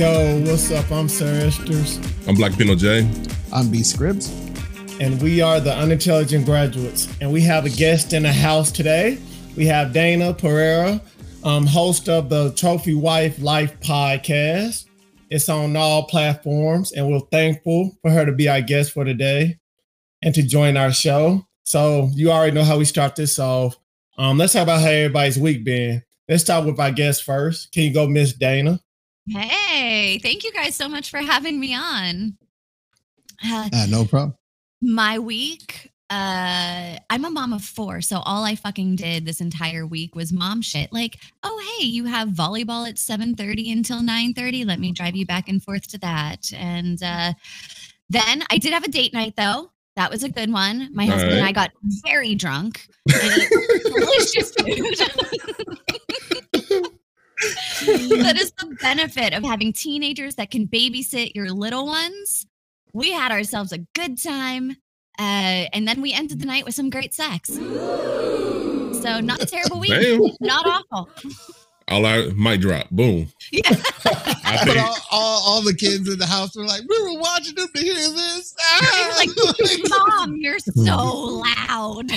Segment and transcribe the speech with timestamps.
[0.00, 0.90] Yo, what's up?
[0.90, 3.06] I'm Sir Esters, I'm Blackipino J.
[3.52, 4.30] I'm B Scribbs.
[4.98, 7.06] and we are the Unintelligent Graduates.
[7.20, 9.18] And we have a guest in the house today.
[9.58, 11.02] We have Dayna Pereira,
[11.44, 14.86] um, host of the Trophy Wife Life podcast.
[15.28, 19.58] It's on all platforms, and we're thankful for her to be our guest for today
[20.22, 21.46] and to join our show.
[21.64, 23.76] So you already know how we start this off.
[24.16, 26.02] Um, let's talk about how everybody's week been.
[26.26, 27.70] Let's start with our guest first.
[27.72, 28.80] Can you go, Miss Dayna?
[29.30, 32.36] Hey, thank you guys so much for having me on.
[33.44, 34.34] Uh, Ah, no problem.
[34.82, 39.86] my week, uh, I'm a mom of four, so all I fucking did this entire
[39.86, 40.92] week was mom shit.
[40.92, 44.64] Like, oh hey, you have volleyball at 7:30 until 9:30.
[44.66, 46.52] Let me drive you back and forth to that.
[46.52, 47.32] And uh,
[48.08, 49.70] then I did have a date night though.
[49.96, 50.88] That was a good one.
[50.92, 51.46] My All husband and.
[51.46, 51.70] I got
[52.04, 52.88] very drunk.
[53.06, 54.96] delicious food.
[58.20, 62.46] that is the benefit of having teenagers that can babysit your little ones.
[62.92, 64.76] We had ourselves a good time.
[65.18, 67.48] Uh, and then we ended the night with some great sex.
[67.50, 70.20] So, not a terrible week, Damn.
[70.40, 71.10] not awful.
[71.88, 72.88] All I might drop.
[72.90, 73.28] Boom.
[73.50, 73.62] Yeah.
[74.44, 77.54] I But all, all, all the kids in the house were like, we were watching
[77.54, 78.54] them to hear this.
[78.60, 79.14] Ah!
[79.16, 79.28] like,
[79.88, 82.10] Mom, you're so loud.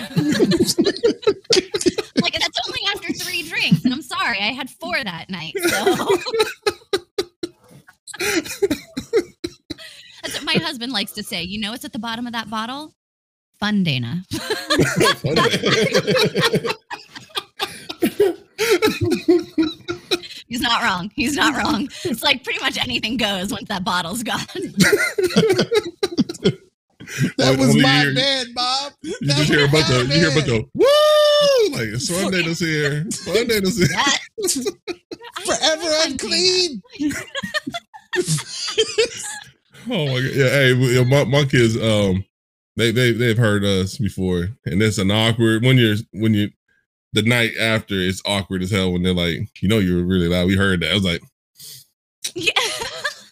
[3.04, 3.84] Like, that's only after three drinks.
[3.86, 5.54] And I'm sorry, I had four that night.
[5.58, 6.08] So.
[10.22, 11.44] That's what my husband likes to say.
[11.44, 12.94] You know what's at the bottom of that bottle?
[13.60, 14.24] Fun, Dayna.
[20.48, 21.12] He's not wrong.
[21.16, 21.90] He's not wrong.
[22.04, 24.40] It's like pretty much anything goes once that bottle's gone.
[27.38, 28.94] that was my you- man, Bob.
[29.02, 31.78] You That just hear a was bunch my of you hear a bunch of woo
[31.78, 33.06] like Sunday this here.
[33.12, 33.88] Sunday this here.
[35.46, 36.82] Forever unclean.
[39.90, 40.32] Oh my god.
[40.34, 42.24] Yeah, hey, we- yeah, my, my kids, um,
[42.78, 46.50] they they they've heard us before, and it's an awkward when you're when you
[47.12, 50.28] the night after it's awkward as hell when they're like, you know, you were really
[50.28, 50.48] loud.
[50.48, 50.92] We heard that.
[50.92, 51.22] I was like,
[52.34, 52.52] Yeah.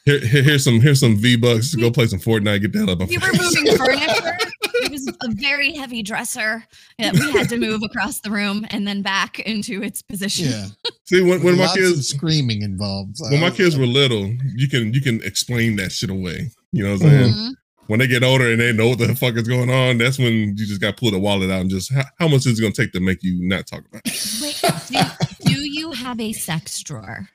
[0.05, 1.75] Here, here here's some here's some V bucks.
[1.75, 2.61] Go play some Fortnite.
[2.61, 3.07] Get the hell up.
[3.07, 4.37] We were moving furniture.
[4.83, 6.63] It was a very heavy dresser
[6.97, 10.47] that we had to move across the room and then back into its position.
[10.47, 10.67] Yeah.
[11.05, 13.17] See, when, when my kids screaming involved.
[13.17, 16.49] So when my kids like, were little, you can you can explain that shit away.
[16.71, 17.33] You know what I'm saying?
[17.33, 17.51] Mhm.
[17.87, 20.33] When they get older and they know what the fuck is going on, that's when
[20.33, 22.61] you just got to pull the wallet out and just how, how much is it
[22.61, 24.01] going to take to make you not talk about?
[24.05, 24.39] It?
[24.41, 27.27] Wait, do, do you have a sex drawer?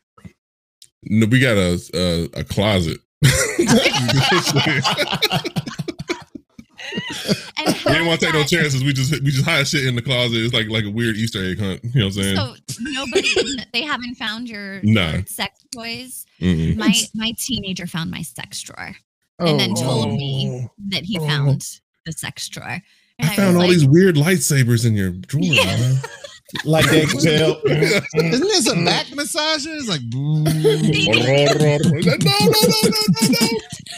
[1.09, 2.99] No, we got a a, a closet.
[7.87, 8.85] We didn't want to take no chances.
[8.85, 10.39] We just we just hide shit in the closet.
[10.39, 11.83] It's like like a weird Easter egg hunt.
[11.85, 12.37] You know what I'm saying?
[12.37, 13.29] that- So nobody,
[13.73, 15.23] they haven't found your, Nah.
[15.27, 16.27] sex toys.
[16.41, 16.77] Mm-mm.
[16.77, 18.95] My my teenager found my sex drawer
[19.39, 20.17] and then oh, told oh.
[20.17, 21.27] me that he Oh.
[21.27, 22.81] found the sex drawer.
[23.19, 25.43] And I found all like, these weird lightsabers in your drawer.
[25.43, 25.95] Yeah.
[26.55, 26.63] Man.
[26.73, 27.61] like they can tell.
[27.67, 29.75] Isn't this a back massager?
[29.77, 33.49] It's like, no, no, no, no, no, no.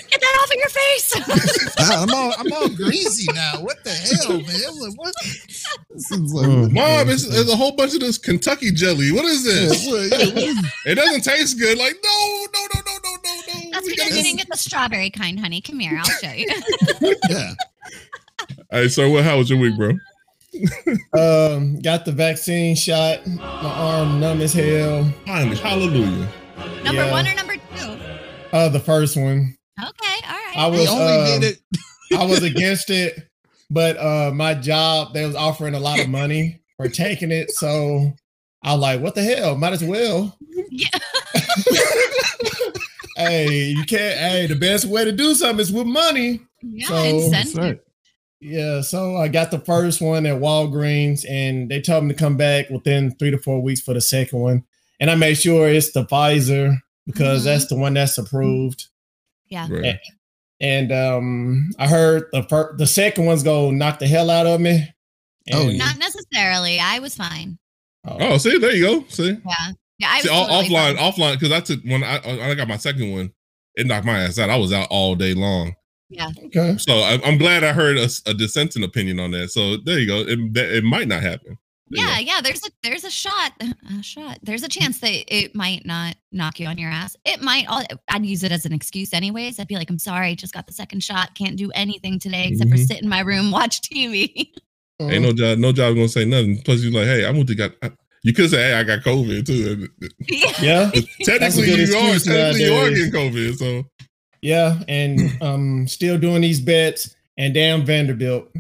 [0.09, 1.75] Get that off of your face.
[1.78, 3.60] "Ah, I'm all I'm all greasy now.
[3.60, 4.81] What the hell, man?
[4.81, 5.14] Like, what?
[5.22, 6.72] Like, Mm.
[6.72, 9.10] Mom, it's, there's a whole bunch of this Kentucky jelly.
[9.12, 9.86] What is yeah, this?
[9.86, 11.76] what- yeah, what is- It doesn't taste good.
[11.78, 13.70] Like, no, no, no, no, no, no, no.
[13.72, 15.60] That's We because gotta- you didn't get the strawberry kind, honey.
[15.60, 16.48] Come here, I'll show you.
[17.28, 17.54] yeah.
[18.70, 19.25] Hey, so what?
[19.25, 19.92] How was your week, bro?
[21.19, 23.26] Um, got the vaccine shot.
[23.26, 25.10] My arm numb as hell.
[25.26, 26.28] Finally, hallelujah.
[26.84, 27.10] number Yeah.
[27.10, 27.98] one or number two?
[28.52, 29.56] Uh, the first one.
[29.80, 30.56] Okay, all right.
[30.56, 31.58] I was only um, it.
[32.16, 33.28] I was against it,
[33.70, 38.12] but uh, my job they was offering a lot of money for taking it, so
[38.62, 39.56] I was like, "What the hell?
[39.56, 40.36] Might as well."
[40.70, 40.88] Yeah.
[43.16, 44.18] hey, you can't.
[44.18, 46.41] Hey, the best way to do something is with money.
[46.62, 47.80] yeah, So- incentive.
[48.40, 52.36] Yeah, so I got the first one at Walgreens, and they told me to come
[52.36, 54.64] back within three to four weeks for the second one.
[55.00, 56.76] And I made sure it's the Pfizer
[57.06, 57.44] because Mhm.
[57.44, 58.86] that's the one that's approved.
[59.48, 59.66] Yeah.
[59.70, 59.98] Right.
[60.60, 64.60] And um, I heard the fir- the second one's gonna knock the hell out of
[64.60, 64.86] me.
[65.52, 65.78] Oh, yeah.
[65.78, 66.78] Not necessarily.
[66.78, 67.58] I was fine.
[68.06, 69.04] Oh, see, there you go.
[69.08, 69.72] See, Yeah.
[69.98, 70.10] Yeah.
[70.10, 71.12] I was see all, totally offline, fine.
[71.12, 73.32] offline, because I took when I I got my second one,
[73.74, 74.50] it knocked my ass out.
[74.50, 75.74] I was out all day long.
[76.10, 76.28] Yeah.
[76.47, 76.77] Okay.
[76.78, 79.51] So I, I'm glad I heard a, a dissenting opinion on that.
[79.51, 80.19] So there you go.
[80.21, 81.59] It, that- it might not happen.
[81.91, 82.41] There Yeah, yeah.
[82.43, 83.53] There's a there's a shot,
[83.99, 84.39] a shot.
[84.43, 87.16] There's a chance that it might not knock you on your ass.
[87.25, 87.65] It might.
[87.69, 89.59] I'll, I'd use it as an excuse, anyways.
[89.59, 91.34] I'd be like, I'm sorry, just got the second shot.
[91.34, 92.87] Can't do anything today except for Mhm.
[92.87, 94.49] sit in my room, watch TV.
[95.01, 95.09] go.
[95.09, 95.59] Ain't no job.
[95.59, 96.60] No job gonna say nothing.
[96.63, 97.72] Plus, you're like, hey, I went to got.
[97.83, 97.93] I-
[98.25, 99.89] You could say, "Hey, I got COVID too."
[100.28, 100.53] Yeah.
[100.60, 100.91] Yeah,
[101.25, 103.57] technically, good you are technically you are getting COVID.
[103.57, 103.84] So
[104.42, 107.14] yeah, and um, still doing these bets.
[107.36, 108.50] And damn Vanderbilt,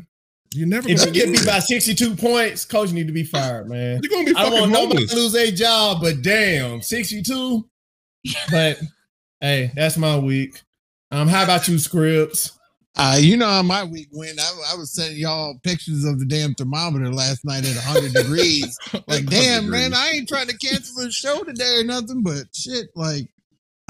[0.54, 0.88] you never.
[0.88, 4.00] if you get me by sixty-two points, coach need to be fired, man.
[4.02, 7.68] you're gonna be I don't fucking want nobody to lose a job, but damn, 62.
[8.50, 8.80] But
[9.40, 10.60] hey, that's my week.
[11.10, 12.58] Um, how about you, Scribbs?
[12.96, 14.40] Uh, you know how my week went.
[14.40, 18.76] I, I was sending y'all pictures of the damn thermometer last night at 100 degrees.
[19.06, 22.88] Like, damn, man, I ain't trying to cancel the show today or nothing, but shit,
[22.94, 23.28] like,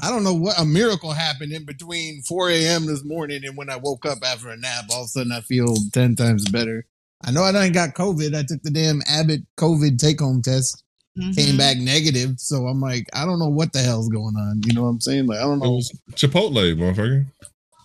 [0.01, 2.85] I don't know what a miracle happened in between 4 a.m.
[2.85, 4.85] this morning and when I woke up after a nap.
[4.91, 6.85] All of a sudden, I feel 10 times better.
[7.25, 8.33] I know I done got COVID.
[8.35, 10.83] I took the damn Abbott COVID take home test,
[11.17, 11.35] Mhm.
[11.35, 12.35] came back negative.
[12.37, 14.61] So I'm like, I don't know what the hell's going on.
[14.65, 15.27] You know what I'm saying?
[15.27, 15.71] Like, I don't It know.
[15.73, 17.25] was Chipotle, motherfucker.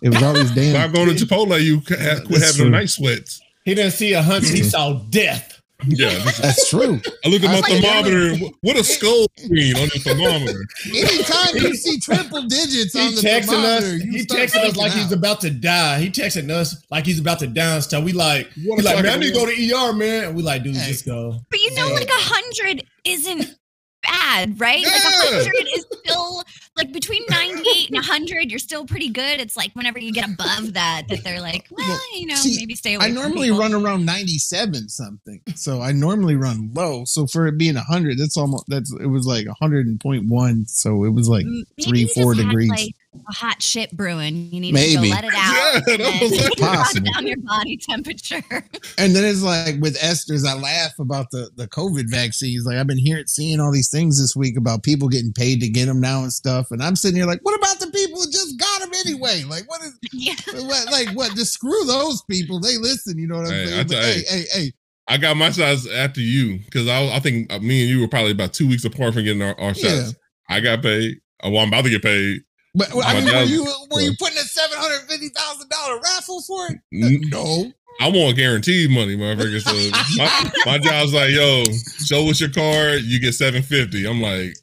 [0.03, 0.75] It was always damn.
[0.75, 1.61] Stop going to Chipotle.
[1.61, 2.71] You ca- ha- quit having true.
[2.71, 3.41] night sweats.
[3.65, 5.54] He didn't see a hundred, he saw death.
[5.87, 7.01] Yeah, this- That's true.
[7.25, 8.37] I look at my I was like, thermometer.
[8.63, 10.65] What a skull screen on the thermometer.
[10.95, 13.47] Anytime you see triple digits He on the texting us.
[13.83, 16.01] thermometer, you He start texting us freaking like he's about to die.
[16.01, 18.05] He texting us like he's about to die and stuff.
[18.05, 20.25] We like, we like, man, I need to go to ER, man.
[20.25, 20.89] And we like, dude, Hey.
[20.89, 21.39] just go.
[21.51, 21.95] But you know, Hey.
[21.95, 23.55] like a hundred isn't
[24.03, 24.83] bad, right?
[24.85, 26.45] Like a hundred is still
[26.77, 29.41] like between ninety-eight and hundred, you're still pretty good.
[29.41, 32.75] It's like whenever you get above that, that they're like, well, you know, See, maybe
[32.75, 33.07] stay away.
[33.07, 33.61] I normally people.
[33.61, 35.41] run around 97 something.
[35.55, 37.05] So I normally run low.
[37.05, 40.69] So for it being 100, that's almost that's it was like 100.1.
[40.69, 42.71] So it was like maybe three four degrees.
[42.71, 42.95] like,
[43.29, 44.51] a hot shit brewing.
[44.53, 45.55] You need to go let it out.
[45.55, 47.13] Yeah, and that then was like- drop Possible.
[47.13, 48.43] down your body temperature.
[48.99, 52.65] and then it's like with Esther's, I laugh about the the COVID vaccines.
[52.67, 55.69] Like I've been hearing seeing all these things this week about people getting paid to
[55.69, 56.64] get them now and stuff.
[56.71, 59.45] And I'm sitting here like, what about the people who just got them anyway?
[59.45, 60.35] Like what is yeah.
[60.55, 61.35] what, like what?
[61.37, 62.61] Just screw those people.
[62.61, 63.19] They listen.
[63.19, 63.87] You know what I'm Hey, saying?
[63.87, 64.73] But tell- hey, hey, hey,
[65.07, 68.09] I got my shots after you because I, I think uh, me and you were
[68.09, 70.15] probably about two weeks apart from getting our, our shots.
[70.49, 70.57] Yeah.
[70.57, 71.19] I got paid.
[71.43, 72.41] Oh, well, I'm about to get paid.
[72.75, 76.01] But I My mean, were you were you putting a seven hundred fifty thousand dollar
[76.01, 76.79] raffle for it?
[76.91, 77.73] No.
[78.01, 79.61] I want guaranteed money, motherfucker.
[79.61, 81.63] So my, my job's like, yo,
[82.05, 84.05] show us your card, you get 750.
[84.07, 84.57] I'm like,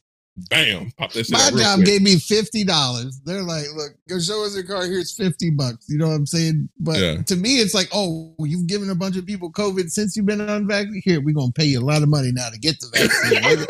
[0.50, 1.86] bam, pop that shit My job quick.
[1.88, 3.20] gave me fifty dollars.
[3.26, 4.86] They're like, look, go show us your car.
[4.86, 5.86] Here's fifty bucks.
[5.90, 6.70] You know what I'm saying?
[6.80, 7.22] But Yeah.
[7.24, 10.42] to me, it's like, oh, you've given a bunch of people COVID since you've been
[10.42, 11.02] on vaccine.
[11.04, 13.66] Here, we're gonna pay you a lot of money now to get the vaccine.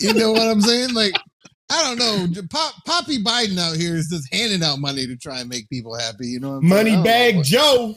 [0.08, 0.94] you know what I'm saying?
[0.94, 1.14] Like,
[1.70, 2.42] I don't know.
[2.50, 5.96] Pop, Poppy Biden out here is just handing out money to try and make people
[5.98, 6.26] happy.
[6.28, 7.06] You know what I'm Money saying?
[7.06, 7.44] I don't bag.
[7.44, 7.96] Joe.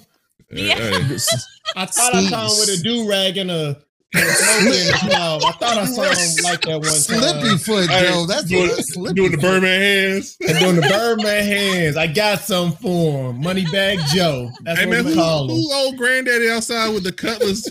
[0.51, 0.75] Yeah.
[1.75, 3.77] I thought I saw him with a do rag and a,
[4.15, 5.43] and a smoke in his mouth.
[5.45, 6.91] I thought I saw him like that one time.
[6.91, 8.25] Slippy foot, Hey, Joe.
[8.25, 9.41] That's doing, what slippy doing the foot.
[9.43, 10.37] Birdman hands.
[10.47, 11.97] And doing the Birdman hands.
[11.97, 13.41] I got some for him.
[13.41, 14.49] Money bag Joe.
[14.63, 15.49] That's Hey what man, we who, call him.
[15.55, 17.67] who old granddaddy outside with the cutlass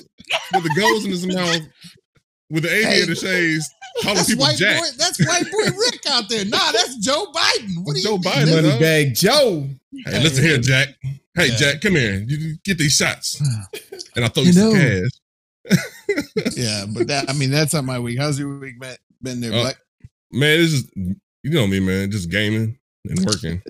[0.55, 1.61] with the goals in his mouth
[2.50, 3.69] with the aviator shades
[4.02, 4.81] calling That's people white Jack?
[4.81, 4.87] boy.
[4.99, 6.44] That's white boy Rick out there.
[6.44, 7.70] Nah, that's Joe Biden.
[7.85, 8.17] What do you Joe?
[8.19, 8.64] Biden, That's- man.
[8.64, 9.69] Money bag Joe.
[10.06, 10.88] Hey, listen here, Jack.
[11.37, 11.56] Hey, Yeah.
[11.56, 12.25] Jack, come here.
[12.26, 13.40] You you get these shots,
[14.17, 15.11] and I'll throw you, You some know- cash.
[16.56, 18.19] Yeah, but that I mean that's not my week.
[18.19, 19.72] How's your week been, been there, Uh,
[20.32, 22.11] Man, it's just you know me, man.
[22.11, 22.78] Just gaming
[23.08, 23.62] and working,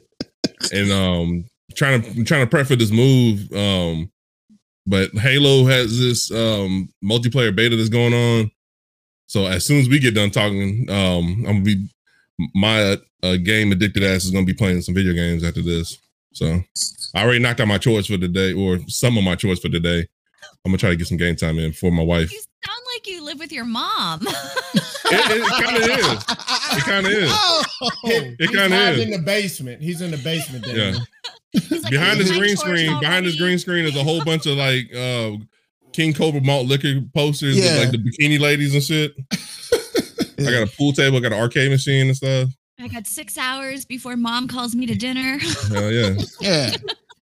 [0.72, 3.52] and um, trying to trying to prep for this move.
[3.52, 4.10] Um,
[4.86, 8.50] but Halo has this um multiplayer beta that's going on.
[9.26, 11.88] So as soon as we get done talking, um, I'm gonna be
[12.54, 15.98] my uh, game addicted ass is gonna be playing some video games after this.
[16.32, 16.60] So
[17.14, 19.68] I already knocked out my chores for the day, or some of my chores for
[19.68, 20.08] the day.
[20.64, 22.32] I'm gonna try to get some game time in for my wife.
[22.32, 24.26] You sound like you live with your mom.
[25.06, 26.24] It, it kind of is.
[26.78, 27.30] It kinda is.
[27.30, 27.62] Oh,
[28.04, 29.04] It kinda hiding is.
[29.04, 29.82] in the basement.
[29.82, 30.66] He's in the basement.
[30.66, 30.74] Yeah.
[30.74, 31.02] Daniel.
[31.52, 34.46] He's like, behind this green chores screen, behind this green screen is a whole bunch
[34.46, 35.32] of like uh
[35.92, 37.74] King Cobra malt liquor posters Yeah.
[37.74, 39.12] with like the bikini ladies and shit.
[40.38, 42.48] I got a pool table, I got an arcade machine and stuff.
[42.80, 45.38] I got six hours before mom calls me to dinner.
[45.68, 46.14] Hell yeah.
[46.40, 46.70] yeah.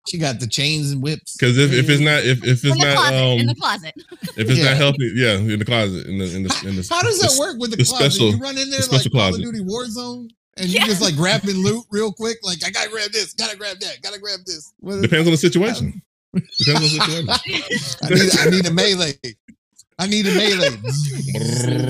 [0.09, 1.37] She got the chains and whips.
[1.37, 3.15] Because if, if it's not if, if in it's the not closet.
[3.15, 3.95] um in the closet.
[4.37, 4.65] if it's Yeah.
[4.65, 6.07] not healthy, yeah, in the closet.
[6.07, 8.13] In the in the in the How does that the- work with the, the closet?
[8.13, 9.41] special- you run in there the like special Call of.
[9.41, 10.83] Duty Warzone and Yeah.
[10.83, 12.39] you just like grabbing loot real quick.
[12.43, 14.73] Like I gotta grab this, gotta grab that, gotta grab this.
[14.81, 16.03] What is- Depends on the situation.
[16.35, 17.29] Depends on the situation.
[18.03, 19.15] I need I need a melee.
[19.99, 20.77] I need a melee.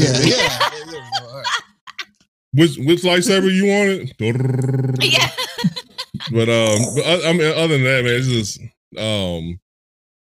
[0.00, 0.58] yeah, yeah.
[1.22, 1.46] All right.
[2.52, 4.12] Which which lightsaber you wanted?
[5.04, 5.28] yeah.
[6.32, 8.60] But um, but o- I mean, other than that, man, it's just
[8.98, 9.58] um,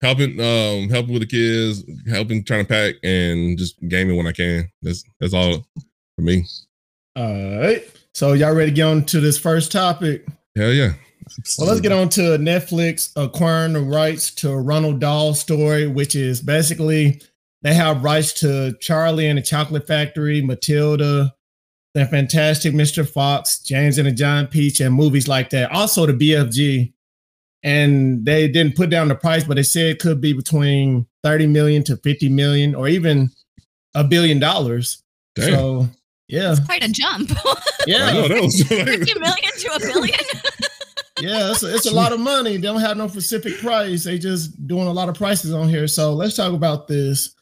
[0.01, 4.31] helping um, helping with the kids, helping trying to pack, and just gaming when I
[4.31, 4.69] can.
[4.81, 5.65] That's that's all
[6.15, 6.45] for me.
[7.15, 7.83] All right.
[8.13, 10.25] So y'all ready to get on to this first topic?
[10.55, 10.93] Hell yeah.
[11.57, 16.15] Well, let's get on to Netflix acquiring the rights to a Roald Dahl story, which
[16.15, 17.19] is basically
[17.63, 21.33] They have rights to Charlie and the Chocolate Factory, Matilda,
[21.95, 23.07] The Fantastic Mr.
[23.07, 25.71] Fox, James and the Giant Peach, and movies like that.
[25.71, 26.91] Also, the BFG.
[27.63, 31.47] And they didn't put down the price, but they said it could be between 30
[31.47, 33.31] million to 50 million or even
[33.95, 35.01] a billion dollars.
[35.35, 35.53] Damn.
[35.53, 35.87] So,
[36.27, 36.55] yeah.
[36.65, 37.31] Quite a jump.
[37.87, 38.13] Yeah.
[38.13, 40.19] know that was 50 million to a billion.
[41.21, 42.57] Yeah, it's a, it's a lot of money.
[42.57, 44.03] They don't have no specific price.
[44.03, 45.87] They just doing a lot of prices on here.
[45.87, 47.34] So let's talk about this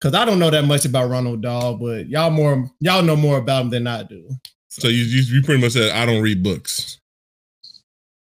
[0.00, 3.38] because I don't know that much about Roald Dahl, but y'all more y'all know more
[3.38, 4.28] about him than I do.
[4.68, 7.00] so you, you you pretty much said I don't read books.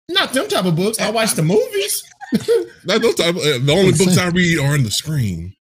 [0.09, 0.99] Not them type of books.
[0.99, 2.03] I watch the movies.
[2.85, 3.35] Not those type.
[3.35, 5.53] uh, the only books I read are on the screen.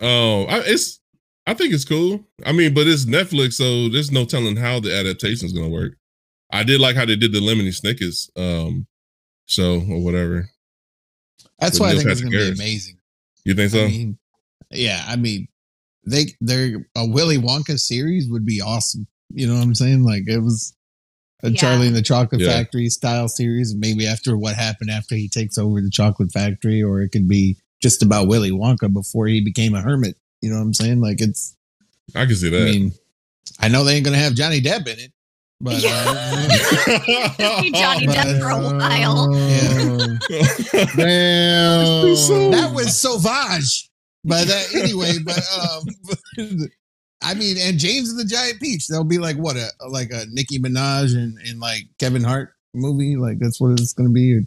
[0.00, 1.00] Um, I, it's
[1.46, 2.26] I think it's cool.
[2.46, 5.94] I mean, but it's Netflix, so there's no telling how the adaptation is gonna work.
[6.50, 8.86] I did like how they did the Lemony Snickets um
[9.46, 10.48] show or whatever.
[11.58, 12.98] That's With why I Neil think it's gonna be amazing.
[13.44, 13.84] You think so?
[13.84, 14.18] I mean,
[14.74, 15.48] yeah, I mean,
[16.06, 19.06] they they're a Willy Wonka series would be awesome.
[19.30, 20.04] You know what I'm saying?
[20.04, 20.76] Like it was
[21.42, 21.56] a Yeah.
[21.56, 22.50] Charlie and the Chocolate Yeah.
[22.50, 23.74] Factory style series.
[23.74, 27.56] Maybe after what happened after he takes over the chocolate factory, or it could be
[27.82, 30.16] just about Willy Wonka before he became a hermit.
[30.40, 31.00] You know what I'm saying?
[31.00, 31.56] Like it's.
[32.14, 32.62] I can see that.
[32.62, 32.92] I mean,
[33.60, 35.12] I know they ain't gonna have Johnny Depp in it,
[35.60, 35.78] but uh,
[37.72, 39.32] Johnny But, Depp for a while.
[39.32, 40.18] Damn.
[40.96, 42.16] Damn.
[42.16, 43.90] So- that was Sauvage.
[44.24, 45.84] But uh, anyway, but um,
[47.22, 50.26] I mean, and James and the Giant Peach, they'll be like what a like a
[50.30, 53.16] Nicki Minaj and, and like Kevin Hart movie.
[53.16, 54.40] Like that's what it's gonna be.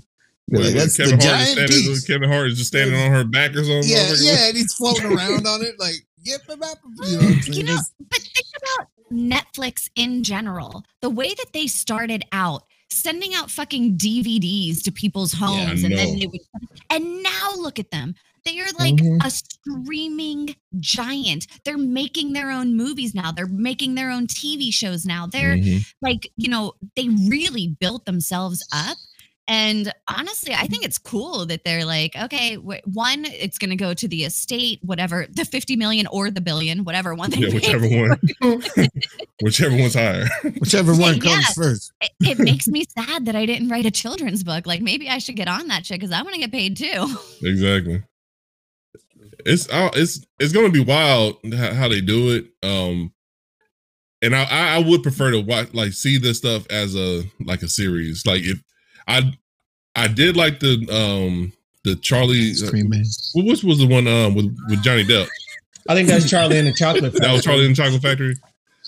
[0.50, 2.08] Be like, that's Kevin the Hart is Giant standing, Peach.
[2.08, 3.84] Kevin Hart is just standing on her back or something.
[3.84, 4.26] Yeah, motherfucker?
[4.26, 7.30] yeah, and he's floating around on it like yep, you know.
[7.46, 7.78] You know,
[8.10, 10.84] but think about Netflix in general.
[11.02, 15.98] The way that they started out, sending out fucking DVDs to people's homes, and know.
[15.98, 16.42] then they would,
[16.90, 18.16] and now look at them.
[18.48, 19.26] They are like Mhm.
[19.26, 21.48] a streaming giant.
[21.66, 23.32] They're making their own movies now.
[23.34, 25.28] They're making their own TV shows now.
[25.28, 25.86] They're Mhm.
[26.02, 28.98] like, you know, they really built themselves up.
[29.50, 33.78] And honestly, I think it's cool that they're like, okay, w- one, it's going to
[33.78, 37.54] go to the estate, whatever, the 50 million or the billion, whatever one they Yeah,
[37.54, 38.20] whichever one,
[39.42, 40.28] whichever one's higher.
[40.60, 41.34] whichever one Yeah.
[41.36, 41.94] comes first.
[42.02, 44.68] It, it makes me sad that I didn't write a children's book.
[44.68, 47.18] Like maybe I should get on that shit because I want to get paid too.
[47.42, 48.04] Exactly.
[49.48, 52.48] It's uh, it's it's gonna be wild how, how they do it.
[52.68, 53.14] Um,
[54.22, 57.62] and I I I would prefer to watch like see this stuff as a like
[57.62, 58.26] a series.
[58.26, 58.62] Like if
[59.08, 59.32] I
[59.96, 61.54] I did like the um
[61.86, 62.52] the Charlie.
[62.52, 62.92] Ice cream
[63.36, 65.28] which was the one um with with Johnny Depp?
[65.90, 67.20] I think that's Charlie and the Chocolate Factory.
[67.22, 68.36] That was Charlie in the Chocolate Factory.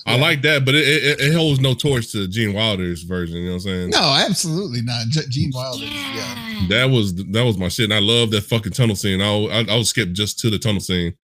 [0.06, 0.22] I Yeah.
[0.22, 3.38] like that, but it, it it holds no torch to Gene Wilder's version.
[3.38, 3.90] You know what I'm saying?
[3.92, 5.08] No, absolutely not.
[5.08, 5.86] G- Gene Wilder.
[5.86, 6.16] Yeah.
[6.16, 6.68] Yeah.
[6.70, 9.22] That was that was my shit, and I love that fucking tunnel scene.
[9.22, 11.16] I'll I, I'll skip just to the tunnel scene,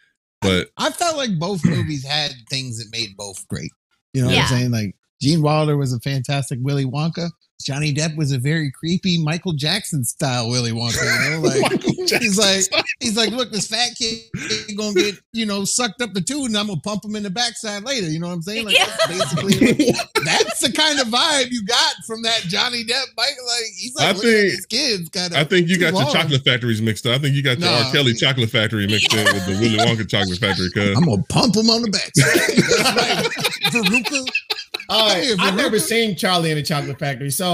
[0.40, 3.70] but I felt like both movies had things that made both great.
[4.12, 4.42] You know what Yeah.
[4.42, 4.70] I'm saying?
[4.70, 7.30] Like Gene Wilder was a fantastic Willy Wonka.
[7.64, 11.02] Johnny Depp was a very creepy Michael Jackson style Willy Wonka.
[11.24, 11.82] You know, like
[12.22, 14.20] he's like he's like, look, this fat kid
[14.68, 17.22] ain't gonna get you know sucked up the tube, and I'm gonna pump him in
[17.22, 18.06] the backside later.
[18.08, 18.66] You know what I'm saying?
[18.66, 18.86] Like Yeah.
[19.08, 19.90] that's basically
[20.24, 23.04] that's the kind of vibe you got from that Johnny Depp.
[23.16, 25.38] Michael, like he's like, I think- these kids kind of.
[25.38, 27.14] I think you too got your chocolate factories mixed up.
[27.16, 27.86] I think you got your Nah.
[27.86, 27.92] R.
[27.92, 30.70] Kelly chocolate factory mixed in with the Willy Wonka chocolate factory.
[30.70, 33.24] Cause I'm gonna pump him on the backside.
[33.64, 33.84] That's right.
[33.84, 34.26] Veruca.
[34.90, 37.30] Oh, All right, Here, I've never seen Charlie in the Chocolate Factory.
[37.30, 37.53] So,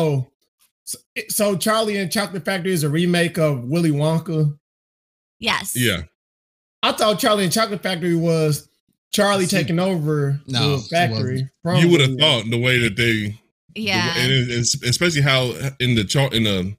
[1.29, 4.57] so Charlie and Chocolate Factory is a remake of Willy Wonka.
[5.39, 5.73] Yes.
[5.77, 6.03] yeah,
[6.83, 8.69] I thought Charlie and Chocolate Factory was
[9.13, 11.49] Charlie See- taking over No, the factory.
[11.63, 13.39] from you would have thought the way that they,
[13.75, 14.15] Yeah.
[14.19, 16.77] and it- it's- especially how in the char- in the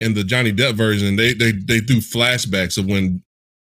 [0.00, 3.22] in the Johnny Depp version, they they they do flashbacks of when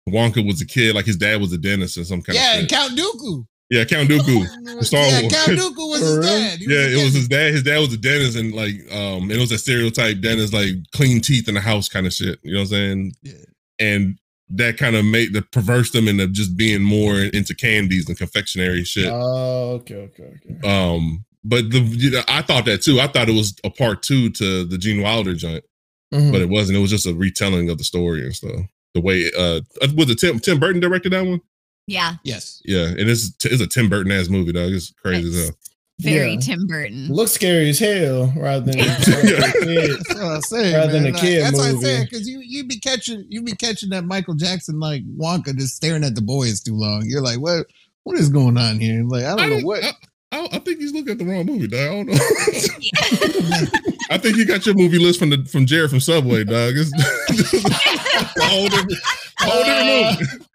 [0.09, 2.59] Wonka was a kid, like his dad was a dentist or some kind Yeah, of
[2.61, 2.69] and.
[2.69, 3.45] Count Dooku.
[3.69, 4.45] Yeah, Count Dooku.
[4.83, 5.33] Star yeah, Wars.
[5.33, 6.59] Count Dooku was his dad.
[6.59, 7.53] He Yeah, a it was his dad.
[7.53, 11.21] His dad was a dentist, and like, um, it was a stereotype dentist, like clean
[11.21, 12.39] teeth in the house kind of shit.
[12.43, 13.13] You know what I'm saying?
[13.23, 13.33] Yeah.
[13.79, 14.17] And
[14.49, 18.83] that kind of made the perverse them into just being more into candies and confectionery
[18.85, 19.09] shit.
[19.11, 20.67] Oh, okay, okay, okay.
[20.67, 22.99] Um, but the you know, I thought that too.
[23.01, 25.65] I thought it was a part two to the Gene Wilder joint,
[26.13, 26.31] Mhm.
[26.31, 26.77] but it wasn't.
[26.77, 28.61] It was just a retelling of the story and stuff.
[28.93, 29.59] The way uh
[29.95, 31.41] was it Tim Tim Burton directed that one?
[31.87, 32.15] Yeah.
[32.23, 32.61] Yes.
[32.65, 34.71] Yeah, and it's it's a Tim Burton ass movie, dog.
[34.71, 35.55] It's crazy as hell.
[35.99, 36.39] Very Yeah.
[36.39, 37.07] Tim Burton.
[37.07, 38.97] looks scary as hell rather than Yeah.
[39.01, 39.91] kid.
[39.97, 40.75] That's what I'm saying.
[40.75, 41.15] Rather than man.
[41.15, 42.03] a kid That's what I'm saying.
[42.03, 46.03] Because you you be catching you be catching that Michael Jackson like Wonka just staring
[46.03, 47.03] at the boys too long.
[47.07, 47.65] You're like, what
[48.03, 49.03] what is going on here?
[49.03, 49.83] Like, I don't know what.
[49.83, 49.91] I,
[50.31, 51.79] I, I think he's looking at the wrong movie, dog.
[51.81, 52.15] I don't know.
[54.09, 56.73] I think you got your movie list from the from Jared from Subway, dog.
[56.77, 58.93] It's a whole different,
[59.41, 60.45] a whole different uh, movie.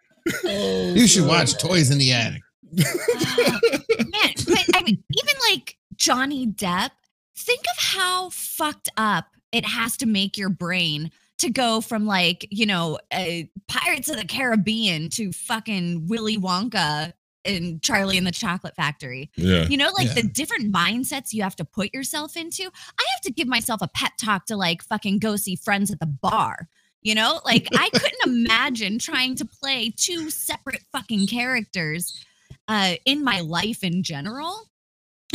[0.45, 2.43] Oh, You should watch Toys in the Attic.
[2.73, 6.91] Man, but I mean, even like Johnny Depp,
[7.37, 12.47] think of how fucked up it has to make your brain to go from like,
[12.51, 17.13] you know, uh, Pirates of the Caribbean to fucking Willy Wonka
[17.45, 19.31] and Charlie and the Chocolate Factory.
[19.37, 19.65] yeah.
[19.67, 20.23] You know, like Yeah.
[20.23, 22.63] the different mindsets you have to put yourself into.
[22.63, 25.99] I have to give myself a pep talk to like fucking go see friends at
[25.99, 26.69] the bar.
[27.03, 32.25] You know, like I couldn't imagine trying to play two separate fucking characters
[32.69, 34.69] uh, in my life in general.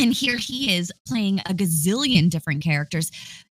[0.00, 3.10] And here he is playing a gazillion different characters.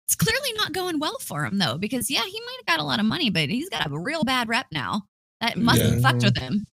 [0.07, 2.87] It's clearly not going well for him though, because yeah, he might have got a
[2.87, 5.02] lot of money, but he's got a real bad rep now.
[5.40, 6.00] That must have Yeah.
[6.00, 6.67] fucked with him.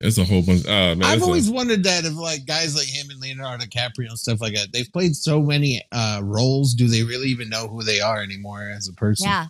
[0.00, 0.64] It's a whole bunch.
[0.66, 3.64] Uh, man, I've it's a- always wondered that if like guys like him and Leonardo
[3.66, 6.72] DiCaprio and stuff like that, they've played so many uh roles.
[6.74, 9.28] Do they really even know who they are anymore as a person?
[9.28, 9.46] Yeah.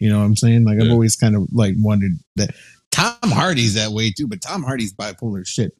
[0.00, 0.64] You know what I'm saying?
[0.64, 2.54] Like I've always kind of like wondered that
[2.90, 5.76] Tom Hardy's that way too, but Tom Hardy's bipolar shit.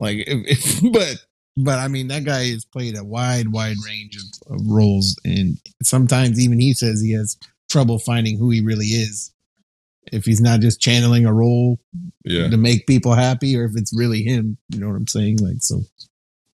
[0.00, 1.24] Like, if, if, but
[1.56, 5.58] but I mean that guy has played a wide wide range of, of roles, and
[5.82, 7.36] sometimes even he says he has
[7.70, 9.32] trouble finding who he really is.
[10.10, 11.78] If he's not just channeling a role
[12.24, 12.48] yeah.
[12.48, 15.38] to make people happy, or if it's really him, you know what I'm saying?
[15.38, 15.82] Like so.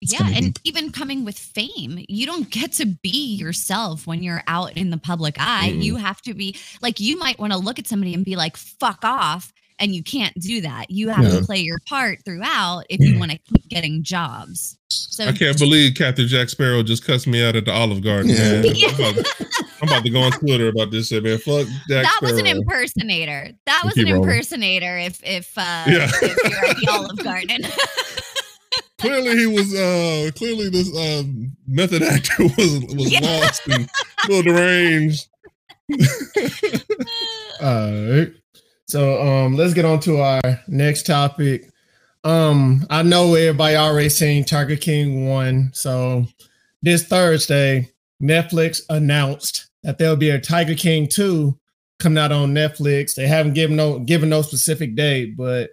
[0.05, 0.61] It's yeah, and deep.
[0.65, 4.99] even coming with fame, you don't get to be yourself when you're out in the
[4.99, 5.71] public eye.
[5.73, 5.83] Mm-mm.
[5.83, 8.57] You have to be like you might want to look at somebody and be like,
[8.57, 10.91] "Fuck off," and you can't do that.
[10.91, 11.41] You have Yeah.
[11.41, 14.79] to play your part throughout if you want to keep getting jobs.
[14.89, 18.31] So I can't believe Captain Jack Sparrow just cussed me out at the Olive Garden.
[18.31, 18.63] Yeah.
[18.63, 18.65] Man.
[18.77, 18.89] Yeah.
[18.89, 19.27] I'm, about,
[19.83, 21.39] I'm about to go on Twitter about this shit, man.
[21.39, 23.51] Fuck Jack that was an impersonator.
[23.67, 24.23] That was an rolling.
[24.23, 24.99] impersonator.
[24.99, 26.09] If if uh, Yeah.
[26.23, 27.63] if you're at the Olive Garden.
[29.05, 29.75] clearly, he was.
[29.75, 31.23] uh Clearly, this uh,
[31.67, 33.21] method actor was was Yeah.
[33.21, 35.27] lost and a little deranged.
[37.63, 38.33] All right.
[38.87, 41.71] So um let's get on to our next topic.
[42.23, 45.71] Um I know everybody already seen Tiger King 1.
[45.75, 46.27] So
[46.83, 47.91] this Thursday,
[48.23, 51.59] Netflix announced that there'll be a Tiger King 2
[51.99, 53.15] coming out on Netflix.
[53.15, 55.71] They haven't given no given no specific date, but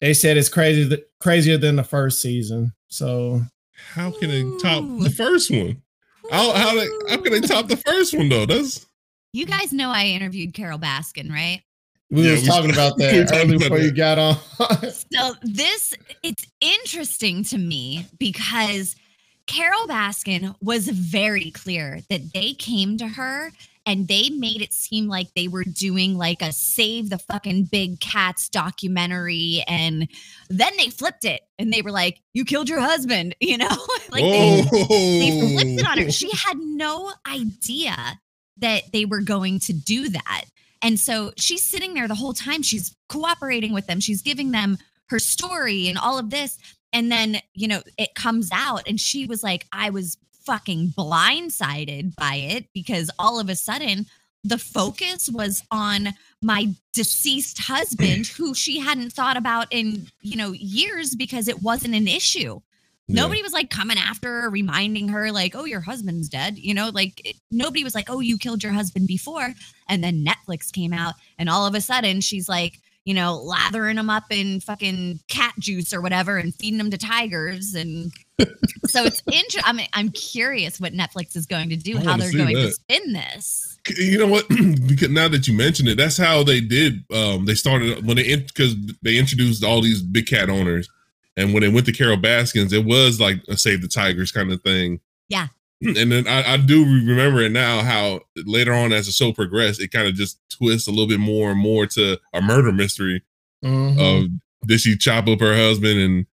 [0.00, 2.72] they said it's crazy th- crazier than the first season.
[2.88, 3.42] So
[3.94, 5.82] How can they top the first one?
[6.30, 8.46] How how, they, how can they top the first one though?
[8.46, 8.86] That's
[9.32, 11.62] You guys know I interviewed Carole Baskin, right?
[12.10, 14.36] we Yeah, was we- talking about that talking early about before you got on.
[15.12, 18.96] So this it's interesting to me because
[19.46, 23.50] Carole Baskin was very clear that they came to her
[23.90, 27.98] and they made it seem like they were doing like a save the fucking big
[27.98, 30.08] cats documentary and
[30.48, 33.66] then they flipped it and they were like you killed your husband you know
[34.12, 36.10] like they, they flipped it on her.
[36.10, 37.96] She had no idea
[38.58, 40.44] that they were going to do that.
[40.82, 42.62] And so she's sitting there the whole time.
[42.62, 43.98] She's cooperating with them.
[44.00, 46.58] She's giving them her story and all of this.
[46.92, 52.14] And then, you know, it comes out and she was like, I was fucking blindsided
[52.16, 54.06] by it because all of a sudden
[54.42, 56.10] the focus was on
[56.42, 61.94] my deceased husband who she hadn't thought about in, you know, years because it wasn't
[61.94, 62.60] an issue.
[63.12, 66.58] Nobody was like coming after her, reminding her, like, oh, your husband's dead.
[66.58, 69.52] You know, like it- nobody was like, oh, you killed your husband before.
[69.88, 73.96] And then Netflix came out, and all of a sudden she's like, you know, lathering
[73.96, 77.74] them up in fucking cat juice or whatever and feeding them to tigers.
[77.74, 78.12] And
[78.86, 79.62] so it's interesting.
[79.64, 82.72] I'm, I'm curious what Netflix is going to do, how they're see going to that.
[82.72, 83.78] spin this.
[83.96, 84.46] you know what
[84.86, 88.36] because now that you mention it that's how they did um they started when they
[88.36, 90.86] because they introduced all these big cat owners
[91.38, 94.52] and when they went to carole baskins it was like a save the tigers kind
[94.52, 95.00] of thing
[95.30, 95.46] Yeah.
[95.82, 99.80] and then i, I do remember it now how later on as the show progressed
[99.80, 103.22] it kind of just twists a little bit more and more to a murder mystery
[103.64, 103.98] Mhm.
[104.24, 104.30] of
[104.68, 106.26] did she chop up her husband and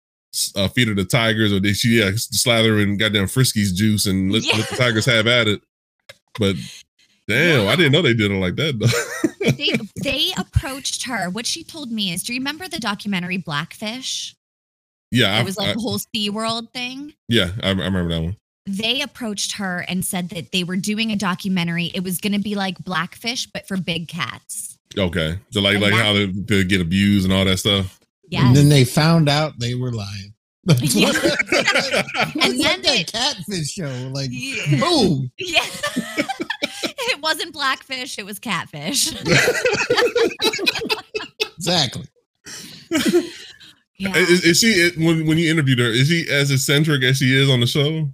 [0.56, 4.32] uh, feed her the tigers or did she yeah, slather in goddamn Friskies juice and
[4.32, 4.56] let, Yeah.
[4.58, 5.60] let the tigers have at it
[6.38, 6.56] but
[7.28, 11.28] damn i didn't know they did it like that though They, they approached her.
[11.28, 14.34] What she told me is, do you remember the documentary Blackfish?
[15.10, 17.12] yeah I, It was like I- the whole SeaWorld thing.
[17.28, 21.12] yeah I, I remember that one they approached her and said that they were doing
[21.12, 21.90] a documentary.
[21.94, 24.78] It was going to be like Blackfish, but for big cats.
[24.96, 28.00] okay so like And like that- how they, they get abused and all that stuff
[28.30, 28.44] Yes.
[28.44, 30.32] And then they found out they were lying.
[30.80, 31.12] Yeah.
[32.40, 34.10] And then like they- that catfish show.
[34.12, 34.80] Like, Yeah.
[34.80, 35.30] boom.
[35.38, 35.60] yeah.
[36.82, 39.12] it wasn't Blackfish, it was Catfish.
[41.56, 42.04] Exactly.
[43.96, 44.16] Yeah.
[44.16, 47.48] is, is she when when you interviewed her is she as eccentric as she is
[47.48, 48.10] on the show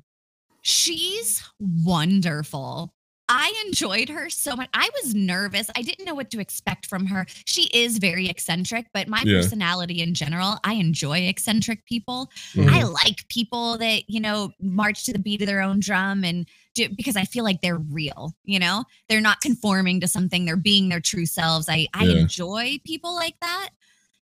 [0.63, 2.93] She's wonderful.
[3.33, 4.69] I enjoyed her so much.
[4.75, 5.71] I was nervous.
[5.77, 7.27] I didn't know what to expect from her.
[7.45, 9.41] She is very eccentric, but my Yeah.
[9.41, 12.29] personality in general, I enjoy eccentric people.
[12.55, 12.69] Mhm.
[12.73, 16.45] I like people that, you know, march to the beat of their own drum and
[16.75, 18.85] do because I feel like they're real, you know?
[19.09, 21.69] They're not conforming to something, they're being their true selves.
[21.69, 22.23] I I Yeah.
[22.23, 23.71] enjoy people like that.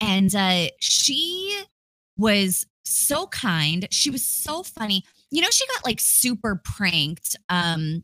[0.02, 1.64] And uh she
[2.18, 3.88] was so kind.
[3.92, 5.04] She was so funny.
[5.30, 8.04] You know, she got like super pranked um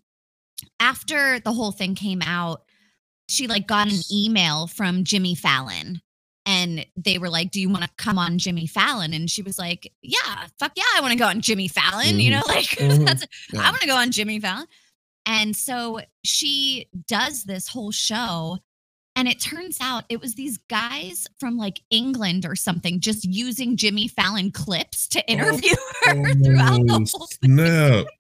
[0.83, 2.63] after the whole thing came out.
[3.29, 6.01] She like got an email from Jimmy Fallon
[6.45, 9.57] and they were like, "Do you want to come on Jimmy Fallon?" And she was
[9.57, 12.39] like, "Yeah, fuck yeah, I want to go on Jimmy Fallon." You Mhm.
[12.39, 13.05] know, like Mhm.
[13.05, 13.61] that's Yeah.
[13.61, 14.67] I want to go on Jimmy Fallon.
[15.25, 18.59] And so she does this whole show
[19.15, 23.77] and it turns out it was these guys from like England or something just using
[23.77, 27.55] Jimmy Fallon clips to interview her throughout the Oh, whole thing.
[27.55, 28.05] snap.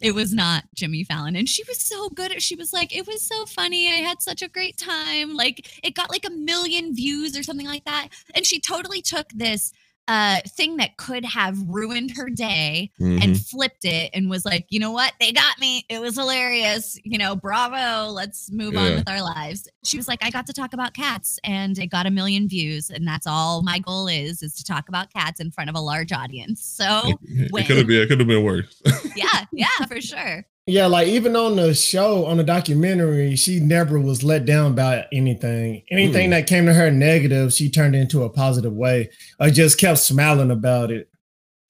[0.00, 1.36] It was not Jimmy Fallon.
[1.36, 2.40] And she was so good.
[2.42, 3.88] She was like, it was so funny.
[3.88, 5.34] I had such a great time.
[5.34, 8.08] Like it got like a million views or something like that.
[8.34, 9.72] And she totally took this
[10.08, 13.22] uh thing that could have ruined her day Mhm.
[13.24, 15.12] and flipped it and was like, you know what?
[15.18, 15.84] They got me.
[15.88, 16.98] It was hilarious.
[17.04, 18.10] You know, bravo.
[18.12, 19.68] Let's move on with our lives.
[19.84, 22.90] She was like, I got to talk about cats and it got a million views.
[22.90, 25.80] And that's all my goal is, is to talk about cats in front of a
[25.80, 26.64] large audience.
[26.64, 28.02] So it, when- could have been.
[28.02, 28.80] It could have been worse.
[29.16, 30.44] yeah, yeah, for sure.
[30.68, 35.06] Yeah, like even on the show, on the documentary, she never was let down by
[35.12, 35.82] anything.
[35.92, 36.30] Anything Mm.
[36.32, 39.10] that came to her negative, she turned into a positive way.
[39.38, 41.08] I just kept smiling about it.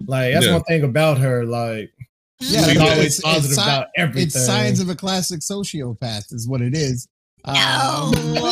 [0.06, 0.54] Like that's Yeah.
[0.54, 1.44] one thing about her.
[1.44, 1.90] Like
[2.40, 4.22] Yeah, she's it's- always it's- it's positive si- about everything.
[4.28, 7.06] It's signs of a classic sociopath, is what it is.
[7.46, 8.46] No, Um, no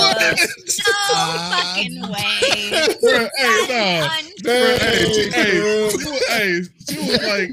[1.14, 2.98] Uh, fucking way.
[3.02, 4.08] Bruh, hey, no.
[4.18, 4.76] Untrue.
[4.76, 5.90] Hey, she, hey,
[6.28, 7.50] hey, she was like,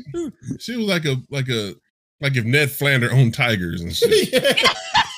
[0.60, 1.74] she was like a like a
[2.22, 4.30] like if Ned Flander owned tigers and shit.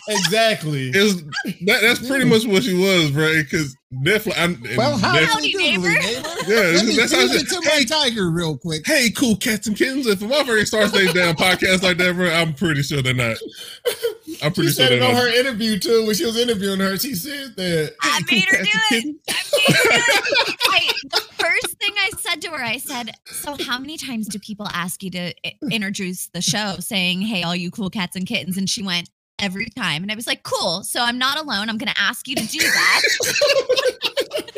[0.06, 0.89] Yeah, exactly.
[0.89, 3.32] It was that, that's pretty much what she was, bro.
[3.36, 5.88] Because Ned, Fla- I'm- and well, how Ned- are Howdy, neighbor?
[5.88, 6.28] neighbor.
[6.46, 8.86] Yeah, Let me that's how feed I it to hey, my tiger real quick.
[8.86, 10.06] hey, cool cats and kittens.
[10.08, 13.38] If a motherfucker starts their damn podcast like that, bro, I'm pretty sure they're not.
[14.41, 16.06] I'm She pretty sure said they're it on her interview too.
[16.06, 17.93] When she was interviewing her, she said that.
[18.02, 19.15] I made her do it.
[19.30, 20.58] I made her do it.
[20.69, 24.39] I, the first thing I said to her, I said, "So, how many times do
[24.39, 28.26] people ask you to eh, introduce the show, saying, "Hey, all you cool cats and
[28.26, 30.84] kittens"?" And she went, "Every time." And I was like, "Cool.
[30.84, 31.69] So I'm not alone.
[31.69, 33.02] I'm going to ask you to do that."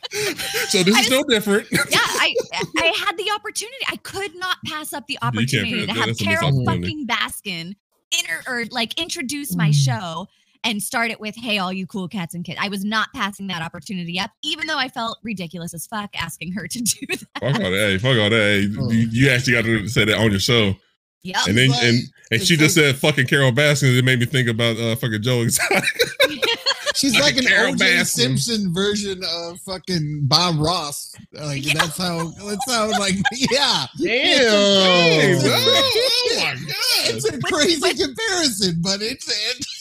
[0.69, 1.67] So this I is no different.
[1.71, 2.33] yeah, I
[2.77, 3.77] I had the opportunity.
[3.89, 7.75] I could not pass up the opportunity to have that's a missed Carole fucking Baskin
[8.19, 9.73] inter or like introduce my Mm.
[9.85, 10.27] show
[10.63, 13.47] and start it with "Hey, all you cool cats and kids." I was not passing
[13.47, 17.19] that opportunity up, even though I felt ridiculous as fuck asking her to do that.
[17.39, 17.71] fuck all that.
[17.71, 18.77] Hey, fuck all that.
[18.79, 18.91] Oh.
[18.91, 20.75] you, you actually got to say that on your show.
[21.23, 21.99] yeah And then like- and
[22.31, 23.95] and she just said fucking Carole Baskin.
[23.97, 25.83] It made me think about uh fucking Joe Exotic.
[26.95, 28.05] She's like an Carole OJ Baskin.
[28.07, 31.13] Simpson version of fucking Bob Ross.
[31.33, 31.73] Like Yeah.
[31.75, 33.15] that's how that's how like
[33.51, 33.85] yeah.
[33.97, 35.41] Hey, Damn.
[35.41, 35.51] bro.
[35.53, 36.75] Oh, oh my god.
[37.07, 39.27] It's a crazy comparison, but it's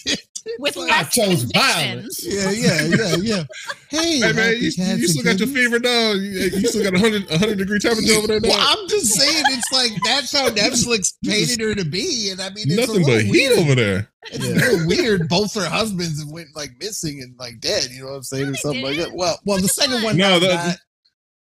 [0.07, 0.21] it,
[0.59, 2.25] with like- less I chose violence.
[2.27, 3.45] yeah, yeah, yeah, yeah.
[3.89, 6.17] Hey, Hey man, you, you still got your fever dog.
[6.17, 8.51] You, you still got a hundred a hundred degree temperature over there, dog.
[8.51, 12.49] Well, I'm just saying, it's like that's how Netflix painted her to be, and I
[12.51, 14.09] mean, it's Nothing a but little heat over there.
[14.33, 15.29] It's a little weird.
[15.29, 17.89] Both her husbands went like missing and like dead.
[17.93, 19.13] You know what I'm saying, or something like that.
[19.13, 20.05] Well, well, the second one?
[20.05, 20.17] one.
[20.17, 20.77] No, the- got-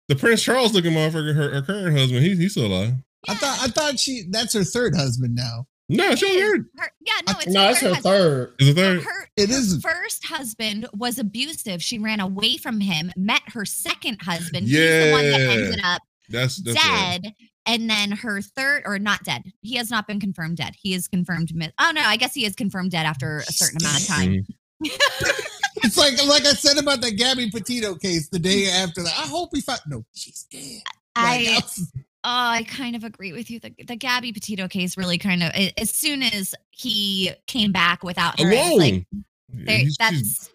[0.09, 2.95] The Prince Charles looking motherfucker, her, her current husband, he, he's still alive.
[3.29, 5.67] I thought I thought she that's her third husband now.
[5.97, 6.65] No, she It was is.
[6.79, 8.03] Her- yeah, no, it's No, it's her husband.
[8.05, 8.55] third.
[8.59, 9.03] Is it third?
[9.03, 11.83] Her, It her is- first husband was abusive.
[11.83, 14.67] She ran away from him, met her second husband.
[14.69, 15.51] He's the one that Yeah.
[15.53, 17.21] ended up That's that's right.
[17.23, 17.33] dead.
[17.65, 19.45] And then her third, or not dead.
[19.61, 20.75] He has not been confirmed dead.
[20.83, 21.55] He is confirmed.
[21.55, 24.47] Mi- oh no, I guess he is confirmed dead after a certain amount of time.
[24.85, 24.91] Mm.
[25.85, 29.13] It's like like I said about that Gabby Petito case the day after that.
[29.19, 30.83] I hope he found no, she's dead.
[31.17, 31.93] Like, I was-
[32.25, 33.59] oh, I kind of agree with you.
[33.61, 38.39] The, the Gabby Petito case really kind of as soon as he came back without
[38.41, 38.79] her, Alone.
[38.79, 40.51] like Yeah, there, that's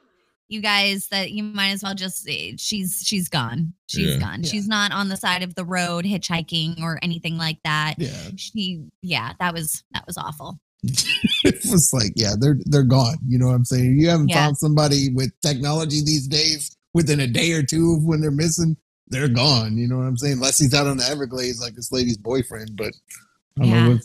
[0.50, 3.74] you guys that you might as well just eh, she's she's gone.
[3.88, 4.18] She's Yeah.
[4.20, 4.44] gone.
[4.44, 4.50] Yeah.
[4.50, 7.96] She's not on the side of the road hitchhiking or anything like that.
[7.98, 10.60] yeah, She yeah, that was that was awful.
[11.44, 13.18] it was like yeah, they're they're gone.
[13.28, 14.00] You know what I'm saying?
[14.00, 14.46] You haven't Yeah.
[14.46, 18.78] found somebody with technology these days within a day or two of when they're missing.
[19.10, 19.78] They're gone.
[19.78, 20.34] You know what I'm saying?
[20.34, 22.94] Unless he's out on the Everglades like this lady's boyfriend, but
[23.58, 23.88] I don't Yeah.
[23.90, 24.00] know.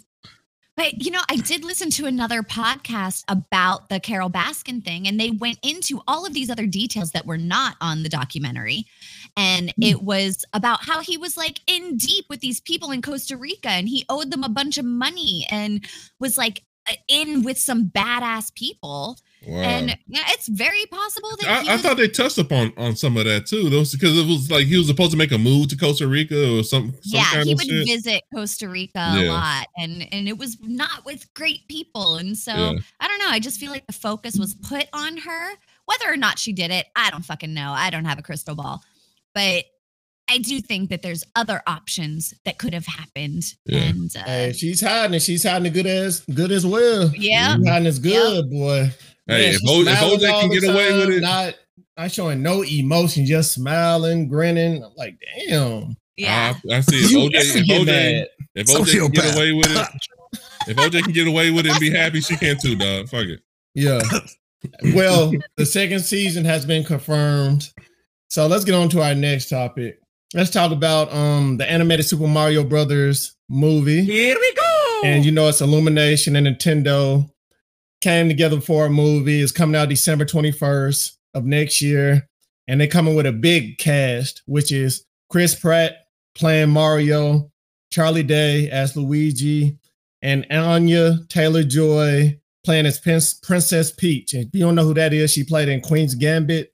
[0.74, 5.20] But you know, I did listen to another podcast about the Carole Baskin thing, and
[5.20, 8.86] they went into all of these other details that were not on the documentary.
[9.36, 9.82] And Hmm.
[9.82, 13.68] it was about how he was like in deep with these people in Costa Rica
[13.68, 15.86] and he owed them a bunch of money and
[16.18, 19.18] was like uh, in with some badass people.
[19.46, 19.60] Wow.
[19.62, 22.94] And yeah, it's very possible that he I, I was- thought they touched upon on
[22.96, 23.68] some of that too.
[23.70, 26.58] Those because it was like he was supposed to make a move to Costa Rica
[26.58, 27.86] or some, some yeah, kind he of would shit.
[27.86, 29.22] visit Costa Rica Yeah.
[29.22, 32.72] a lot, and and it was not with great people, and so Yeah.
[33.00, 33.28] I don't know.
[33.28, 35.50] I just feel like the focus was put on her.
[35.86, 37.72] Whether or not she did it, I don't fucking know.
[37.72, 38.82] I don't have a crystal ball,
[39.34, 39.64] but
[40.30, 43.78] I do think that there's other options that could have happened, Yeah.
[43.80, 45.22] and uh, Hey, she's hiding it.
[45.22, 47.10] She's hiding it good as good as well.
[47.16, 48.90] yeah, She's hiding as good, boy.
[49.26, 51.54] Hey, if she's O- if smiling OJ can the get away with time, it- not
[51.96, 54.82] not showing no emotion, just smiling, grinning.
[54.82, 55.16] I'm like,
[55.48, 55.96] damn.
[56.16, 56.54] yeah.
[56.70, 56.96] I, I see.
[57.04, 59.36] If You OJ, if get OJ, if OJ can get Sociopath.
[59.36, 59.88] away with it,
[60.68, 63.08] if OJ can get away with it and be happy, she can too, dog.
[63.08, 63.40] Fuck it.
[63.74, 64.00] Yeah.
[64.94, 67.70] well, the second season has been confirmed.
[68.28, 69.98] So let's get on to our next topic.
[70.34, 74.02] Let's talk about um the animated Super Mario Brothers movie.
[74.02, 75.00] Here we go.
[75.04, 77.28] And you know it's Illumination and Nintendo
[78.02, 79.40] came together for a movie.
[79.40, 82.28] It's coming out December 21st of next year.
[82.68, 85.96] And they're coming with a big cast, which is Chris Pratt
[86.34, 87.50] playing Mario,
[87.90, 89.78] Charlie Day as Luigi,
[90.20, 94.34] and Anya Taylor Joy playing as Prin- Princess Peach.
[94.34, 96.72] And if you don't know who that is, she played in Queen's Gambit.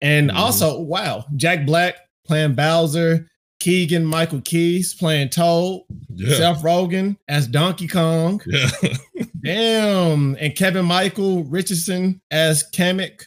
[0.00, 0.34] And Mhm.
[0.36, 3.28] also, wow, Jack Black playing Bowser,
[3.60, 5.82] Keegan Michael Keys playing Toad,
[6.14, 6.36] Yeah.
[6.36, 8.40] Seth Rogen as Donkey Kong.
[8.46, 8.70] Yeah.
[9.46, 10.36] Damn.
[10.40, 13.22] And Kevin Michael Richardson as Kamek.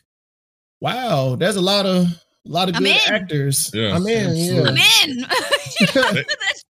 [0.82, 3.14] Wow, there's a lot of a lot of I'm good in.
[3.14, 3.72] actors.
[3.74, 4.36] Yeah, I'm in.
[4.36, 4.62] Yeah.
[4.64, 5.26] I'm in.
[5.80, 6.66] You know, that's-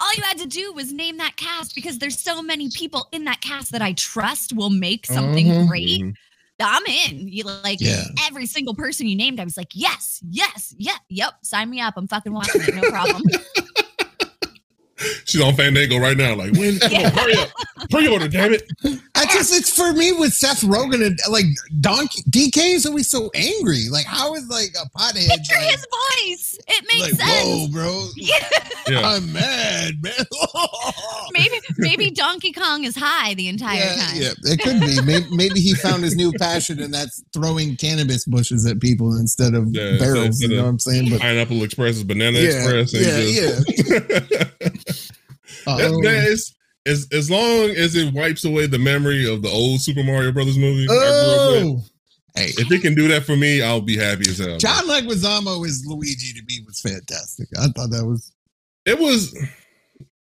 [0.00, 3.24] All you had to do was name that cast because there's so many people in
[3.24, 5.68] that cast that I trust will make something Mhm.
[5.68, 6.00] great.
[6.02, 6.14] Mhm.
[6.60, 7.28] I'm in.
[7.28, 8.04] You like Yeah.
[8.26, 9.38] every single person you named.
[9.40, 11.34] I was like, yes, yes, yeah, yep.
[11.42, 11.94] Sign me up.
[11.96, 12.74] I'm fucking watching it.
[12.74, 13.22] No problem.
[15.24, 16.34] She's on Fandango right now.
[16.34, 16.78] Like, when?
[16.80, 17.48] Come on, hurry up.
[17.90, 18.64] Pre-order, damn it.
[19.14, 21.44] I just it's for me with Seth Rogen and like
[21.80, 23.88] Donkey DK is always so angry.
[23.90, 25.86] Like how is like a pothead Picture like, his
[26.26, 26.58] voice.
[26.68, 27.46] It makes like sense.
[27.48, 28.08] whoa, bro.
[28.16, 28.48] Yeah.
[28.88, 29.00] Yeah.
[29.08, 30.14] I'm mad, man.
[31.32, 34.16] maybe maybe Donkey Kong is high the entire yeah, time.
[34.16, 35.00] yeah, it could be.
[35.02, 39.54] Maybe, maybe he found his new passion, and that's throwing cannabis bushes at people instead
[39.54, 40.26] of Yeah, barrels.
[40.26, 41.10] instead You know of- what I'm saying?
[41.10, 42.92] But Pineapple Express is Banana Yeah, Express.
[42.94, 44.87] yeah, just-
[45.66, 46.54] That- um, that is-
[46.86, 50.56] as, as long as it wipes away the memory of the old Super Mario Brothers
[50.56, 51.84] movie, I grew up with, Oh,
[52.34, 54.56] hey, if it can do that for me, I'll be happy as hell.
[54.56, 57.48] John Leguizamo as Luigi to me was fantastic.
[57.58, 58.32] I thought that was.
[58.86, 59.36] It was.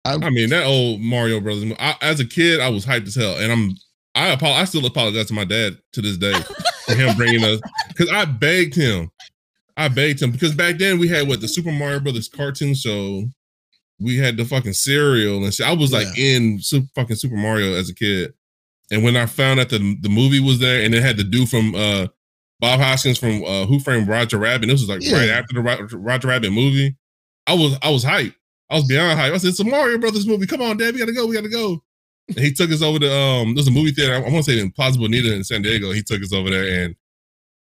[0.04, 1.72] I- I, mean, that old Mario Brothers.
[1.80, 3.76] I, as a kid, I was hyped as hell, and I'm.
[4.16, 6.34] I apo- I still apologize to my dad to this day
[6.88, 7.60] for him bringing us
[7.90, 9.12] because I begged him.
[9.76, 13.26] I begged him because back then we had what the Super Mario Brothers cartoon show.
[14.00, 15.66] We had the fucking cereal and shit.
[15.66, 18.34] I was like in super, fucking Super Mario as a kid,
[18.92, 21.50] and when I found out the the movie was there and it had the dude
[21.50, 22.08] from uh
[22.60, 24.68] Bob Hoskins from uh Who Framed Roger Rabbit.
[24.68, 26.96] This was like right after the Roger Rabbit movie.
[27.46, 28.36] I was I was hyped.
[28.70, 29.34] I was beyond hyped.
[29.34, 30.48] I said, "It's a Mario Brothers movie.
[30.48, 31.26] Come on, Dad, we gotta go.
[31.26, 31.82] We gotta go."
[32.30, 34.14] And he took us over to um, there's a movie theater.
[34.14, 35.92] I, want to say in Plaza Bonita in San Diego.
[35.92, 36.96] He took us over there, and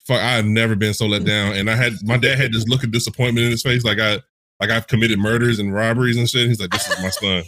[0.04, 1.54] fuck, I've never been so let down.
[1.54, 4.20] And I had my dad had this look of disappointment in his face, like I
[4.60, 6.48] like I've committed murders and robberies and shit.
[6.48, 7.44] He's like, "This is my son."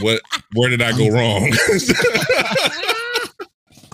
[0.00, 0.20] What?
[0.54, 1.50] Where did I go wrong?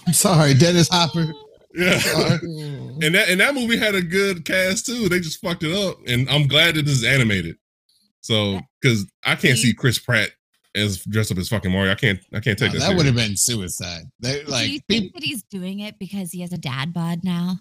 [0.07, 1.33] I'm sorry, Dennis Hopper.
[1.75, 1.99] yeah.
[1.99, 2.39] Sorry.
[3.03, 5.09] And that and that movie had a good cast too.
[5.09, 7.57] They just fucked it up, and I'm glad that this is animated.
[8.21, 10.31] So, because I can't see Chris Pratt
[10.77, 11.91] as dressed up as fucking Mario.
[11.91, 12.21] I can't.
[12.33, 12.89] I can't take No, that.
[12.91, 14.03] that would have been suicide.
[14.21, 16.93] They, Do like you peop- think that he's doing it because he has a dad
[16.93, 17.57] bod now?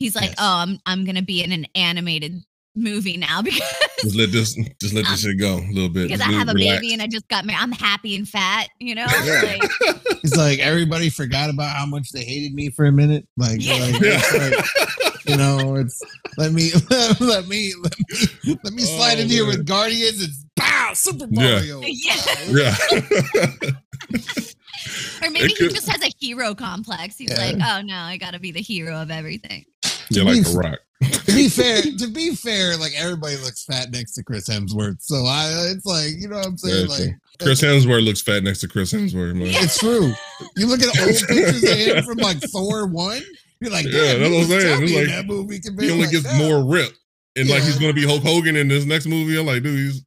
[0.00, 0.34] He's like, Yes.
[0.40, 2.42] oh, I'm I'm gonna be in an animated
[2.74, 3.60] movie now because
[4.02, 4.54] Just let this.
[4.80, 6.08] Just let this um, shit go a little bit.
[6.08, 6.80] because Just I leave- have a relax.
[6.80, 7.60] baby and I just got married.
[7.62, 9.06] I'm happy and fat, you know.
[9.24, 9.42] Yeah.
[9.44, 9.70] Like,
[10.24, 13.26] It's like everybody forgot about how much they hated me for a minute.
[13.36, 13.74] Like, Yeah.
[13.80, 16.00] like, it's like, you know, it's
[16.38, 19.56] let me let me let me let me slide Oh, in here man.
[19.58, 20.22] with Guardians.
[20.22, 21.54] It's pow, Super Yeah.
[21.56, 21.80] Mario.
[21.82, 22.14] Yeah.
[22.50, 22.76] Yeah.
[25.22, 27.16] or maybe he just has a hero complex.
[27.18, 27.38] He's Yeah.
[27.38, 29.64] like, oh no, I gotta be the hero of everything.
[30.10, 30.78] yeah, like the Rock.
[31.02, 35.00] To be fair, to be fair, like everybody looks fat next to Chris Hemsworth.
[35.00, 36.88] So I, it's like you know what I'm saying.
[36.88, 39.48] Very Like Chris Hemsworth looks fat next to Chris Hemsworth, man.
[39.48, 40.12] it's true.
[40.56, 43.20] You look at old pictures of him from like Thor one.
[43.60, 44.82] You're like, Yeah, that's what I'm saying.
[44.82, 45.60] It's like, that movie.
[45.60, 46.98] can be He only to gets like, more ripped,
[47.36, 49.38] and like he's gonna be Hulk Hogan in this next movie.
[49.38, 50.04] I'm like, dude, he's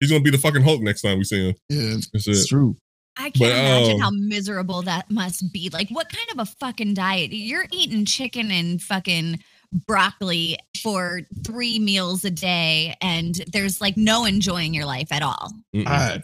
[0.00, 1.54] he's gonna be the fucking Hulk next time we see him.
[1.68, 2.48] Yeah, That's it's it.
[2.48, 2.76] true.
[3.18, 5.70] I can't But, imagine um, how miserable that must be.
[5.72, 7.32] Like, what kind of a fucking diet?
[7.32, 9.38] You're eating chicken and fucking
[9.86, 15.52] broccoli for three meals a day, and there's like no enjoying your life at all.
[15.86, 16.18] Uh,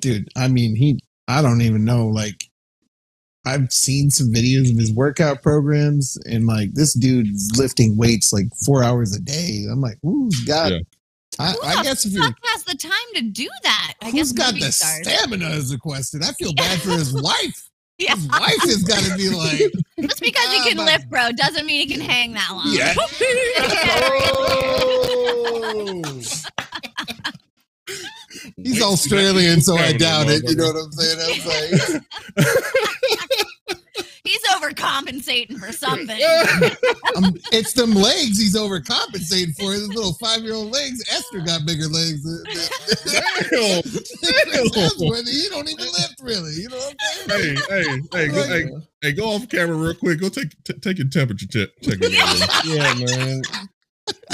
[0.00, 2.06] dude, I mean, he, I don't even know.
[2.06, 2.44] Like,
[3.44, 8.46] I've seen some videos of his workout programs, and like this dude's lifting weights like
[8.64, 9.66] four hours a day.
[9.70, 10.72] I'm like, who's got?
[10.72, 10.78] Yeah.
[11.38, 13.94] I, Who I the guess if you're fuck has the time to do that?
[14.00, 15.06] I who's guess got the stars.
[15.06, 16.22] stamina is the question.
[16.22, 17.68] I feel bad for his wife.
[17.98, 18.14] Yeah.
[18.14, 19.58] His wife has got to be like,
[20.08, 22.66] Just because he Ah, can but- lift, bro, doesn't mean he can hang that long.
[22.66, 22.94] yeah.
[28.62, 30.42] He's Australian, so I doubt it.
[30.48, 31.18] You know what I'm saying?
[31.24, 32.46] I'm like,
[34.26, 36.10] He's overcompensating for something.
[37.16, 39.72] um, it's them legs he's overcompensating for.
[39.72, 41.02] His little five year old legs.
[41.10, 42.22] Esther got bigger legs.
[42.24, 43.82] than- than- Damn.
[45.26, 46.52] He don't even lift really.
[46.54, 47.56] You know what I'm saying?
[47.68, 48.64] hey, hey, hey, go, hey,
[49.02, 50.20] hey, go off camera real quick.
[50.20, 51.68] Go take t- take your temperature check.
[51.82, 52.64] check it out.
[52.66, 53.42] Yeah, man.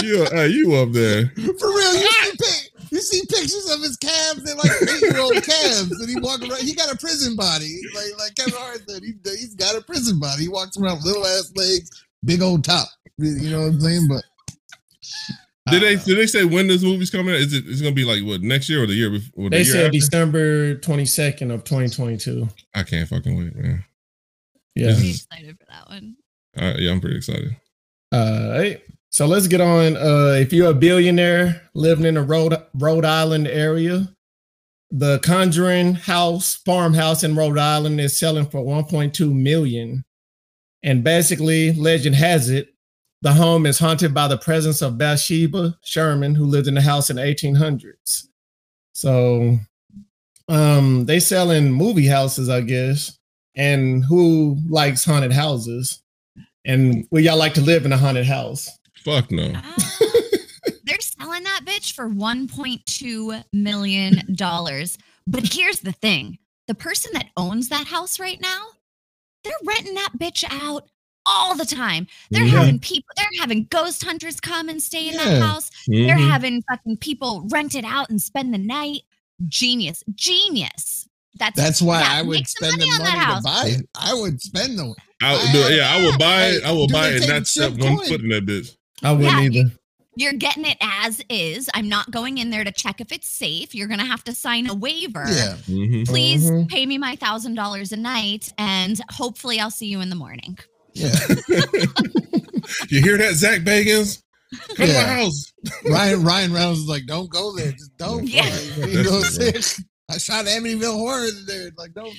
[0.03, 1.27] you, hey, you up there?
[1.37, 2.62] For real, you see, pic-
[2.93, 4.43] you see pictures of his calves.
[4.45, 6.61] They're like eight year old calves, and he walk around.
[6.61, 9.03] He got a prison body, like like Kevin Hart said.
[9.03, 10.43] He, he's got a prison body.
[10.43, 12.87] He walks around with little ass legs, big old top.
[13.17, 14.09] You know what I'm saying?
[14.09, 14.25] But
[15.71, 17.41] Did they I did they say when this movie's coming out?
[17.41, 19.45] Is it it's gonna be like what next year or the year before?
[19.45, 19.93] The They year said after?
[19.93, 22.49] December 22nd of 2022.
[22.75, 23.85] I can't fucking wait, man.
[24.75, 24.87] Yeah.
[24.95, 26.17] Pretty excited for that one.
[26.59, 27.57] Uh, yeah, I'm pretty excited.
[28.11, 29.97] Uh, hey, so let's get on.
[29.97, 34.09] Uh, if you're a billionaire living in the Rhode Rhode Island area,
[34.91, 40.03] the Conjuring House farmhouse in Rhode Island is selling for 1.2 million.
[40.83, 42.75] And basically, legend has it,
[43.21, 47.11] the home is haunted by the presence of Bathsheba Sherman, who lived in the house
[47.11, 48.29] in the 1800s.
[48.95, 49.59] So,
[50.49, 53.19] um, they selling movie houses, I guess.
[53.55, 56.03] And who likes haunted houses?
[56.65, 58.71] And would y'all like to live in a haunted house?
[59.05, 59.53] Fuck no.
[59.55, 59.77] Ah,
[60.85, 64.23] they're selling that bitch for $1.2 million.
[65.27, 66.39] But here's the thing
[66.69, 68.67] the person that owns that house right now,
[69.45, 70.89] they're renting that bitch out
[71.27, 72.07] all the time.
[72.31, 72.51] They're Mhm.
[72.51, 75.41] having people, they're having ghost hunters come and stay in that Yeah.
[75.47, 75.71] house.
[75.87, 76.29] They're Mhm.
[76.31, 79.03] having fucking people rent it out and spend the night.
[79.49, 80.03] Genius.
[80.15, 81.07] Genius.
[81.39, 83.33] That's That's why yeah, I would make some spend the money on money that to
[83.35, 83.43] house.
[83.45, 83.89] buy it.
[83.95, 84.95] I would spend the.
[85.23, 86.65] I, would do- yeah, I will buy it.
[86.65, 88.77] I will Do buy it and take not step one foot in that bitch.
[89.03, 89.71] I wouldn't Yeah, either.
[90.15, 91.71] You're getting it as is.
[91.73, 93.75] I'm not going in there to check if it's safe.
[93.75, 95.25] You're going to have to sign a waiver.
[95.27, 95.57] Yeah.
[95.67, 96.07] Mhm.
[96.07, 96.69] Please Mhm.
[96.69, 100.59] pay me my thousand dollars a night, and hopefully I'll see you in the morning.
[100.93, 101.15] Yeah.
[102.91, 104.23] You hear that, Zach Bagans?
[104.77, 105.53] Come to my house.
[105.85, 107.73] Ryan Ryan Reynolds is like, don't go there.
[107.73, 108.27] Just don't.
[108.29, 108.45] Yeah.
[108.79, 109.85] Like, you know what I'm saying?
[110.11, 111.71] I shot Amityville Horror in there.
[111.77, 112.15] Like, don't.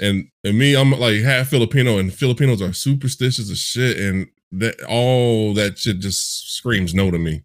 [0.00, 4.80] And and me, I'm like half Filipino, and Filipinos are superstitious as shit, and that
[4.88, 7.42] all that shit just screams no to me.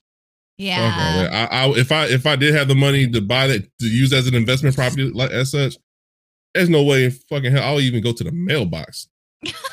[0.58, 0.80] Yeah.
[1.30, 1.52] that.
[1.52, 4.14] I, I if I if I did have the money to buy that to use
[4.14, 5.78] as an investment property like as such,
[6.54, 9.08] there's no way in fucking hell I'll even go to the mailbox.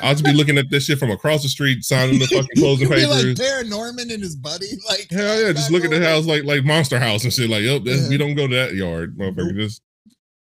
[0.01, 2.89] I'll just be looking at this shit from across the street, signing the fucking closing
[2.89, 3.39] Be like papers.
[3.39, 4.65] Paranorman and his buddy.
[4.89, 7.49] Like, Hell yeah, just look at the house like like Monster House and shit.
[7.49, 8.09] Like, yep, Yeah.
[8.09, 9.55] we don't go to that yard, motherfucker.
[9.55, 9.81] Just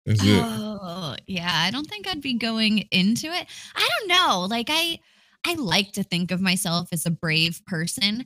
[0.06, 0.42] that's it.
[0.42, 1.52] Oh, yeah.
[1.52, 3.46] I don't think I'd be going into it.
[3.76, 4.48] I don't know.
[4.50, 5.00] Like I
[5.46, 8.26] I like to think of myself as a brave person,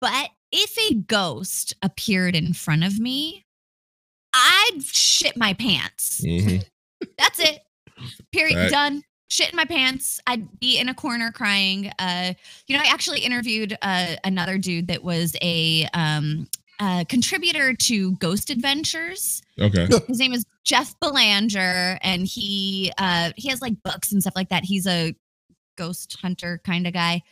[0.00, 3.44] but if a ghost appeared in front of me,
[4.34, 6.20] I'd shit my pants.
[6.24, 6.64] Mhm.
[7.18, 7.60] That's it.
[8.32, 8.56] Period.
[8.56, 8.72] Fact.
[8.72, 9.02] Done.
[9.30, 10.20] Shit in my pants.
[10.26, 11.90] I'd be in a corner crying.
[11.98, 12.34] Uh,
[12.66, 16.48] you know, I actually interviewed uh, another dude that was a um,
[16.80, 19.40] uh, contributor to Ghost Adventures.
[19.58, 19.88] Okay.
[20.08, 24.50] His name is Jeff Belanger, and he uh, he has like books and stuff like
[24.50, 24.64] that.
[24.64, 25.14] He's a
[25.76, 27.22] ghost hunter kind of guy.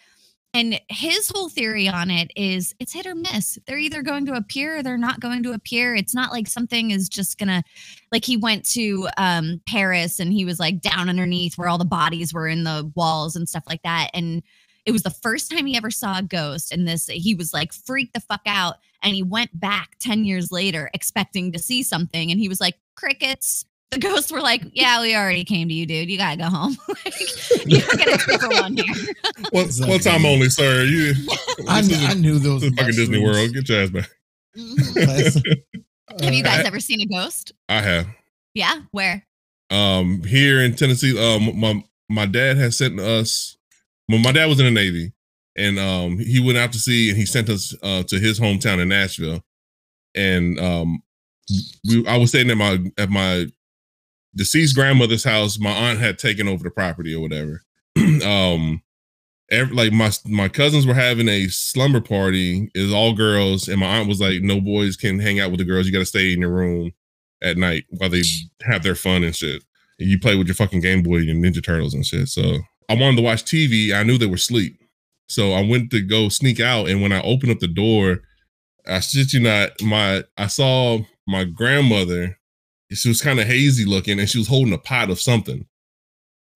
[0.52, 3.56] And his whole theory on it is it's hit or miss.
[3.66, 5.94] They're either going to appear or they're not going to appear.
[5.94, 7.62] It's not like something is just gonna
[8.10, 11.84] like he went to um Paris and he was like down underneath where all the
[11.84, 14.10] bodies were in the walls and stuff like that.
[14.12, 14.42] And
[14.86, 16.72] it was the first time he ever saw a ghost.
[16.72, 18.76] And this he was like freaked the fuck out.
[19.02, 22.30] And he went back 10 years later expecting to see something.
[22.30, 23.64] And he was like, crickets.
[23.92, 26.08] The ghosts were like, Yeah, we already came to you, dude.
[26.10, 26.76] You gotta go home.
[26.88, 28.86] like, you're gonna stay for one year.
[29.50, 29.90] One, Exactly.
[29.90, 30.84] one time only, sir.
[30.84, 31.12] You
[31.68, 32.60] I, this is I knew those.
[32.60, 33.20] this is fucking Disney.
[33.20, 33.52] World.
[33.52, 34.10] Get your ass back.
[36.22, 37.52] Have you Uh, guys ever seen a ghost?
[37.68, 38.06] I have.
[38.54, 39.26] Yeah, where?
[39.70, 43.56] Um, here in Tennessee, um, my my dad has sent us.
[44.08, 45.12] Well, my dad was in the Navy,
[45.56, 48.80] and um, he went out to sea, and he sent us uh to his hometown
[48.80, 49.42] in Nashville,
[50.14, 51.02] and um,
[51.88, 53.46] we I was staying at my at my
[54.34, 55.58] deceased grandmother's house.
[55.58, 57.62] My aunt had taken over the property or whatever.
[58.24, 58.82] um,
[59.50, 62.70] every, like my my cousins were having a slumber party.
[62.74, 65.64] Is all girls, and my aunt was like, "No boys can hang out with the
[65.64, 65.86] girls.
[65.86, 66.92] You got to stay in your room
[67.42, 68.22] at night while they
[68.62, 69.62] have their fun and shit."
[70.00, 72.28] you play with your fucking Game Boy and Ninja Turtles and shit.
[72.28, 72.58] So
[72.88, 73.92] I wanted to watch TV.
[73.92, 74.78] I knew they were asleep.
[75.28, 76.88] So I went to go sneak out.
[76.88, 78.20] And when I opened up the door,
[78.86, 82.38] I shit you not, my I saw my grandmother.
[82.92, 85.64] She was kind of hazy looking and she was holding a pot of something.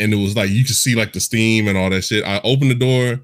[0.00, 2.24] And it was like you could see like the steam and all that shit.
[2.24, 3.20] I opened the door,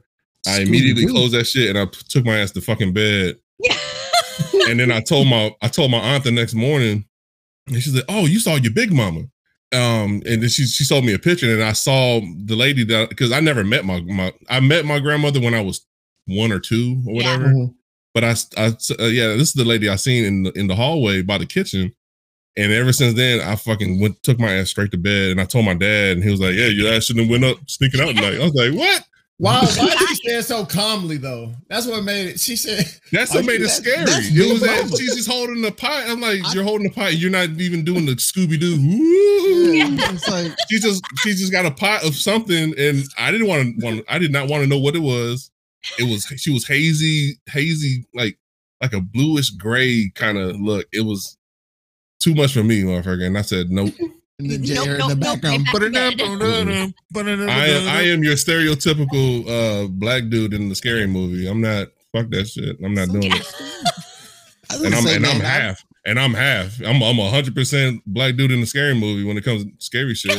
[0.47, 3.37] I immediately closed that shit and I took my ass to fucking bed.
[4.69, 7.05] and then I told my I told my aunt the next morning,
[7.67, 9.23] and she said, "Oh, you saw your big mama."
[9.73, 13.09] Um, and then she she showed me a picture, and I saw the lady that
[13.11, 15.85] because I never met my my I met my grandmother when I was
[16.27, 17.47] one or two or whatever.
[17.47, 17.75] Mhm.
[18.15, 18.67] But I, I
[18.99, 21.47] uh, yeah, this is the lady I seen in the in the hallway by the
[21.47, 21.93] kitchen.
[22.57, 25.45] And ever since then, I fucking went took my ass straight to bed, and I
[25.45, 28.01] told my dad, and he was like, "Yeah, your ass shouldn't have went up sneaking
[28.01, 29.05] out tonight." I was like, "What?"
[29.39, 29.61] Why?
[29.61, 29.67] Why
[29.99, 31.55] did she say it so calmly though?
[31.71, 32.41] That's what made it.
[32.41, 34.05] She said, That's Oh, what made it that- scary.
[34.05, 34.97] that's It was that Mama.
[34.99, 36.05] she's just holding the pot.
[36.09, 37.15] I'm like, I- you're holding the pot.
[37.15, 38.77] You're not even doing the Scooby Doo.
[38.77, 43.47] Yeah, It's like She just she just got a pot of something, and I didn't
[43.47, 44.05] want to want.
[44.11, 45.51] I did not want to know what it was.
[45.99, 48.39] It was she was hazy, hazy, like
[48.83, 50.87] like a bluish gray kind of look.
[50.93, 51.39] It was
[52.21, 53.27] too much for me, motherfucker.
[53.27, 53.93] And I said, nope.
[54.39, 55.67] and then Nope, Jay in the nope, nope, background.
[55.71, 58.15] Put it back put it up, put it up, I am I put it up.
[58.15, 61.47] am your stereotypical uh black dude in the scary movie.
[61.49, 62.77] I'm not fuck that shit.
[62.85, 63.55] I'm not doing it.
[64.73, 66.81] And I'm say, and I'm man, I- half, and I'm half.
[66.81, 69.71] I'm I'm a hundred percent black dude in the scary movie when it comes to
[69.79, 70.39] scary shit.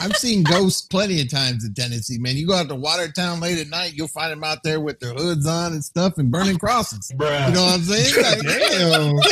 [0.00, 2.36] I've seen ghosts plenty of times in Tennessee, man.
[2.36, 5.12] You go out to Watertown late at night, you'll find them out there with their
[5.14, 7.12] hoods on and stuff and burning crosses.
[7.16, 7.48] Bruh.
[7.48, 8.14] You know what I'm saying?
[8.18, 9.16] Like, "Damn."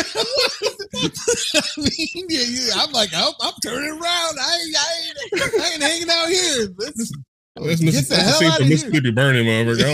[0.97, 4.03] I mean, yeah, yeah, I'm like, oh, I'm turning around.
[4.41, 6.69] I ain't, I ain't, I ain't hanging out here.
[6.79, 7.13] Let's,
[7.57, 8.77] That's, get Miss- the hell out of here.
[8.77, 9.85] Mississippi Burning, motherfucker.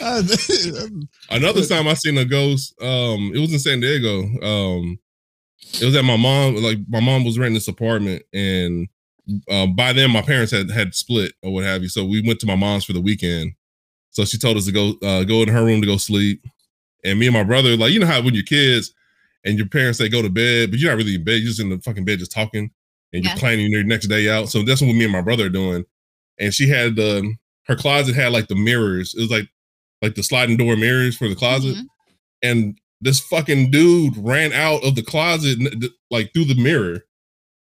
[0.00, 1.06] I don't know.
[1.30, 2.74] Another time I seen a ghost.
[2.80, 4.22] Um, it was in San Diego.
[4.42, 4.98] Um,
[5.80, 6.56] it was at my mom.
[6.56, 8.88] Like my mom was renting this apartment, and
[9.50, 11.88] uh, by then my parents had had split or what have you.
[11.88, 13.52] So we went to my mom's for the weekend.
[14.10, 16.44] So she told us to go uh, go in her room to go sleep,
[17.04, 18.92] and me and my brother, like you know how when you're kids
[19.44, 21.38] and your parents say go to bed, but you're not really in bed.
[21.40, 22.70] You're just in the fucking bed just talking,
[23.12, 24.48] and you're planning your next day out.
[24.48, 25.84] So that's what me and my brother are doing.
[26.38, 27.34] And she had the
[27.66, 29.14] her closet had like the mirrors.
[29.14, 29.48] It was like
[30.02, 31.86] like the sliding door mirrors for the closet Mhm.
[32.42, 35.58] and this fucking dude ran out of the closet
[36.10, 37.04] like through the mirror.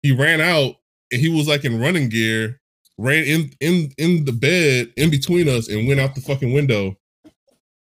[0.02, 0.76] He ran out
[1.12, 2.60] and he was like in running gear
[2.98, 6.96] ran in in in the bed in between us and went out the fucking window.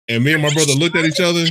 [0.09, 1.45] And me and my brother looked at each other.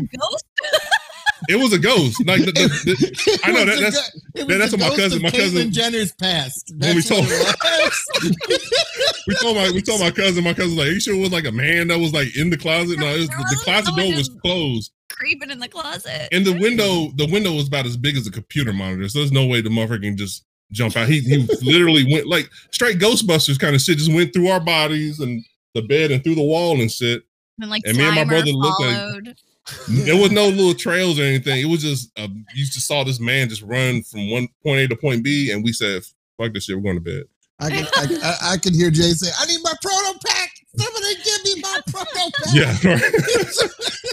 [1.48, 2.24] It was a ghost?
[2.26, 5.72] Like the, the, the- I know, that- that's- that- that's what my cousin- my cousin-
[5.72, 6.72] Jenner's past.
[6.78, 7.24] When we told-.
[9.26, 11.20] we told my we told my cousin my cousin was like are you sure it
[11.20, 12.98] was like a man that was like in the closet?
[12.98, 14.92] No it was, the, closet door was closed.
[15.08, 16.28] Creeping in the closet.
[16.32, 19.32] and the window the window was about as big as a computer monitor so there's
[19.32, 21.08] no way the motherfucker can just jump out.
[21.08, 25.20] He, he literally went like straight ghostbusters kind of shit just went through our bodies
[25.20, 25.44] and
[25.74, 27.22] the bed and through the wall and shit.
[27.60, 29.36] And like and me and my brother looked at- followed.
[29.88, 31.60] there was no little trails or anything.
[31.60, 34.88] It was just uh, you just saw this man just run from one point a
[34.88, 36.02] to point b and we said
[36.36, 37.22] fuck this shit we're going to bed
[37.62, 40.50] I can, I, can- I, I can hear Jay say, "I need my proton pack.
[40.76, 44.12] Somebody give me my proton pack." yeah right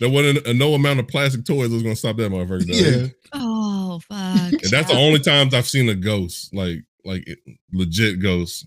[0.00, 2.66] there wasn't uh, no amount of plastic toys that was going to stop that motherfucker
[2.66, 2.74] though.
[3.02, 3.06] yeah.
[3.32, 4.52] Oh fuck.
[4.62, 7.38] And that's the only times I've seen a ghost, like like it-
[7.72, 8.66] legit ghosts.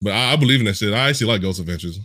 [0.00, 0.92] But I, I believe in that shit.
[0.92, 2.00] I actually like Ghost Adventures.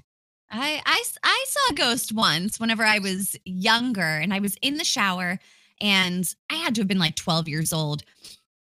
[0.52, 4.84] I I saw a ghost once whenever I was younger and I was in the
[4.86, 5.40] shower
[5.82, 8.04] and I had to have been like 12 years old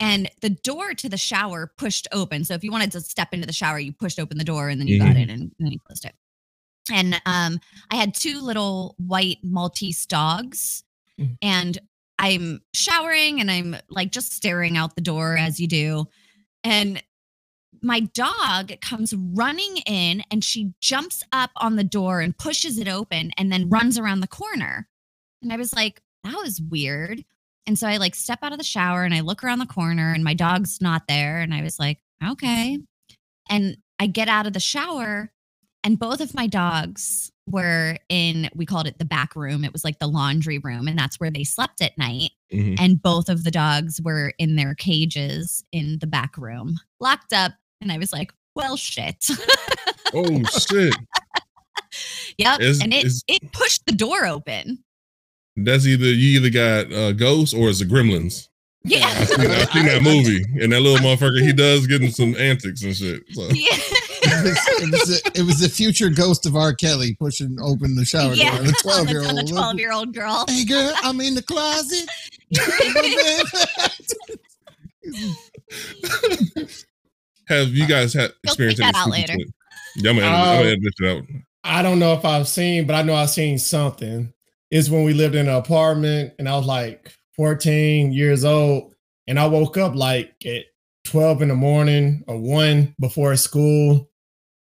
[0.01, 2.45] and the door to the shower pushed open.
[2.45, 4.81] So if you wanted to step into the shower, you pushed open the door and
[4.81, 5.23] then you got Mhm.
[5.23, 6.15] in and then you closed it.
[6.93, 10.85] And um I had two little white Maltese dogs
[11.19, 11.37] Mhm.
[11.43, 11.79] and
[12.19, 16.07] I'm showering and I'm like just staring out the door as you do.
[16.65, 17.03] And
[17.83, 22.89] my dog comes running in and she jumps up on the door and pushes it
[22.89, 24.89] open and then runs around the corner.
[25.43, 27.25] And I was like, that was weird.
[27.67, 30.13] And so I like step out of the shower and I look around the corner
[30.13, 31.39] and my dog's not there.
[31.41, 32.79] And I was like, okay.
[33.49, 35.33] And I get out of the shower
[35.83, 39.65] and both of my dogs were in, we called it the back room.
[39.65, 40.89] It was like the laundry room.
[40.89, 42.77] And that's where they slept at night Mhm.
[42.81, 47.53] and both of the dogs were in their cages in the back room, locked up.
[47.81, 49.27] And I was like, well, shit.
[50.15, 50.95] Oh shit!
[52.39, 52.61] yep.
[52.61, 54.83] Is- and it, is- it pushed the door open.
[55.57, 58.49] That's either you either got uh, ghosts or it's the Gremlins.
[58.85, 59.07] Yeah.
[59.07, 62.83] I seen, I seen that movie, and that little motherfucker he does getting some antics
[62.83, 63.23] and shit.
[63.33, 63.43] So.
[63.53, 63.77] yeah.
[64.29, 66.75] It was, it, was a, it was the future ghost of R.
[66.75, 68.57] Kelly pushing open the shower yeah.
[68.57, 68.67] door.
[68.67, 70.45] The on twelve year old, 12 year old girl.
[70.49, 72.09] Hey girl, I'm in the closet.
[77.49, 79.35] Have you guys had You'll experienced that out later.
[79.97, 81.23] Yeah, I'm gonna, edit, I'm gonna Uh, edit this out.
[81.65, 84.33] I don't know if I've seen, but I know I've seen something.
[84.71, 88.95] It's when we lived in an apartment and I was like 14 years old.
[89.29, 90.65] And I woke up like at
[91.07, 94.11] 12 in the morning or one before school.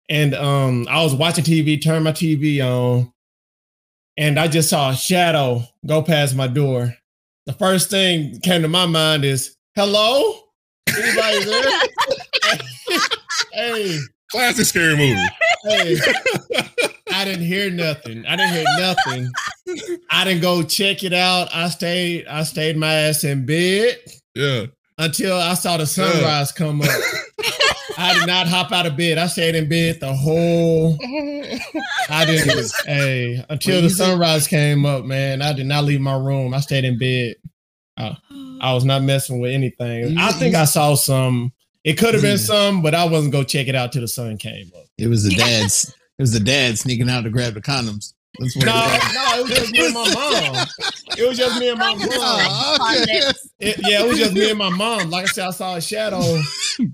[0.09, 3.11] And um I was watching TV, turned my TV on,
[4.15, 6.95] and I just saw a shadow go past my door.
[7.45, 10.39] The first thing came to my mind is, hello?
[10.89, 11.79] Anybody there?
[13.53, 13.99] hey,
[14.31, 15.21] Classic scary movie.
[15.63, 15.97] hey.
[17.17, 18.25] I didn't hear nothing.
[18.27, 19.31] I didn't hear nothing.
[20.11, 21.49] I didn't go check it out.
[21.53, 23.97] I stayed, I stayed my ass in bed
[24.35, 24.65] Yeah.
[24.99, 26.89] until I saw the sunrise come up.
[27.97, 29.17] I did not hop out of bed.
[29.17, 30.95] I stayed in bed the whole
[32.11, 35.41] I didn't hey until the sunrise came up, man.
[35.41, 36.53] I did not leave my room.
[36.53, 37.35] I stayed in bed.
[37.97, 40.17] I was not messing with anything.
[40.19, 41.51] I think I saw some.
[41.83, 44.37] It could have been some, but I wasn't gonna check it out till the sun
[44.37, 44.83] came up.
[44.99, 45.37] It was the Yeah.
[45.61, 45.91] dad's.
[46.19, 48.13] It was the dad sneaking out to grab the condoms.
[48.39, 49.13] That's what No, it was.
[49.13, 50.67] no, it was just me and my mom.
[51.17, 52.07] It was just me and my mom.
[52.11, 53.31] Oh, okay.
[53.59, 55.09] It- yeah, it was just me and my mom.
[55.09, 56.21] Like I said, I saw a shadow.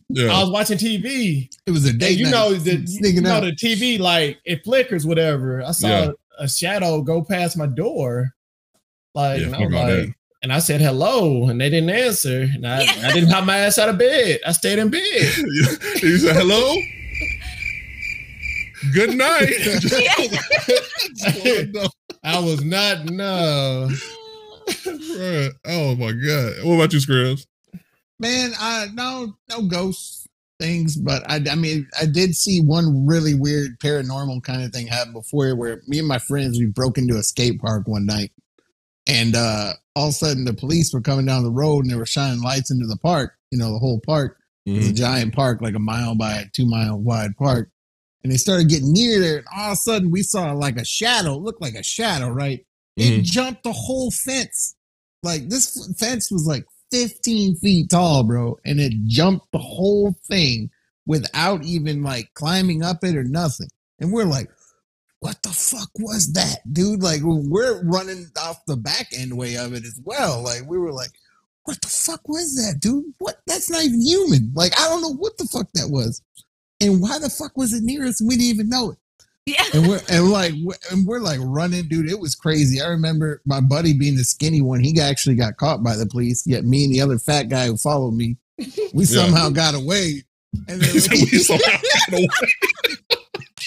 [0.09, 0.31] Yeah.
[0.31, 1.49] I was watching TV.
[1.65, 2.17] It was a And date.
[2.17, 2.31] you night.
[2.31, 3.43] know the you sneaking know out.
[3.43, 5.61] the TV like it flickers, whatever.
[5.63, 6.11] I saw Yeah.
[6.39, 8.33] a shadow go past my door.
[9.15, 11.89] Like, Yeah, and I fuck was all like, and I said hello, and they didn't
[11.89, 12.41] answer.
[12.53, 13.07] And I, Yeah.
[13.09, 14.39] I didn't hop my ass out of bed.
[14.45, 15.01] I stayed in bed.
[16.01, 16.75] you said hello.
[18.91, 19.47] Good night.
[19.79, 19.93] Just.
[22.23, 23.89] I was not no.
[24.85, 25.51] Right.
[25.65, 26.53] Oh my god.
[26.63, 27.45] What about you, Scribbs?
[28.19, 30.27] Man, I no no ghosts
[30.59, 34.87] things, but I I mean I did see one really weird paranormal kind of thing
[34.87, 38.31] happen before where me and my friends we broke into a skate park one night
[39.07, 41.97] and uh all of a sudden the police were coming down the road and they
[41.97, 44.37] were shining lights into the park, you know, the whole park.
[44.65, 47.69] It's a giant park, like a mile by two mile wide park.
[48.23, 50.85] And they started getting near there, and all of a sudden we saw like a
[50.85, 52.65] shadow, looked like a shadow, right?
[52.95, 53.23] It Mhm.
[53.23, 54.75] jumped the whole fence.
[55.23, 60.69] Like this fence was like 15 feet tall, bro, and it jumped the whole thing
[61.05, 63.67] without even like climbing up it or nothing.
[63.99, 64.49] And we're like,
[65.19, 67.01] what the fuck was that, dude?
[67.03, 70.41] Like we're running off the back end way of it as well.
[70.43, 71.11] Like we were like,
[71.63, 73.05] what the fuck was that, dude?
[73.19, 73.41] What?
[73.47, 74.51] That's not even human.
[74.53, 76.21] Like I don't know what the fuck that was,
[76.83, 78.21] and why the fuck was it near us?
[78.21, 78.97] We didn't even know it
[79.45, 79.63] Yeah.
[79.73, 82.09] and we're and like we're- and we're like running, dude.
[82.09, 82.81] It was crazy.
[82.81, 84.79] I remember my buddy being the skinny one.
[84.81, 86.45] He actually got caught by the police.
[86.45, 88.37] Yet me and the other fat guy who followed me,
[88.93, 90.23] we somehow got away.
[90.67, 91.71] And then, We somehow
[92.09, 92.27] got away.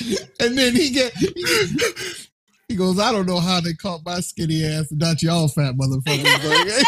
[0.41, 1.13] and then he get
[2.69, 6.83] he goes, I don't know how they caught my skinny ass, not y'all fat motherfuckers.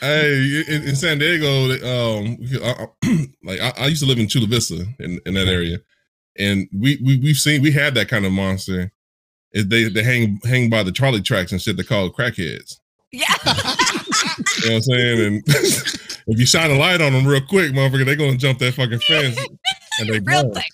[0.00, 1.70] Hey, in, in San Diego,
[2.20, 5.48] um, I, I- like I, I used to live in Chula Vista in, in that
[5.48, 5.78] area,
[6.38, 8.92] and we we we've seen we had that kind of monster.
[9.52, 11.76] It, they they hang hang by the trolley tracks and shit.
[11.76, 12.78] They call crackheads.
[13.12, 13.26] Yeah.
[14.62, 15.26] You know what I'm saying?
[15.26, 18.74] And if you shine a light on them real quick, motherfucker, they gonna jump that
[18.74, 19.38] fucking fence
[20.00, 20.64] and they Real quick.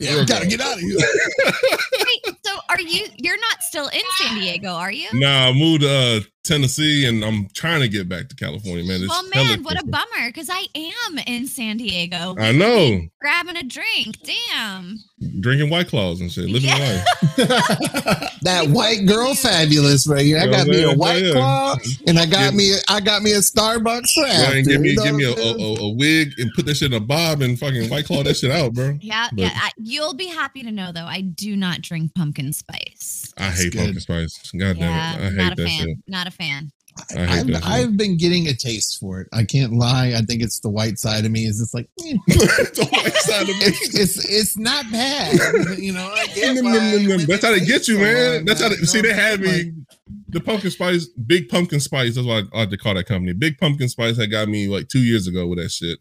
[0.00, 0.96] yeah, we gotta get out of here.
[0.98, 5.08] Wait, so are you you're not still in San Diego, are you?
[5.14, 9.00] Nah, I moved uh, Tennessee, and I'm trying to get back to California, man.
[9.02, 12.34] It's Well, hella man, what a bummer because I am in San Diego.
[12.38, 14.16] I know, Grabbing a drink.
[14.22, 14.98] Damn.
[15.40, 17.04] drinking White Claws and shit, living Yeah.
[17.36, 17.36] life.
[18.42, 20.38] that white girl fabulous right here.
[20.38, 21.32] I got me a white Yeah.
[21.32, 21.76] claw,
[22.06, 22.56] and I got Yeah.
[22.56, 24.54] me I got me a Starbucks Go draft.
[24.54, 26.76] and give me you know give me a, what a, a wig and put that
[26.76, 28.98] shit in a bob and fucking White Claw that shit out, bro.
[29.06, 29.52] Yeah, But- yeah.
[29.54, 33.32] I, you'll be happy to know though, I do not drink pumpkin spice.
[33.38, 33.78] I That's hate good.
[33.80, 34.50] pumpkin spice.
[34.52, 35.86] God yeah, damn it, I not hate a that fan.
[35.86, 35.98] shit.
[36.06, 36.70] Not a fan.
[37.14, 37.62] I I've.
[37.62, 39.28] I've been getting a taste for it.
[39.30, 40.14] I can't lie.
[40.16, 41.44] I think it's the white side of me.
[41.44, 42.14] Is just like eh.
[42.26, 43.54] the white side of me.
[43.66, 45.78] it's, it's it's not bad.
[45.78, 48.46] You know, why That's how they get you, man.
[48.46, 49.66] That's how they- you see, they what had saying?
[49.76, 49.84] me-
[50.30, 52.14] The pumpkin spice, big pumpkin spice.
[52.14, 53.34] That's what I, I like to call that company.
[53.34, 55.98] Big pumpkin spice had got me like two years ago with that shit.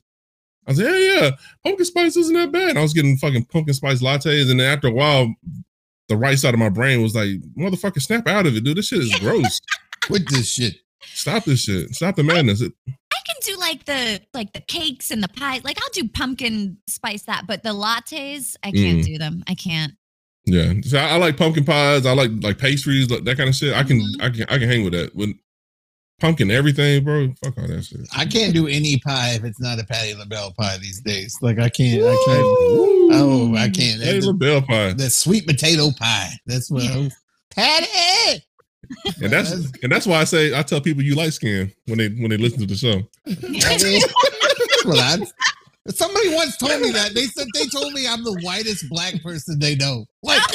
[0.66, 1.32] I was like, yeah, yeah,
[1.64, 2.78] pumpkin spice isn't that bad.
[2.78, 5.32] I was getting fucking pumpkin spice lattes, and then after a while,
[6.08, 8.78] the right side of my brain was like, motherfucker, snap out of it, dude.
[8.78, 9.60] This shit is gross.
[10.10, 10.76] With this shit.
[11.14, 11.93] Stop this shit.
[11.95, 12.62] Stop the madness.
[12.62, 12.91] It, I
[13.26, 15.64] can do like the like the cakes and the pies.
[15.64, 19.06] Like I'll do pumpkin spice that, but the lattes, I can't Mm.
[19.06, 19.43] do them.
[19.47, 19.93] I can't.
[20.45, 22.06] yeah, so I, I like pumpkin pies.
[22.06, 23.74] I like like pastries, like that kind of shit.
[23.74, 24.22] I can, Mhm.
[24.22, 25.16] I can, I can hang with that.
[25.16, 25.32] With
[26.20, 27.34] pumpkin everything, bro.
[27.43, 28.01] Fuck all that shit.
[28.16, 31.38] I can't do any pie if it's not a Patti LaBelle pie these days.
[31.41, 32.03] Like I can't.
[32.03, 32.45] I can't.
[33.18, 34.01] Oh, I can't.
[34.01, 34.93] Hey, That's LaBelle pie.
[34.93, 36.32] the sweet potato pie.
[36.45, 36.84] That's what.
[36.84, 37.10] I,
[37.51, 38.43] Patti.
[39.22, 42.10] And that's and that's why I say I tell people you light skin when they
[42.10, 43.02] when they listen to the show.
[44.86, 45.28] Well,
[45.90, 47.14] somebody once told me that.
[47.14, 50.06] They said they told me I'm the whitest black person they know.
[50.24, 50.42] Like,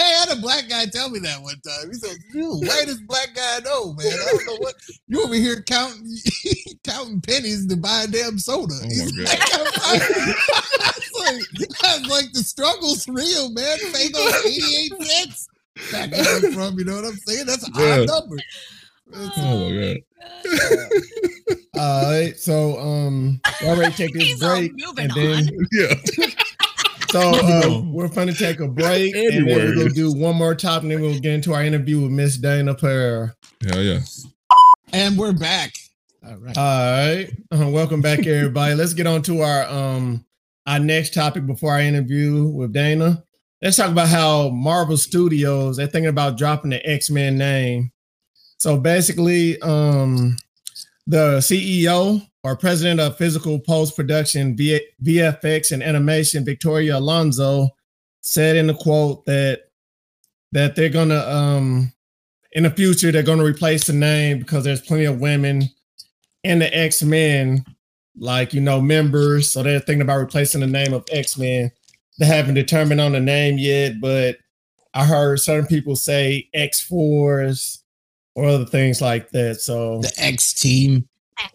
[0.00, 1.90] I had a black guy tell me that one time.
[1.90, 4.12] He said, "You the whitest black guy I know, man.
[4.12, 4.74] I don't know what
[5.08, 6.16] you over here counting
[6.84, 11.44] counting pennies to buy a damn soda." Oh He's my like, I, was like,
[11.84, 13.78] I was like, the struggle's real, man.
[13.92, 15.48] Pay those 88 cents
[15.92, 16.10] back
[16.52, 16.78] from.
[16.78, 17.46] You know what I'm saying?
[17.46, 18.00] That's an Yeah.
[18.00, 18.36] odd number.
[18.36, 20.90] It's- Oh my god.
[21.76, 25.94] All right, so um, we already take this break, and then Yeah.
[27.10, 30.36] so uh, we're going to take a break, and then we're going to do one
[30.36, 33.34] more topic, and then we'll get into our interview with Miss Dayna Pereira.
[33.68, 34.00] Hell yeah.
[34.92, 35.72] And we're back.
[36.26, 36.56] All right.
[36.56, 38.74] All right, uh, welcome back, everybody.
[38.74, 40.24] Let's get on to our um
[40.66, 43.22] our next topic before our interview with Dayna.
[43.64, 47.92] Let's talk about how Marvel Studios they're thinking about dropping the X Men name.
[48.58, 50.36] So basically, um,
[51.06, 57.70] the CEO or president of physical post production, VFX, and animation, Victoria Alonso,
[58.20, 59.62] said in the quote that
[60.52, 61.90] that they're gonna um
[62.52, 65.62] in the future they're gonna replace the name because there's plenty of women
[66.42, 67.64] in the X Men,
[68.14, 69.50] like you know, members.
[69.50, 71.72] So they're thinking about replacing the name of X Men.
[72.18, 74.36] They haven't determined on the name yet, but
[74.94, 77.82] I heard certain people say X Force
[78.34, 79.60] or other things like that.
[79.60, 81.08] So the X team,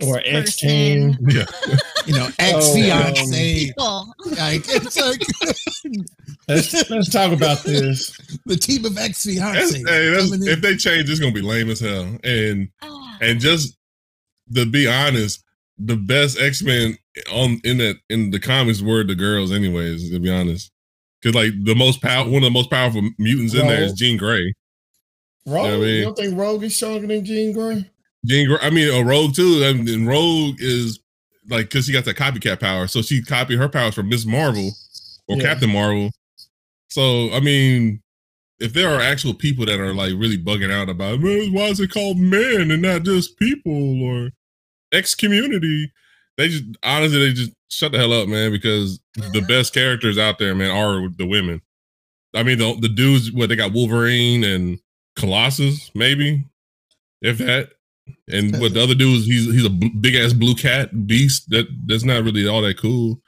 [0.06, 1.18] or X Team.
[1.28, 1.46] Yeah.
[2.06, 3.66] you know, ex oh, fiance.
[3.66, 4.14] People.
[4.32, 5.22] like it's like
[6.48, 8.18] Let's let's talk about this.
[8.46, 9.80] the team of ex That's, fiance.
[9.80, 12.18] hey, if they change, it's gonna be lame as hell.
[12.24, 12.70] And
[13.22, 13.78] and just
[14.56, 15.44] to be honest,
[15.78, 16.98] the best X Men
[17.32, 20.10] on in that in the comics were the girls, anyways.
[20.12, 20.72] To be honest,
[21.22, 24.18] because like the most power, one of the most powerful mutants in there is Jean
[24.18, 24.54] Grey.
[25.46, 27.90] Rogue, Yeah, I mean- you don't think Rogue is stronger than Jean Grey?
[28.26, 29.64] Jean Grey, I mean, a Rogue too.
[29.66, 31.00] I mean, and Rogue is
[31.50, 34.72] like because she got that copycat power, so she copied her powers from Miss Marvel
[35.28, 35.44] or Yeah.
[35.44, 36.12] Captain Marvel.
[36.90, 38.02] So I mean,
[38.60, 41.92] if there are actual people that are like really bugging out about why is it
[41.92, 44.32] called men and not just people or
[44.92, 45.92] X community,
[46.40, 48.52] they just honestly they just shut the hell up, man.
[48.52, 51.62] Because the best characters out there, man, are the women.
[52.34, 54.80] I mean, the the dudes, what they got Wolverine and
[55.16, 56.46] Colossus, maybe,
[57.22, 57.72] if that.
[58.32, 61.50] And what the other dudes, he's he's a big ass blue cat beast.
[61.50, 63.22] That that's not really all that cool.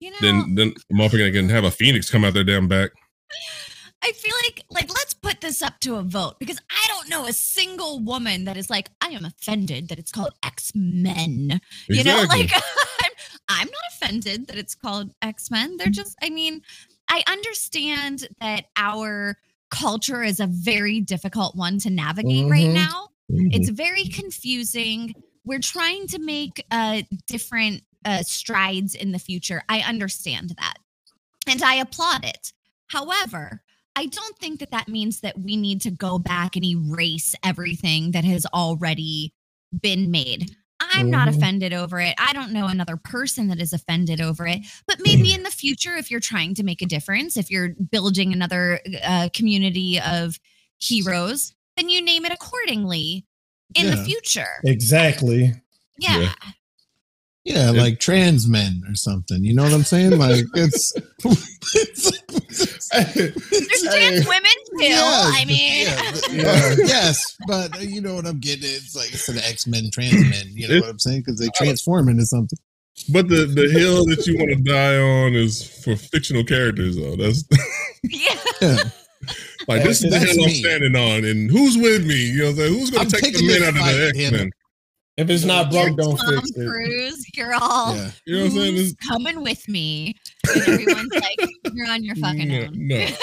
[0.00, 2.90] You know, Then then motherfucker can have a phoenix come out their damn back.
[4.02, 7.26] I feel like like let's put this up to a vote because I don't know
[7.26, 11.60] a single woman that is like I am offended that it's called X Men.
[11.88, 12.50] You know, like
[13.02, 13.10] I'm,
[13.48, 15.76] I'm not offended that it's called X Men.
[15.76, 16.62] They're just, I mean,
[17.08, 19.36] I understand that our
[19.70, 22.74] culture is a very difficult one to navigate right Mhm.
[22.74, 23.08] now.
[23.30, 23.54] Mhm.
[23.54, 25.14] It's very confusing.
[25.44, 29.62] We're trying to make uh, different uh, strides in the future.
[29.68, 30.74] I understand that.
[31.46, 32.52] And I applaud it.
[32.86, 33.62] However,
[33.96, 38.12] I don't think that that means that we need to go back and erase everything
[38.12, 39.32] that has already
[39.82, 40.50] been made.
[40.80, 41.36] I'm not Mhm.
[41.36, 42.14] offended over it.
[42.16, 44.60] I don't know another person that is offended over it.
[44.86, 48.32] But maybe in the future, if you're trying to make a difference, if you're building
[48.32, 50.38] another uh, community of
[50.78, 53.26] heroes, then you name it accordingly
[53.74, 54.48] in the future.
[54.64, 55.52] Exactly.
[55.98, 56.18] Yeah.
[56.20, 56.32] Yeah.
[57.54, 59.42] Yeah, like trans men or something.
[59.44, 60.18] You know what I'm saying?
[60.18, 60.92] Like it's,
[61.74, 62.10] it's
[62.90, 64.84] There's trans women too.
[64.84, 66.74] Yes, I mean, yeah, but- Yeah.
[66.86, 68.64] yes, but uh, you know what I'm getting.
[68.64, 68.76] at.
[68.76, 70.46] It's like instead of X Men, trans men.
[70.52, 71.20] You know It- what I'm saying?
[71.20, 72.58] Because they transform into something.
[73.12, 77.16] But the the hill that you want to die on is for fictional characters, though.
[77.16, 77.44] That's
[78.04, 78.34] yeah.
[78.60, 78.76] Yeah.
[79.68, 82.14] like this is the That's hill I'm standing on, and who's with me?
[82.32, 84.18] You know, what I'm saying who's gonna take the picking men out of the X
[84.18, 84.36] Hannah.
[84.38, 84.50] Men?
[85.20, 86.66] If it's not broke, don't Tom fix it.
[86.68, 88.10] Cruise, you're all Yeah.
[88.26, 88.76] You know what I'm saying?
[88.76, 90.14] "Who's This- coming with me.
[90.52, 92.70] And everyone's like, you're on your fucking no, own.
[92.74, 93.06] no.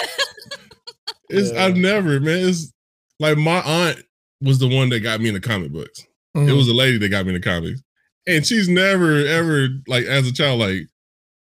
[1.30, 1.64] It's Yeah.
[1.66, 2.48] I've never, man.
[2.48, 2.72] It's
[3.20, 4.02] like my aunt
[4.40, 6.00] was the one that got me into comic books.
[6.34, 6.56] It Mhm.
[6.56, 7.82] was a lady that got me into comics,
[8.26, 10.86] and she's never ever like as a child like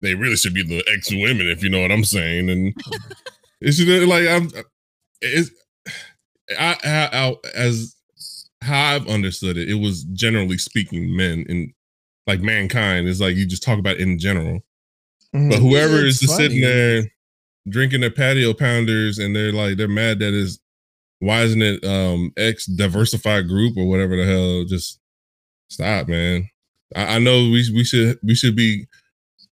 [0.01, 2.49] they really should be the ex women if you know what I'm saying.
[2.49, 2.73] And
[3.61, 4.49] it's just, like I'm
[5.21, 5.49] it's
[6.57, 7.92] I, I, I as
[8.63, 11.71] how I've understood it, it was generally speaking men and
[12.27, 14.61] like mankind is like you just talk about it in general.
[15.35, 15.49] Mhm.
[15.49, 17.03] But whoever Yeah, is just sitting there
[17.69, 20.59] drinking their patio pounders and they're like they're mad that is
[21.19, 24.99] why isn't it um X diversified group or whatever the hell just
[25.69, 26.49] stop man
[26.95, 28.85] I, I know we we should we should be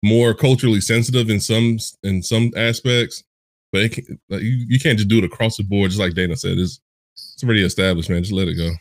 [0.01, 3.23] more culturally sensitive in some in some aspects
[3.71, 6.13] but it can, like, you, you can't just do it across the board, just like
[6.13, 6.57] Dayna said.
[6.57, 6.79] It's
[7.13, 8.23] it's already established, man.
[8.23, 8.71] Just let it go.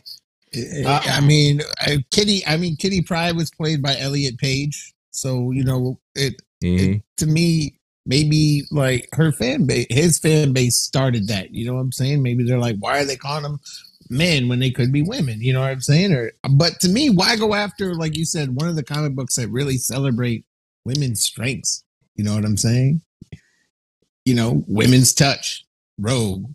[0.54, 2.44] I, I mean, I, Kitty.
[2.46, 6.40] I mean, Kitty Pryde was played by Elliot Page, so you know it.
[6.62, 6.96] Mhm.
[6.96, 11.54] it to me, maybe like her fan base, his fan base started that.
[11.54, 12.22] You know what I'm saying?
[12.22, 13.60] Maybe they're like, why are they calling them
[14.10, 15.40] men when they could be women?
[15.40, 16.12] You know what I'm saying?
[16.12, 19.36] Or, but to me, why go after, like you said, one of the comic books
[19.36, 20.44] that really celebrate
[20.84, 21.84] women's strengths?
[22.16, 23.02] You know what I'm saying?
[24.24, 25.64] You know, women's touch,
[25.98, 26.46] Rogue,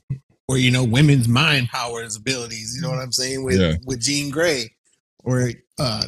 [0.54, 2.76] or you know, women's mind powers, abilities.
[2.76, 3.74] You know what I'm saying with Yeah.
[3.86, 4.72] with Jean Grey,
[5.24, 5.50] or
[5.80, 6.04] uh,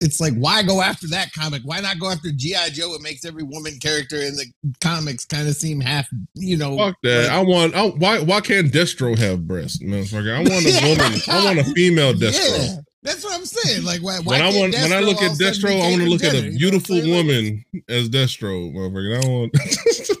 [0.00, 1.62] it's like why go after that comic?
[1.64, 2.94] Why not go after GI Joe?
[2.94, 4.46] It makes every woman character in the
[4.80, 6.76] comics kind of seem half, you know.
[6.76, 7.24] Fuck that.
[7.24, 7.74] like- I want.
[7.74, 8.20] I, why?
[8.20, 10.32] Why can't Destro have breasts, motherfucker?
[10.34, 11.20] I want a woman.
[11.28, 12.58] I want a female Destro.
[12.58, 13.82] Yeah, that's what I'm saying.
[13.84, 14.18] Like why?
[14.22, 16.08] why when I want, when I look at of a sudden Destro, I want to
[16.08, 17.00] look at a you know beautiful?
[17.10, 19.18] Woman as Destro, motherfucker.
[19.18, 19.54] I don't want.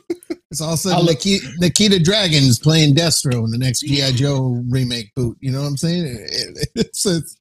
[0.50, 4.12] It's all of a sudden I'll Nikita, Nikita Dragun's playing Destro in the next GI
[4.12, 5.36] Joe remake boot.
[5.40, 6.06] You know what I'm saying?
[6.06, 7.36] It- it- it's, it's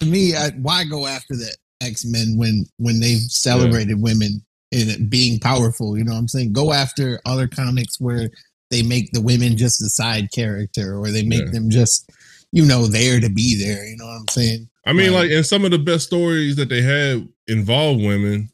[0.00, 4.88] to me, I, why go after the X Men when when they've celebrated women in
[4.90, 5.96] it being powerful?
[5.96, 6.52] You know what I'm saying?
[6.52, 8.28] Go after other comics where
[8.70, 11.52] they make the women just a side character or they make Yeah.
[11.52, 12.10] them just
[12.52, 13.86] you know there to be there.
[13.86, 14.68] You know what I'm saying?
[14.86, 15.22] I mean, Right.
[15.22, 18.50] like, and some of the best stories that they had involved women,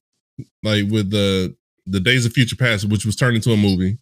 [0.63, 1.55] like with the
[1.87, 3.99] the Days of Future Past, which was turned into a movie,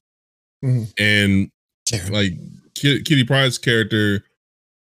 [0.64, 0.92] Mhm.
[0.98, 1.50] and
[1.86, 2.12] Terrible.
[2.16, 2.32] like
[2.74, 4.24] Ki- Kitty Pryde's character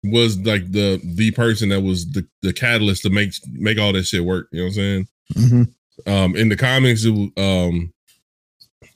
[0.04, 4.06] was like the the person that was the the catalyst to make make all that
[4.06, 4.48] shit work.
[4.52, 5.08] You know what I'm saying?
[5.36, 5.74] Mhm.
[6.08, 7.92] Um, in the comics, it was, um,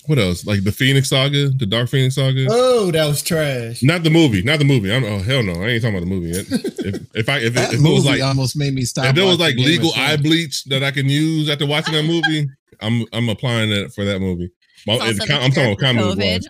[0.05, 0.45] what else?
[0.45, 2.47] Like the Phoenix Saga, the Dark Phoenix Saga.
[2.49, 3.83] Oh, that was trash.
[3.83, 4.93] Not the movie, not the movie.
[4.93, 6.45] I'm, oh hell no, I ain't talking about the movie yet.
[6.85, 9.05] if, if I if, That it, if it movie was like almost made me stop.
[9.05, 12.03] if there was like watching legal eye bleach that I can use after watching that
[12.05, 12.47] movie,
[12.81, 14.51] I'm I'm applying that for that movie.
[14.87, 16.47] My- It's and also com- I'm talking about for comic COVID.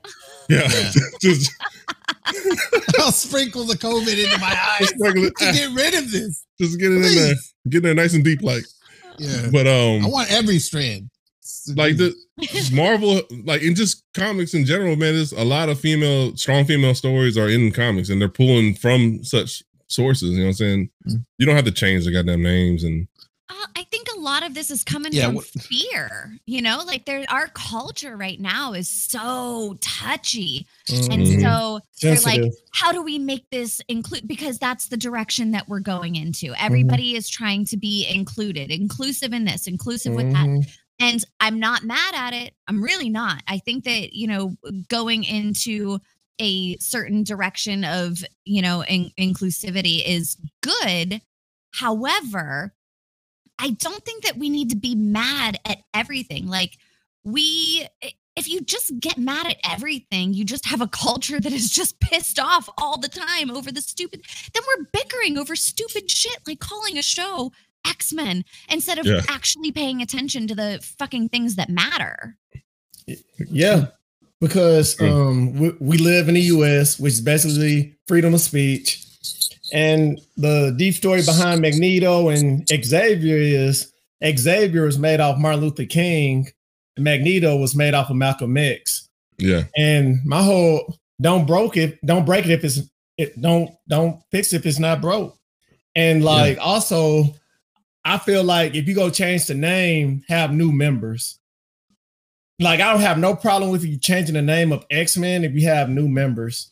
[0.50, 0.92] Yeah, Yeah.
[1.22, 1.52] just,
[3.00, 6.46] I'll sprinkle the COVID into my eyes to get rid of this.
[6.60, 7.34] just get it in there,
[7.70, 8.64] get in there nice and deep, like.
[9.18, 9.50] Yeah.
[9.52, 11.10] But um, I want every strand.
[11.76, 12.14] Like the
[12.74, 16.95] Marvel, like in just comics in general, man, there's a lot of female, strong female
[16.95, 20.32] stories are in comics, and they're pulling from such sources.
[20.32, 20.89] You know what I'm saying?
[21.08, 21.26] Mm.
[21.38, 23.08] You don't have to change the goddamn names, and
[23.52, 26.38] Uh, I think a lot of this is coming Yeah, from what- fear.
[26.45, 31.41] You know, like there, our culture right now is so touchy, and Mhm.
[31.41, 32.54] so they're like, Sensitive.
[32.74, 34.28] how do we make this include?
[34.28, 36.47] Because that's the direction that we're going into.
[36.52, 36.64] Mm-hmm.
[36.66, 40.47] Everybody is trying to be included, inclusive in this, inclusive with that.
[41.00, 42.54] And I'm not mad at it.
[42.68, 43.41] I'm really not.
[43.47, 44.56] I think that, you know,
[44.89, 46.00] going into
[46.39, 51.22] a certain direction of, you know, in- inclusivity is good.
[51.72, 52.74] However,
[53.58, 56.47] I don't think that we need to be mad at everything.
[56.47, 56.78] Like,
[57.24, 57.88] we,
[58.36, 62.00] if you just get mad at everything, you just have a culture that is just
[62.00, 64.24] pissed off all the time over the stupid,
[64.54, 67.52] then we're bickering over stupid shit, like calling a show
[67.86, 69.22] X Men instead of Yeah.
[69.30, 72.38] actually paying attention to the fucking things that matter.
[73.50, 73.88] Yeah,
[74.40, 75.12] because Mm.
[75.12, 79.04] um, we, we live in the U.S., which is basically freedom of speech,
[79.74, 83.92] and the deep story behind Magneto and Xavier is
[84.24, 86.48] Xavier was made off Martin Luther King,
[86.98, 89.08] and Magneto was made off of Malcolm X.
[89.38, 92.80] yeah, And my whole don't broke it, don't break it if it's
[93.18, 95.38] it don't don't fix it if it's not broke.
[95.96, 97.36] And like also,
[98.06, 101.39] I feel like if you go change the name, have new members.
[102.60, 105.54] Like I don't have no problem with you changing the name of X Men if
[105.54, 106.72] you have new members.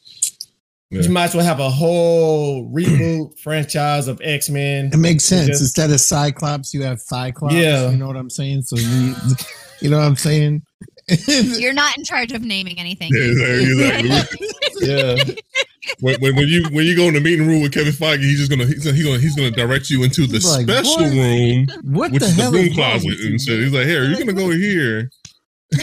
[0.89, 1.01] Yeah.
[1.01, 4.89] You might as well have a whole reboot franchise of X Men.
[4.93, 5.47] It makes sense.
[5.47, 7.53] Just- Instead of Cyclops, you have Cyclops.
[7.55, 7.89] Yeah.
[7.89, 8.63] You know what I'm saying?
[8.63, 9.15] So you,
[9.81, 10.63] you know what I'm saying?
[11.27, 13.11] You're not in charge of naming anything.
[13.13, 14.47] yeah, exactly.
[14.79, 15.15] Yeah,
[15.99, 18.37] when, when, when you when you go in the meeting room with Kevin Feige, he's
[18.39, 21.13] just gonna he's gonna he's gonna, he's gonna direct you into the like, special "What?
[21.13, 23.59] room, what which the is the room is closet and shit.
[23.59, 25.09] He's like, here, you're gonna go here.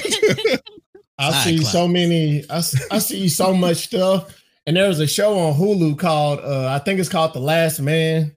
[1.18, 1.72] I see Cyclops.
[1.72, 2.44] so many.
[2.50, 2.56] I,
[2.90, 4.40] I see so much stuff.
[4.66, 7.80] And there was a show on Hulu called uh, I think it's called The Last
[7.80, 8.22] Man.
[8.24, 8.32] yeah,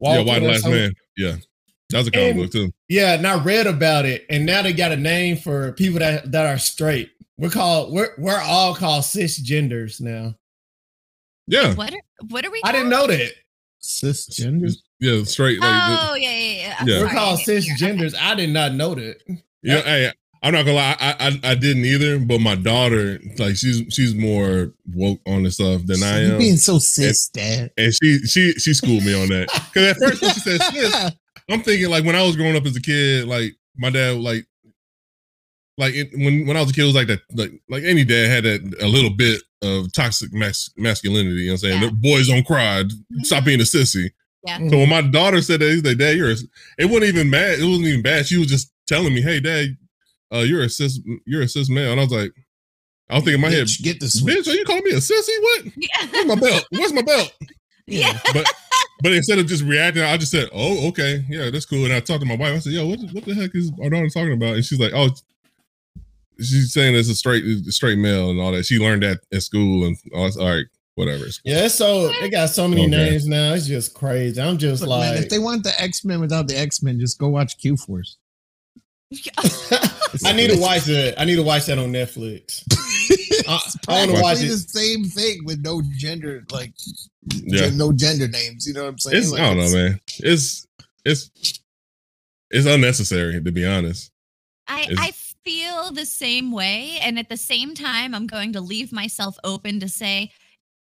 [0.00, 0.80] Walking Why the Last something.
[0.80, 0.92] Man?
[1.16, 1.36] Yeah,
[1.90, 2.72] that was a comic And- book too.
[2.88, 6.32] Yeah, and I read about it, and now they got a name for people that
[6.32, 7.10] that are straight.
[7.36, 10.34] We're called we're we're all called cisgenders now.
[11.48, 12.60] Yeah, What are, what are we?
[12.64, 13.32] I didn't know that.
[13.82, 14.72] Cisgender.
[15.00, 15.60] yeah, straight.
[15.60, 16.84] Like, Oh yeah, yeah, yeah.
[16.84, 17.00] Yeah.
[17.02, 18.14] We're called Yeah, cisgenders.
[18.20, 19.16] I did not know that.
[19.62, 23.56] Yeah, hey, I'm not gonna lie, I, I I didn't either, but my daughter, like
[23.56, 26.38] she's she's more woke on this stuff than I am.
[26.38, 27.70] being so cis, Dad.
[27.76, 29.48] And she she she schooled me on that.
[29.74, 31.12] Cause at first when she said sis,
[31.50, 34.46] I'm thinking like when I was growing up as a kid, like my dad like
[35.78, 38.04] like it, when when I was a kid, it was like that, like like any
[38.04, 41.42] dad had that a little bit of toxic mas- masculinity.
[41.42, 41.82] You know what I'm saying?
[41.82, 41.90] Yeah.
[41.92, 42.84] Boys don't cry.
[43.22, 44.10] Stop being a sissy.
[44.44, 44.58] Yeah.
[44.68, 46.36] So when my daughter said that, he's like, "Dad, you're," a,
[46.78, 47.60] it wasn't even bad.
[47.60, 48.26] It wasn't even bad.
[48.26, 49.76] She was just telling me, "Hey, Dad,
[50.34, 52.32] uh, you're a cis, you're a cis male," and I was like,
[53.08, 54.38] I was thinking in my head, get the switch.
[54.38, 55.30] "Bitch, are you calling me a sissy?
[55.40, 55.64] What?
[55.76, 56.06] Yeah.
[56.10, 56.66] Where's my belt?
[56.70, 57.32] Where's my belt?"
[57.90, 58.18] Yeah.
[58.34, 58.46] But
[59.02, 62.00] but instead of just reacting, I just said, "Oh, okay, yeah, that's cool." And I
[62.00, 62.54] talked to my wife.
[62.54, 64.92] I said, "Yo, what, what the heck is our daughter talking about?" And she's like,
[64.92, 65.08] "Oh."
[66.40, 68.64] She's saying it's a straight, straight male and all that.
[68.64, 71.24] She learned that at school and all, all right, whatever.
[71.44, 72.90] Yeah, it's so they got so many Okay.
[73.10, 73.54] names now.
[73.54, 74.40] It's just crazy.
[74.40, 77.00] I'm just Look, like, man, if they want the X Men without the X Men,
[77.00, 78.18] just go watch Q Force.
[80.24, 81.14] I need to watch that.
[81.18, 82.62] I need to watch that on Netflix.
[83.48, 83.58] I,
[83.88, 84.48] I want to watch it.
[84.48, 86.72] the same thing with no gender, like
[87.32, 87.70] Yeah.
[87.70, 88.66] no gender names.
[88.66, 89.16] You know what I'm saying?
[89.16, 90.00] It's Like, I don't know, man.
[90.18, 90.66] It's
[91.04, 91.30] it's
[92.50, 94.10] it's unnecessary to be honest.
[94.66, 95.12] I, Is- I
[95.44, 96.98] feel the same way.
[97.02, 100.30] And at the same time, I'm going to leave myself open to say,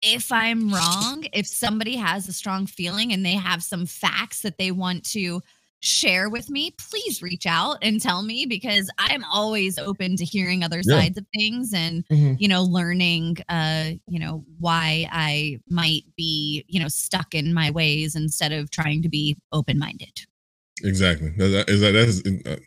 [0.02, 4.58] if I'm wrong, if somebody has a strong feeling and they have some facts that
[4.58, 5.42] they want to
[5.82, 10.64] share with me, please reach out and tell me because I'm always open to hearing
[10.64, 11.06] other Yeah.
[11.06, 12.38] sides of things and, Mhm.
[12.38, 17.72] you know, learning, uh, you know, why I might be, you know, stuck in my
[17.72, 20.22] ways instead of trying to be open minded.
[20.84, 21.30] Exactly.
[21.38, 22.58] That, is that that's uh,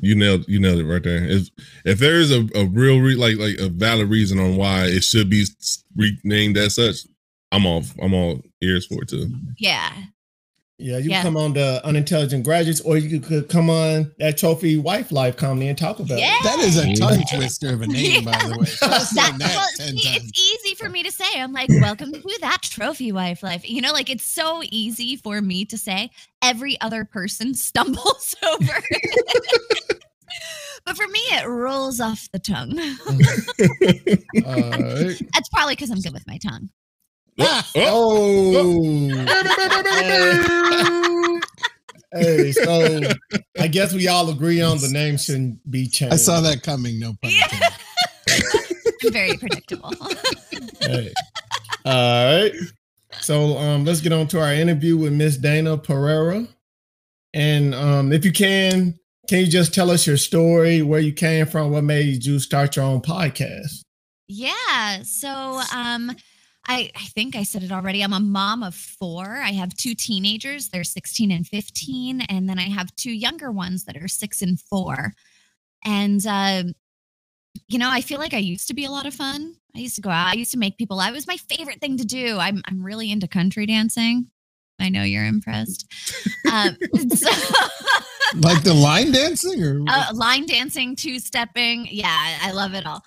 [0.00, 1.24] you nailed you nailed it right there.
[1.24, 1.48] If
[1.84, 5.02] if there is a, a real re, like like a valid reason on why it
[5.02, 5.44] should be
[5.96, 6.98] renamed as such,
[7.50, 9.28] I'm all I'm all ears for it too.
[9.58, 9.92] Yeah.
[10.76, 11.22] Yeah, you Yeah.
[11.22, 15.68] come on the unintelligent graduates, or you could come on that trophy wife life comedy
[15.68, 16.34] and talk about Yeah.
[16.36, 16.42] it.
[16.42, 16.94] That is a Yeah.
[16.96, 18.66] tongue twister of a name, by the way.
[18.66, 20.32] Just that, that well, see, it's
[20.66, 21.40] easy for me to say.
[21.40, 23.68] I'm like, welcome to that trophy wife life.
[23.68, 26.10] You know, like it's so easy for me to say.
[26.42, 28.82] Every other person stumbles over.
[30.84, 32.78] but for me, it rolls off the tongue.
[34.44, 36.68] Uh, That's probably because I'm good with my tongue.
[37.38, 39.24] Oh, oh.
[42.12, 43.00] hey, so
[43.58, 46.14] I guess we all agree on the name shouldn't be changed.
[46.14, 46.98] I saw that coming.
[47.00, 47.44] No pun Yeah.
[47.44, 47.72] intended.
[49.04, 49.92] I'm very predictable.
[50.80, 51.12] Hey.
[51.84, 52.52] All right.
[53.20, 56.46] So um, let's get on to our interview with Miss Dayna Pereira.
[57.32, 58.94] And um, if you can,
[59.28, 62.76] can you just tell us your story, where you came from, what made you start
[62.76, 63.82] your own podcast?
[64.28, 65.02] Yeah.
[65.02, 66.14] So um
[66.66, 68.02] I I think I said it already.
[68.02, 69.40] I'm a mom of 4.
[69.42, 70.68] I have two teenagers.
[70.68, 74.60] They're 16 and 15 and then I have two younger ones that are 6 and
[74.60, 75.12] 4.
[75.84, 76.72] And um
[77.68, 79.54] you know, I feel like I used to be a lot of fun.
[79.76, 80.28] I used to go out.
[80.28, 80.96] I used to make people.
[80.96, 81.10] laugh.
[81.10, 82.38] It was my favorite thing to do.
[82.38, 84.30] I'm I'm really into country dancing.
[84.80, 85.86] I know you're impressed.
[86.52, 86.76] Um,
[87.16, 87.30] so,
[88.36, 91.88] like the line dancing, or uh, line dancing, two stepping.
[91.90, 93.02] Yeah, I love it all.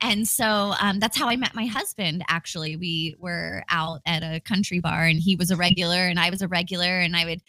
[0.00, 2.24] And so um, that's how I met my husband.
[2.28, 6.30] Actually, we were out at a country bar, and he was a regular, and I
[6.30, 7.42] was a regular, and I would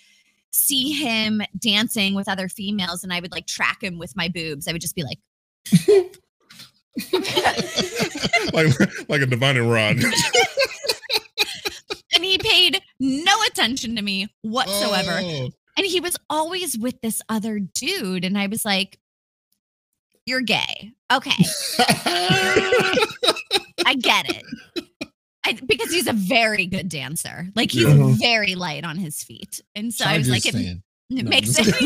[0.52, 4.68] see him dancing with other females, and I would like track him with my boobs.
[4.68, 5.20] I would just be like,
[8.54, 9.98] like like a divining rod.
[12.14, 15.20] and he paid no attention to me whatsoever.
[15.22, 15.50] Oh.
[15.78, 19.00] And he was always with this other dude, and I was like,
[20.30, 21.44] "You're gay, okay."
[23.86, 24.44] I get it.
[25.46, 27.48] I, because he's a very good dancer.
[27.56, 28.14] Like he's Yeah.
[28.20, 29.62] very light on his feet.
[29.76, 30.78] And so I was like, it,
[31.10, 31.70] No, makes just-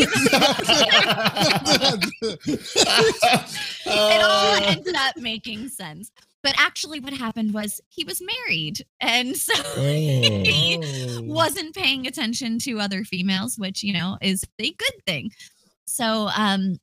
[3.85, 6.11] it, all Uh, ended up making sense.
[6.41, 8.85] But actually, what happened was he was married.
[8.99, 9.81] And so Oh.
[9.81, 15.31] he wasn't paying attention to other females, which, you know, is a good thing.
[15.85, 16.79] So um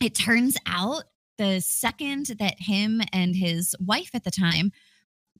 [0.00, 1.04] it turns out
[1.38, 4.72] the second that him and his wife at the time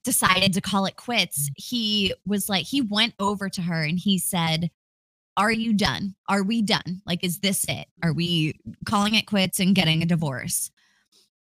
[0.04, 4.18] decided to call it quits, he was like, he went over to her and he
[4.18, 4.70] said,
[5.36, 6.14] Are you done?
[6.28, 7.02] Are we done?
[7.06, 7.86] Like, is this it?
[8.02, 8.54] Are we
[8.86, 10.70] calling it quits and getting a divorce?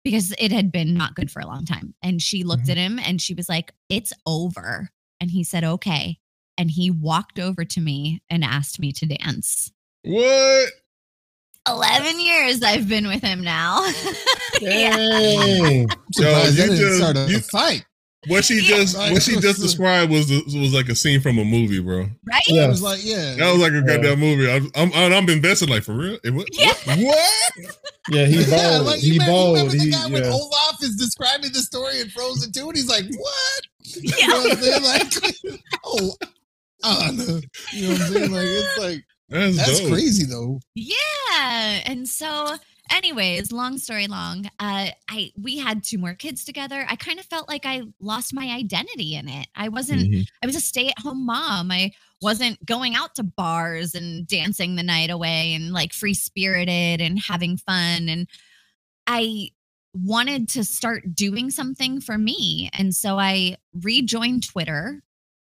[0.04, 1.94] Because it had been not good for a long time.
[2.02, 2.70] And she looked Mhm.
[2.70, 4.90] at him and she was like, It's over.
[5.20, 6.18] And he said, Okay.
[6.56, 9.72] And he walked over to me and asked me to dance.
[10.02, 10.70] What?
[11.68, 13.84] 11 years I've been with him now.
[14.60, 14.96] yeah.
[14.96, 15.88] Dang.
[15.90, 17.84] I'm you that just- start a you- fight.
[18.26, 18.76] What she Yeah.
[18.78, 22.06] just what she just described was was like a scene from a movie, bro.
[22.24, 22.42] Right?
[22.46, 22.64] Yeah.
[22.64, 23.34] It was like, yeah.
[23.34, 23.82] That was like a Yeah.
[23.98, 24.50] goddamn movie.
[24.50, 26.18] I'm I'm, I'm invested like for real.
[26.24, 26.48] It, what?
[26.52, 26.72] Yeah.
[26.86, 27.52] What?
[28.10, 28.48] Yeah, he bold.
[28.50, 29.56] Yeah, like, you he remember, bold.
[29.56, 30.24] remember the He, guy when.
[30.24, 33.62] Olaf is describing the story in Frozen 2 and he's like, what?
[33.82, 34.28] You know Yeah.
[34.28, 34.82] what I'm saying?
[34.82, 36.12] Like, oh,
[36.84, 37.40] Anna.
[37.72, 38.30] You know what I'm saying?
[38.32, 39.04] Like, it's like,
[39.34, 40.60] That's, that's crazy though.
[40.74, 41.80] Yeah.
[41.86, 42.54] And so
[42.90, 46.86] anyways, long story long, uh, I we had two more kids together.
[46.88, 49.48] I kind of felt like I lost my identity in it.
[49.56, 50.02] I wasn't.
[50.02, 50.26] Mhm.
[50.42, 51.70] I was a stay-at-home mom.
[51.72, 51.90] I
[52.22, 57.18] wasn't going out to bars and dancing the night away and like free spirited and
[57.18, 58.08] having fun.
[58.08, 58.28] And
[59.06, 59.50] I
[59.92, 62.70] wanted to start doing something for me.
[62.72, 65.02] And so I rejoined Twitter.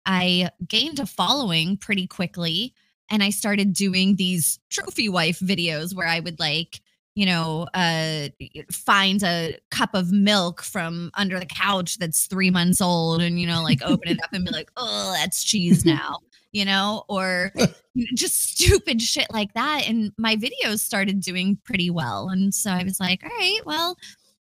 [0.05, 2.73] I gained a following pretty quickly.
[3.09, 6.81] And I started doing these trophy wife videos where I would like,
[7.15, 8.29] you know, uh,
[8.71, 13.47] find a cup of milk from under the couch that's three months old and, you
[13.47, 16.19] know, like open it up and be like, oh, that's cheese now,
[16.51, 17.51] you know, or
[18.15, 19.87] just stupid shit like that.
[19.87, 22.29] And my videos started doing pretty well.
[22.29, 23.97] And so I was like, all right, well,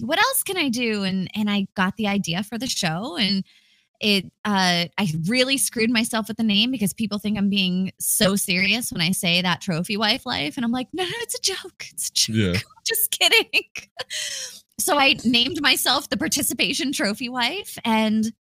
[0.02, 1.04] what else can I do?
[1.04, 3.43] And and I got the idea for the show and
[4.02, 8.36] it uh I really screwed myself with the name because people think I'm being so
[8.36, 10.58] serious when I say that trophy wife life.
[10.58, 11.86] And I'm like, no, no, it's a joke.
[11.91, 12.36] It's a joke.
[12.36, 12.62] Yeah.
[12.86, 13.64] Just kidding.
[14.80, 18.34] so I named myself the participation trophy wife and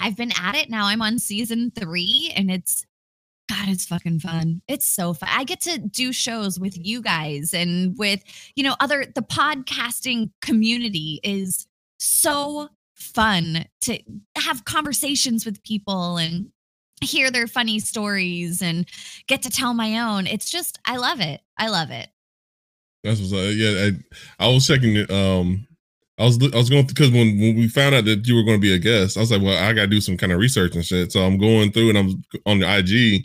[0.00, 0.86] I've been at it now.
[0.86, 2.84] I'm on season three and it's
[3.48, 4.60] God, it's fucking fun.
[4.68, 5.30] It's so fun.
[5.32, 8.22] I get to do shows with you guys and with,
[8.56, 11.66] you know, other the podcasting community is
[11.98, 12.68] so
[12.98, 13.98] fun to
[14.36, 16.50] have conversations with people and
[17.00, 18.86] hear their funny stories and
[19.28, 20.26] get to tell my own.
[20.26, 21.40] It's just I love it.
[21.56, 22.08] I love it.
[23.04, 23.50] That's what's up.
[23.54, 23.90] Yeah,
[24.40, 25.10] I, I was checking it.
[25.10, 25.66] Um,
[26.18, 28.56] I was I was going because when when we found out that you were going
[28.58, 30.40] to be a guest, I was like, well, I got to do some kind of
[30.40, 31.12] research and shit.
[31.12, 33.24] So I'm going through and I'm on the IG.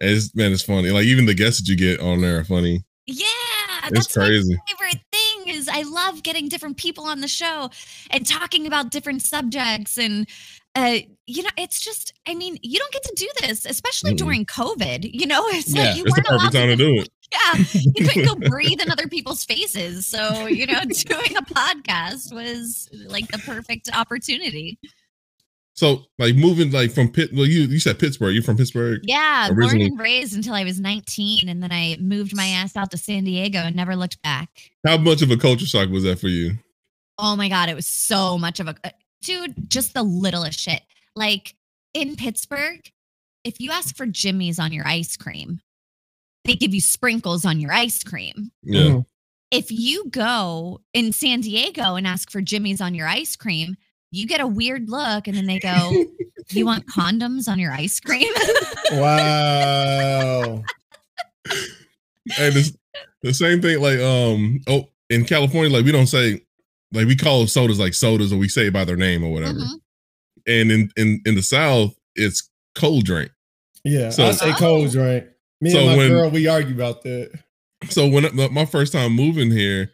[0.00, 0.90] And it's man, it's funny.
[0.90, 2.82] Like even the guests that you get on there are funny.
[3.06, 3.26] Yeah,
[3.84, 4.56] It's that's crazy.
[4.68, 7.70] favorite thing is I love getting different people on the show
[8.10, 10.28] and talking about different subjects and
[10.74, 14.16] uh you know it's just I mean you don't get to do this especially Mm-mm.
[14.16, 16.94] during COVID you know it's Yeah, like you It's weren't allowed perfect time to do
[17.00, 17.08] it.
[17.32, 17.58] yeah
[17.94, 22.88] you couldn't go breathe in other people's faces so you know doing a podcast was
[23.08, 24.78] like the perfect opportunity
[25.74, 27.30] So like moving like from Pitt.
[27.32, 28.34] Well, you you said Pittsburgh.
[28.34, 29.00] You're from Pittsburgh.
[29.04, 32.90] yeah born and raised until I was 19 and then I moved my ass out
[32.90, 36.18] to San Diego and never looked back How much of a culture shock was that
[36.18, 36.58] for you?
[37.18, 38.90] Oh my god, it was so much of a uh,
[39.22, 40.82] dude, just the littlest shit.
[41.16, 41.54] Like
[41.94, 42.80] in Pittsburgh,
[43.44, 45.60] if you ask for Jimmy's on your ice cream,
[46.44, 48.50] they give you sprinkles on your ice cream.
[48.62, 48.80] Yeah.
[48.82, 49.06] Mhm.
[49.50, 53.76] If you go in San Diego and ask for Jimmy's on your ice cream,
[54.12, 56.04] you get a weird look and then they go,
[56.50, 58.32] "You want condoms on your ice cream?"
[58.92, 60.62] Wow.
[62.38, 62.72] And it's
[63.22, 63.80] the same thing.
[63.80, 66.40] Like um oh in California, like we don't say
[66.92, 69.58] like we call sodas like sodas or we say by their name or whatever.
[69.58, 69.80] Mhm.
[70.46, 73.30] And in in in the South, it's cold drink.
[73.84, 75.24] Yeah, So- I say cold drink.
[75.60, 77.30] Me So and my when- girl, we argue about that.
[77.88, 79.90] So when my- my first time moving here,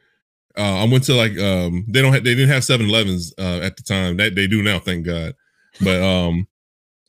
[0.59, 3.77] uh, I went to like um they don't have, they didn't have 7-Elevens uh, at
[3.77, 4.17] the time.
[4.17, 5.35] That they do now, thank God.
[5.81, 6.47] But um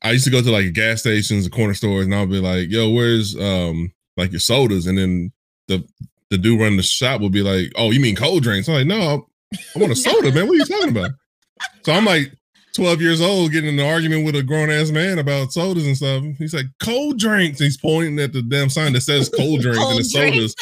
[0.02, 2.70] I used to go to like gas stations and corner stores and I'll be like,
[2.70, 4.88] yo, where's um like your sodas?
[4.88, 5.32] And then
[5.68, 5.84] the
[6.30, 8.70] the dude running the shop would be like, Oh, you mean cold drinks?
[8.70, 9.28] I'm like, no,
[9.76, 10.48] I want a soda, man.
[10.48, 11.12] What are you talking about?
[11.84, 12.32] So I'm like
[12.76, 15.98] 12 years old getting in an argument with a grown ass man about sodas and
[15.98, 16.24] stuff.
[16.38, 17.60] He's like, cold drinks.
[17.60, 20.56] He's pointing at the damn sign that says cold drinks and Cold it's sodas.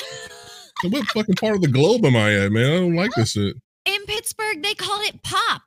[0.83, 2.65] What fucking part of the globe am I at, man?
[2.71, 3.55] I don't like this shit.
[3.85, 5.61] in Pittsburgh, they called it pop.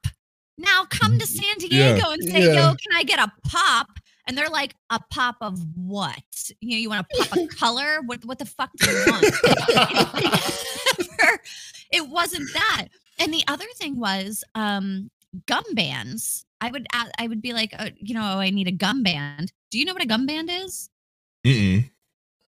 [0.58, 1.94] Now come to San Mm, Yeah.
[1.94, 2.52] Diego and say, Yeah.
[2.68, 3.86] yo, can I get a pop?
[4.26, 6.22] And they're like, a pop of what?
[6.60, 8.00] You know, you want to pop a color?
[8.04, 9.24] What what the fuck do you want?
[11.92, 12.86] it wasn't that.
[13.18, 15.10] And the other thing was um
[15.46, 16.44] gum bands.
[16.60, 19.52] I would I would be like, uh, you know, I need a gum band.
[19.70, 20.90] Do you know what a gum band is?
[21.46, 21.90] Mm-mm.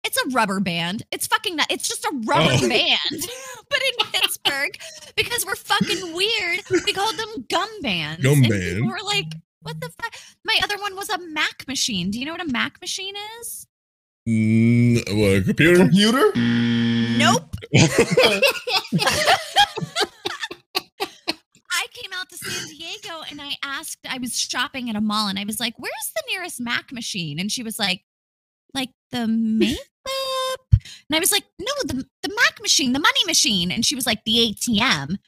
[0.05, 1.05] It's a rubber band.
[1.13, 1.67] It's fucking nut.
[1.71, 2.69] It's just a rubber Oh.
[2.69, 2.99] band.
[3.71, 4.77] but in Pittsburgh,
[5.17, 8.23] because we're fucking weird, we called them gum bands.
[8.23, 8.77] Gum and band.
[8.79, 9.27] People were like,
[9.63, 10.15] what the fuck?
[10.45, 12.11] My other one was a Mac machine.
[12.11, 13.67] Do you know what a Mac machine is?
[14.29, 15.77] Mm, what, a computer?
[15.85, 16.33] Computer?
[17.19, 17.57] Nope.
[21.75, 25.29] I came out to San Diego and I asked, I was shopping at a mall
[25.29, 27.39] and I was like, where's the nearest Mac machine?
[27.39, 28.03] And she was like,
[28.75, 29.27] like the
[30.07, 30.83] makeup?
[31.09, 33.71] And I was like, no, the, the Mac machine, the money machine.
[33.71, 35.19] And she was like, the ATM.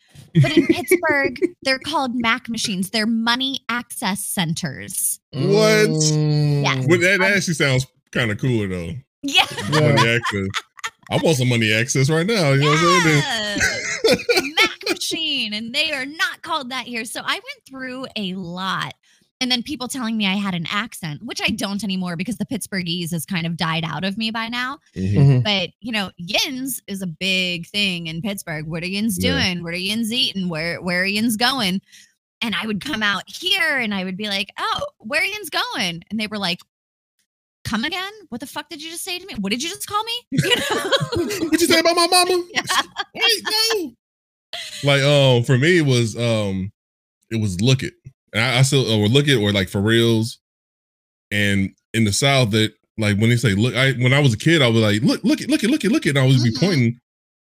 [0.41, 2.91] But in Pittsburgh, they're called Mac machines.
[2.91, 5.21] They're money access centers.
[5.33, 5.91] What?
[5.91, 6.87] Yes.
[6.89, 8.95] Well, that actually sounds kind of cooler though.
[9.23, 9.47] Yeah.
[9.71, 9.95] Yeah.
[9.95, 10.49] Money access.
[11.11, 12.53] I want some money access right now.
[12.53, 13.23] You know what I'm saying?
[13.23, 14.53] Yeah.
[14.57, 17.05] Mac machine, and they are not called that here.
[17.05, 18.95] So I went through a lot
[19.41, 22.47] and then people telling me I had an accent, which I don't anymore because the
[22.47, 24.79] Pittsburghese has kind of died out of me by now.
[24.97, 25.15] Mhm.
[25.15, 25.45] Mhm.
[25.45, 28.67] But you know, yins is a big thing in Pittsburgh.
[28.67, 29.33] What are yins Yeah.
[29.33, 29.63] doing?
[29.65, 30.49] What are yins eating?
[30.49, 31.81] Where where are yins going?
[32.41, 35.51] And I would come out here and I would be like, "Oh, where are yins
[35.51, 36.59] going?" And they were like,
[37.65, 38.13] "Come again?
[38.29, 39.35] What the fuck did you just say to me?
[39.41, 40.91] What did you just call me?" You know?
[41.49, 42.45] what you say about my mama?
[42.55, 42.63] Yeah.
[43.15, 43.43] Wait,
[43.85, 43.93] no.
[44.85, 46.71] Like um, for me it was um,
[47.31, 47.95] it was look it,
[48.35, 50.39] and I, I still or look it or like for reals,
[51.31, 54.39] and in the South that like when they say look, I when I was a
[54.39, 56.27] kid I was like look look it look it look it look it, and I
[56.27, 56.61] was be Mhm.
[56.61, 57.01] pointing,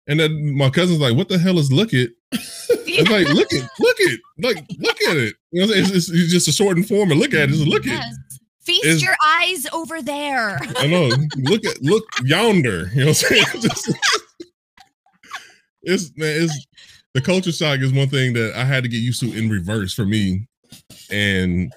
[0.08, 2.12] and then my cousin's like, what the hell is look it?
[2.32, 5.36] It's like look it, look it, like look at it.
[5.52, 5.98] You know, what I'm saying?
[5.98, 7.54] it's, it's, it's just a shortened form of look at it.
[7.54, 8.04] Just look it.
[8.62, 10.60] Feast Is- your eyes over there.
[10.78, 11.10] I know.
[11.38, 12.90] Look at look yonder.
[12.94, 13.46] You know what I'm saying?
[13.62, 13.94] Just-
[15.84, 16.66] it's man, it's
[17.14, 19.94] the culture shock is one thing that I had to get used to in reverse
[19.94, 20.48] for me.
[21.12, 21.74] And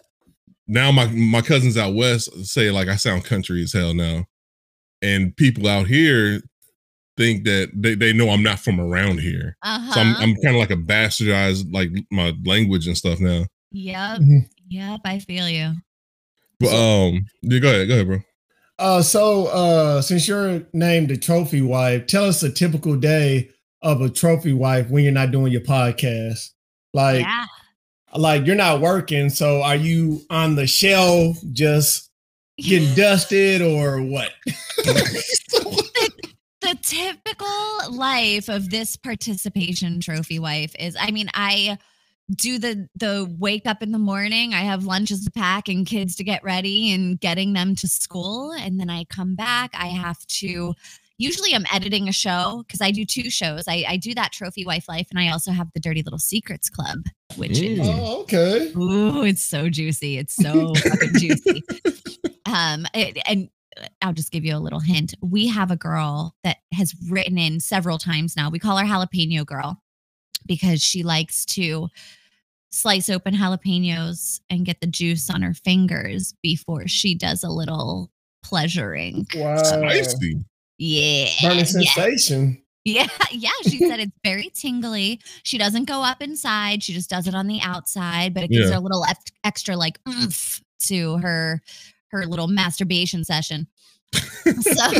[0.67, 4.27] now my my cousins out west say like I sound country as hell now.
[5.01, 6.41] And people out here
[7.17, 9.57] think that they, they know I'm not from around here.
[9.63, 9.93] Uh-huh.
[9.93, 13.47] So I'm I'm kind of like a bastardized like my language and stuff now.
[13.73, 14.21] yep.
[14.21, 14.49] Mhm.
[14.69, 15.01] Yep.
[15.05, 15.75] I feel you.
[16.61, 18.19] But um yeah, go ahead, go ahead, bro.
[18.79, 23.49] Uh, so uh, since you're named the trophy wife, tell us a typical day
[23.81, 26.49] of a trophy wife when you're not doing your podcast.
[26.93, 27.45] Like, yeah.
[28.15, 32.11] Like you're not working, so are you on the shelf just
[32.59, 34.31] getting dusted or what?
[36.63, 41.77] the typical life of this participation trophy wife is i mean i
[42.35, 46.15] do the the wake up in the morning i have lunches to pack and kids
[46.15, 50.25] to get ready and getting them to school and then i come back i have
[50.27, 50.73] to
[51.19, 54.65] usually i'm editing a show because i do two shows I, I do that trophy
[54.65, 56.99] wife life and i also have the dirty little secrets club
[57.37, 57.99] which is Mm.
[57.99, 58.73] oh, okay.
[58.77, 60.19] Ooh, it's so juicy.
[60.19, 61.63] It's so fucking juicy.
[62.47, 63.49] Um, it- and
[64.03, 65.15] I'll just give you a little hint.
[65.23, 68.51] We have a girl that has written in several times now.
[68.51, 69.81] We call her Jalapeno Girl
[70.47, 71.89] because she likes to
[72.71, 78.11] slice open jalapenos and get the juice on her fingers before she does a little
[78.45, 79.27] pleasuring.
[79.35, 79.57] Wow.
[79.63, 80.45] Spicy.
[80.79, 81.29] Yeah.
[81.43, 82.63] Burning sensation.
[82.85, 83.51] Yeah, yeah.
[83.63, 85.21] She said it's very tingly.
[85.45, 86.83] She doesn't go up inside.
[86.83, 88.73] She just does it on the outside, but it gives Yeah.
[88.75, 91.63] her a little ex- extra like oomph to her
[92.09, 93.67] her little masturbation session.
[94.45, 94.91] So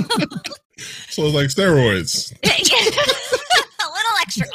[1.09, 2.33] So it's like steroids.
[2.43, 4.47] a little extra.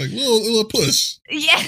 [0.00, 1.16] Like little little push.
[1.28, 1.62] Yeah.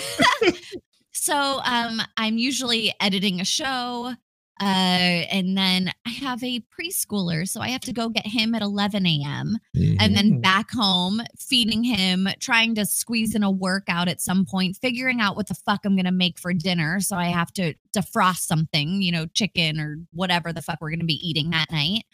[1.12, 4.14] so um I'm usually editing a show.
[4.60, 8.62] Uh, and then I have a preschooler, so I have to go get him at
[8.62, 9.58] 11 a.m.
[10.00, 10.42] and then Mhm.
[10.42, 15.34] back home feeding him trying to squeeze in a workout at some point figuring out
[15.36, 19.10] what the fuck i'm gonna make for dinner so i have to defrost something you
[19.12, 22.04] know chicken or whatever the fuck we're gonna be eating that night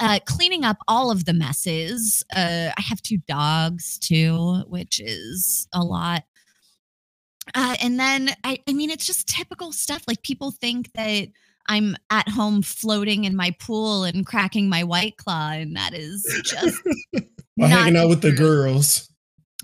[0.00, 5.66] uh, cleaning up all of the messes uh, i have two dogs too which is
[5.72, 6.24] a lot
[7.54, 11.28] uh, and then I, I mean it's just typical stuff like people think that
[11.68, 16.24] i'm at home floating in my pool and cracking my white claw and that is
[16.44, 16.80] just
[17.60, 19.08] Or hanging not out with the girls.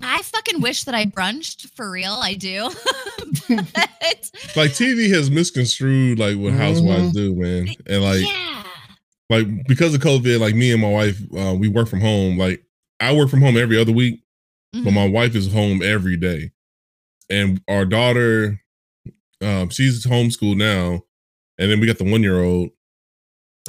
[0.01, 2.13] I fucking wish that I brunched for real.
[2.13, 2.69] I do.
[3.49, 7.67] but like TV has misconstrued like what housewives do, man.
[7.87, 8.63] And like yeah.
[9.29, 12.37] like because of COVID, like me and my wife, uh, we work from home.
[12.37, 12.63] Like
[12.99, 14.21] I work from home every other week,
[14.71, 14.93] but Mhm.
[14.93, 16.51] my wife is home every day.
[17.29, 18.61] And our daughter,
[19.41, 21.03] um, she's homeschooled now,
[21.59, 22.69] and then we got the one year old,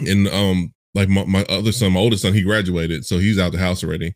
[0.07, 3.53] and um, like my, my other son, my oldest son, he graduated, so he's out
[3.53, 4.15] the house already.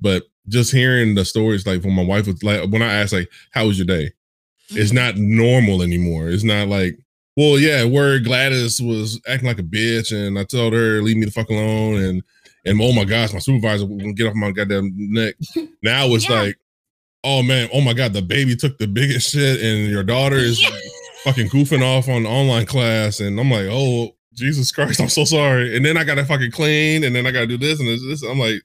[0.00, 3.30] But just hearing the stories, like when my wife was like, when I asked, like,
[3.52, 4.12] "How was your day?"
[4.70, 4.94] It's Mhm.
[4.94, 6.28] not normal anymore.
[6.28, 6.98] It's not like,
[7.36, 11.24] well, yeah, where Gladys was acting like a bitch, and I told her leave me
[11.24, 12.22] the fuck alone, and
[12.64, 15.34] and oh my gosh, my supervisor will get off my goddamn neck.
[15.82, 16.40] Now it's Yeah.
[16.42, 16.58] like,
[17.24, 20.60] oh man, oh my god, the baby took the biggest shit, and your daughter is
[20.60, 20.70] Yeah.
[21.24, 25.76] Fucking goofing off on online class, and I'm like, oh Jesus Christ, I'm so sorry.
[25.76, 28.02] And then I gotta fucking clean, and then I gotta do this and this.
[28.02, 28.22] this.
[28.22, 28.62] I'm like,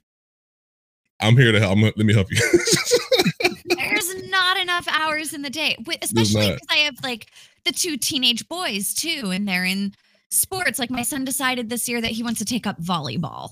[1.20, 1.78] I'm here to help.
[1.78, 2.38] I'm, let me help you.
[3.66, 7.28] There's not enough hours in the day, especially because I have like
[7.66, 9.94] the two teenage boys too, and they're in
[10.30, 10.80] sports.
[10.80, 13.52] Like my son decided this year that he wants to take up volleyball.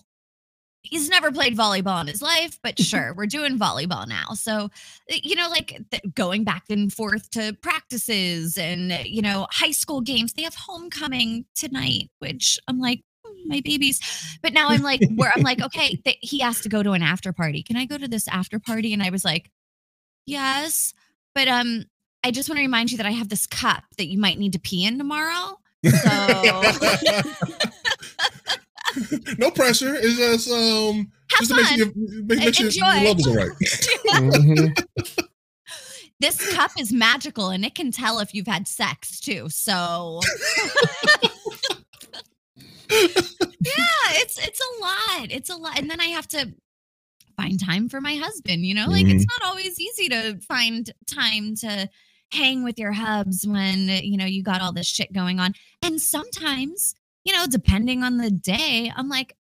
[0.84, 4.34] He's never played volleyball in his life, but sure, we're doing volleyball now.
[4.34, 4.52] So,
[5.12, 9.48] uh, you know, like th- going back and forth to practices and, uh, you know,
[9.52, 10.34] high school games.
[10.34, 14.00] They have homecoming tonight, which I'm like, "Hmm, my babies.
[14.42, 17.04] But now I'm like, where I'm like, okay, th- he has to go to an
[17.04, 17.64] after party.
[17.64, 18.94] Can I go to this after party?
[18.94, 19.52] And I was like,
[20.26, 20.94] yes.
[21.36, 21.86] But um,
[22.24, 24.54] I just want to remind you that I have this cup that you might need
[24.54, 25.58] to pee in tomorrow.
[25.84, 26.62] So
[29.38, 29.96] no pressure.
[29.96, 31.78] It's just um have just to make fun.
[31.78, 32.86] sure, you, make, make sure Enjoy.
[32.86, 33.52] your levels are right.
[34.12, 35.28] Mhm.
[36.20, 39.48] this cup is magical and it can tell if you've had sex too.
[39.50, 40.20] So
[42.90, 42.98] yeah,
[44.20, 45.32] it's it's a lot.
[45.32, 45.78] It's a lot.
[45.80, 46.54] And then I have to
[47.38, 48.88] find time for my husband, you know?
[48.88, 51.90] Like it's not always easy to find time to
[52.32, 55.54] hang with your hubs when, you know, you got all this shit going on.
[55.82, 56.94] And sometimes,
[57.24, 59.36] you know, depending on the day, I'm like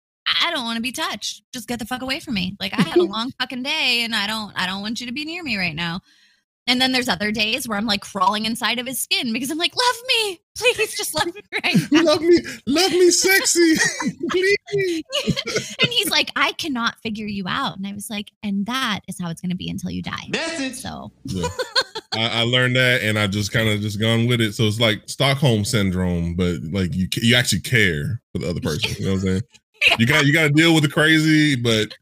[0.44, 1.42] I don't want to be touched.
[1.54, 2.56] Just get the fuck away from me.
[2.60, 5.14] Like I had a long fucking day and I don't I don't want you to
[5.14, 6.02] be near me right now.
[6.68, 9.58] And then there's other days where I'm like crawling inside of his skin because I'm
[9.58, 10.40] like, love me.
[10.56, 12.04] Please just love me right now.
[12.04, 12.38] love me,
[12.68, 13.74] love me sexy.
[14.30, 15.04] Please.
[15.82, 17.78] and he's like, I cannot figure you out.
[17.78, 20.28] And I was like, and that is how it's going to be until you die.
[20.30, 20.76] That's it.
[20.76, 21.48] So, Yeah.
[22.14, 24.54] I, I learned that and I just kind of just gone with it.
[24.54, 28.92] So it's like Stockholm syndrome, but like you you actually care for the other person.
[28.98, 29.42] You know what I'm saying?
[29.98, 31.94] You got you got to deal with the crazy, but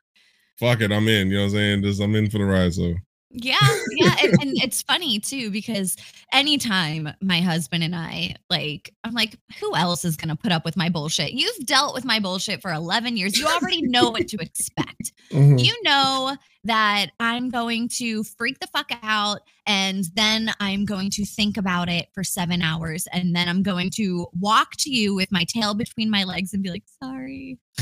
[0.60, 1.28] fuck it, I'm in.
[1.28, 1.84] You know what I'm saying?
[1.84, 2.74] Just I'm in for the ride.
[2.74, 2.96] So
[3.30, 3.56] yeah,
[3.92, 4.16] yeah.
[4.24, 5.96] And, and it's funny too, because
[6.34, 10.66] anytime my husband and I, like, I'm like, who else is going to put up
[10.66, 11.34] with my bullshit?
[11.34, 13.38] You've dealt with my bullshit for 11 years.
[13.38, 15.12] You already know what to expect.
[15.32, 15.62] Mhm.
[15.62, 21.26] you know that I'm going to freak the fuck out and then I'm going to
[21.26, 25.32] think about it for seven hours and then I'm going to walk to you with
[25.32, 27.58] my tail between my legs and be like, sorry.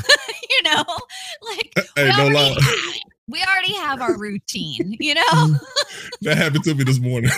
[0.49, 0.83] you know,
[1.55, 2.61] like hey, we, no already,
[3.27, 5.55] we already have our routine, you know?
[6.21, 7.31] that happened to me this morning.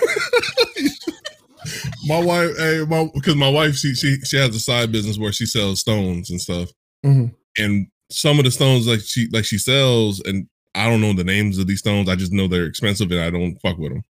[2.05, 5.31] my wife, hey, my because my wife, she she she has a side business where
[5.31, 6.69] she sells stones and stuff.
[7.05, 7.33] Mhm.
[7.57, 10.47] and some of the stones like she like she sells and
[10.77, 12.09] i don't know the names of these stones.
[12.09, 14.03] I just know they're expensive and i don't fuck with them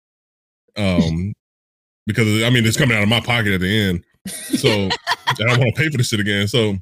[0.77, 1.33] um
[2.05, 4.03] because i mean it's coming out of my pocket at the end.
[4.27, 4.69] So
[5.27, 6.47] i want to pay for this shit again.
[6.47, 6.77] So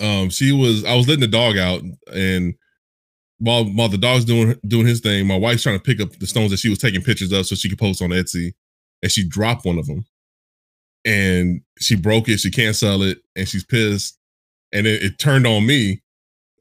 [0.00, 2.54] um she was i was letting the dog out and
[3.38, 6.26] while while the dog's doing doing his thing my wife's trying to pick up the
[6.26, 8.54] stones that she was taking pictures of so she could post on etsy
[9.02, 10.04] and she dropped one of them
[11.04, 14.18] and she broke it she can't sell it and she's pissed.
[14.72, 16.02] And it, it turned on me.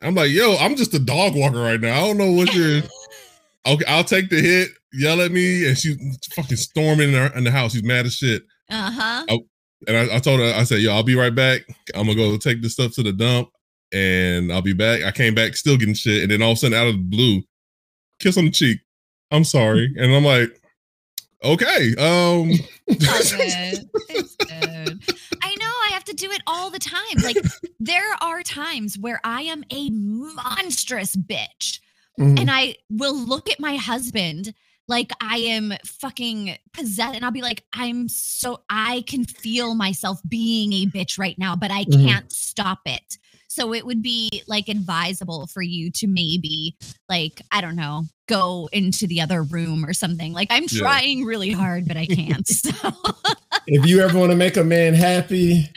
[0.03, 1.95] I'm like, yo, I'm just a dog walker right now.
[1.95, 2.81] I don't know what you're.
[3.65, 4.71] Okay, I'll take the hit.
[4.91, 5.95] Yell at me, and she's
[6.34, 7.71] fucking storming in, her, in the house.
[7.71, 8.43] She's mad as shit.
[8.69, 9.25] Uh huh.
[9.88, 11.61] And I, I told her, I said, yo, I'll be right back.
[11.95, 13.47] I'm gonna go take this stuff to the dump,
[13.93, 15.03] and I'll be back.
[15.03, 17.03] I came back still getting shit, and then all of a sudden, out of the
[17.03, 17.41] blue,
[18.19, 18.80] kiss on the cheek.
[19.31, 20.49] I'm sorry, and I'm like,
[21.43, 22.51] okay, um,
[22.88, 23.89] It's good.
[24.09, 25.15] It's good.
[25.41, 27.18] I know I have to do it all the time.
[27.23, 27.38] Like
[27.80, 31.80] there are times where I am a monstrous bitch
[32.19, 32.40] Mhm.
[32.40, 34.53] and I will look at my husband
[34.88, 40.19] like I am fucking possessed and I'll be like I'm so I can feel myself
[40.27, 42.06] being a bitch right now but I Mhm.
[42.06, 43.18] can't stop it.
[43.48, 46.76] So it would be like advisable for you to maybe
[47.10, 50.34] like I don't know go into the other room or something.
[50.34, 50.80] Like I'm Yeah.
[50.81, 52.48] trying really hard but I can't.
[52.48, 52.72] So
[53.65, 55.69] if you ever want to make a man happy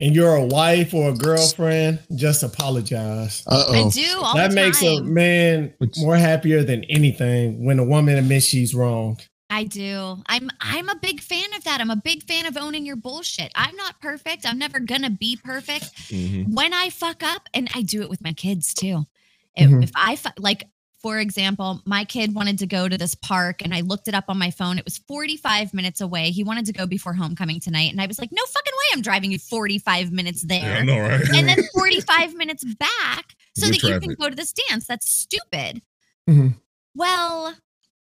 [0.00, 3.42] and you're a wife or a girlfriend, just apologize.
[3.46, 7.84] Uh I do all that the makes a man more happier than anything when a
[7.84, 9.18] woman admits she's wrong.
[9.48, 10.16] I do.
[10.26, 11.80] I'm I'm a big fan of that.
[11.80, 13.52] I'm a big fan of owning your bullshit.
[13.54, 14.44] I'm not perfect.
[14.44, 15.84] I'm never gonna be perfect.
[16.10, 16.52] mhm.
[16.52, 19.06] When I fuck up, and I do it with my kids too.
[19.54, 19.82] If, Mhm.
[19.84, 20.64] if I like,
[20.98, 24.24] for example, my kid wanted to go to this park, and I looked it up
[24.28, 24.78] on my phone.
[24.78, 26.30] It was 45 minutes away.
[26.30, 28.96] He wanted to go before homecoming tonight, and I was like, "No fucking way!
[28.96, 31.28] I'm driving you 45 minutes yeah, there." I know, right?
[31.34, 34.86] and then 45 minutes back so With that you can go to this dance.
[34.86, 35.80] That's stupid.
[36.28, 36.56] Mhm.
[36.94, 37.54] Well,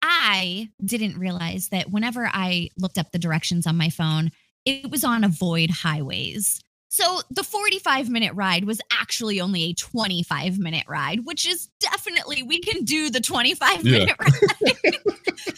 [0.02, 4.32] I didn't realize that whenever I looked up the directions on my phone,
[4.65, 6.61] it was on avoid highways.
[6.93, 12.43] So the 45 minute ride was actually only a 25 minute ride, which is definitely,
[12.43, 13.99] we can do the 25 Yeah.
[13.99, 14.99] minute ride.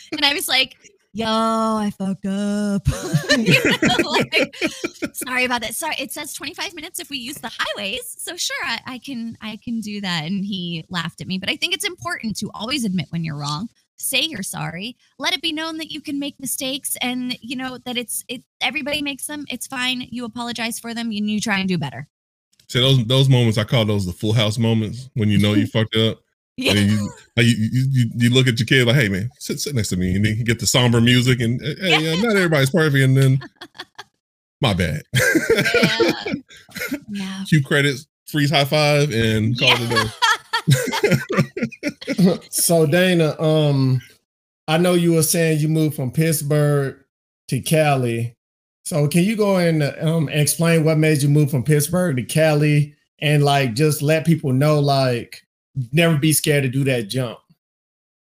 [0.13, 0.77] and I was like,
[1.15, 2.87] yo, I fucked up.
[3.83, 4.55] Know, like,
[5.15, 5.75] sorry about that.
[5.75, 8.15] Sorry, it says 25 minutes if we use the highways.
[8.19, 10.25] So sure, I, I can I can do that.
[10.25, 11.39] And he laughed at me.
[11.39, 13.69] But I think it's important to always admit when you're wrong.
[14.03, 14.97] Say you're sorry.
[15.19, 18.43] Let it be known that you can make mistakes and you know that it's it
[18.61, 19.47] everybody makes them.
[19.49, 20.09] It's fine.
[20.11, 22.09] You apologize for them and you try and do better.
[22.69, 25.67] So those those moments, I call those the full house moments when you know you
[25.73, 26.19] fucked up.
[26.57, 26.73] Yeah.
[26.73, 29.75] And you, like, you, you, you, look at your kid like, hey man, sit, sit
[29.75, 31.99] next to me, and then you get the somber music, and hey, Yeah.
[31.99, 33.41] yeah, not everybody's perfect, and then
[34.61, 35.03] my bad.
[35.75, 36.25] Yeah.
[37.09, 37.45] yeah.
[37.49, 40.11] Cue credits, freeze high five, and call it a day.
[42.51, 44.01] so Dayna, um,
[44.69, 47.03] I know you were saying you moved from Pittsburgh
[47.49, 48.37] to Cali.
[48.85, 52.95] So can you go and um, explain what made you move from Pittsburgh to Cali
[53.21, 55.43] and like just let people know like
[55.93, 57.39] never be scared to do that jump?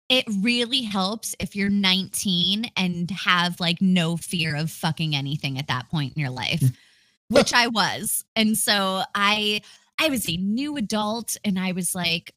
[0.10, 5.68] It really helps if you're 19 and have like no fear of fucking anything at
[5.68, 6.64] that point in your life,
[7.30, 8.26] which I was.
[8.36, 9.62] And so I
[10.02, 12.34] I was a new adult and I was like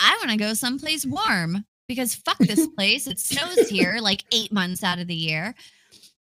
[0.00, 3.06] I want to go someplace warm because fuck this place.
[3.06, 5.54] It snows here like 8 months out of the year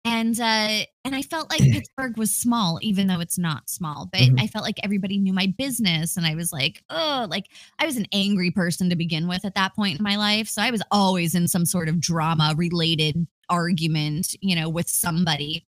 [0.06, 4.22] and uh and i felt like pittsburgh was small even though it's not small but
[4.22, 4.40] Mhm.
[4.41, 7.48] i felt like everybody knew my business and i was like oh like
[7.80, 10.61] i was an angry person to begin with at that point in my life so
[10.61, 15.65] i was always in some sort of drama related argument you know with somebody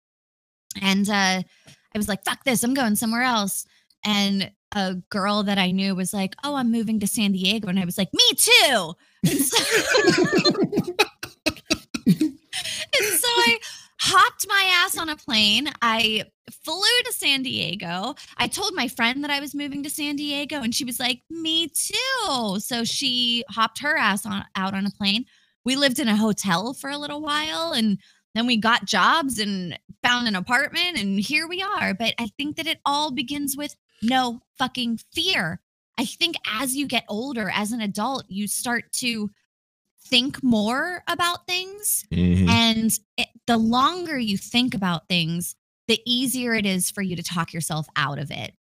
[0.82, 3.66] and uh i was like fuck this i'm going somewhere else
[4.06, 7.80] and a girl that i knew was like oh i'm moving to san diego and
[7.80, 8.94] i was like me too
[9.24, 9.58] and so,
[12.08, 13.60] and so I
[14.00, 15.70] hopped my ass on a plane.
[15.82, 16.24] I
[16.64, 18.16] flew to San Diego.
[18.38, 21.22] I told my friend that I was moving to San Diego, and she was like,
[21.30, 25.26] "Me too." So she hopped her ass on out on a plane.
[25.64, 28.00] We lived in a hotel for a little while, and
[28.34, 31.94] then we got jobs and found an apartment, and here we are.
[31.94, 35.62] But I think that it all begins with no fucking fear.
[35.98, 39.30] I think as you get older, as an adult, you start to
[40.08, 42.50] think more about things Mhm.
[42.50, 45.56] and it, the longer you think about things,
[45.88, 48.56] the easier it is for you to talk yourself out of it.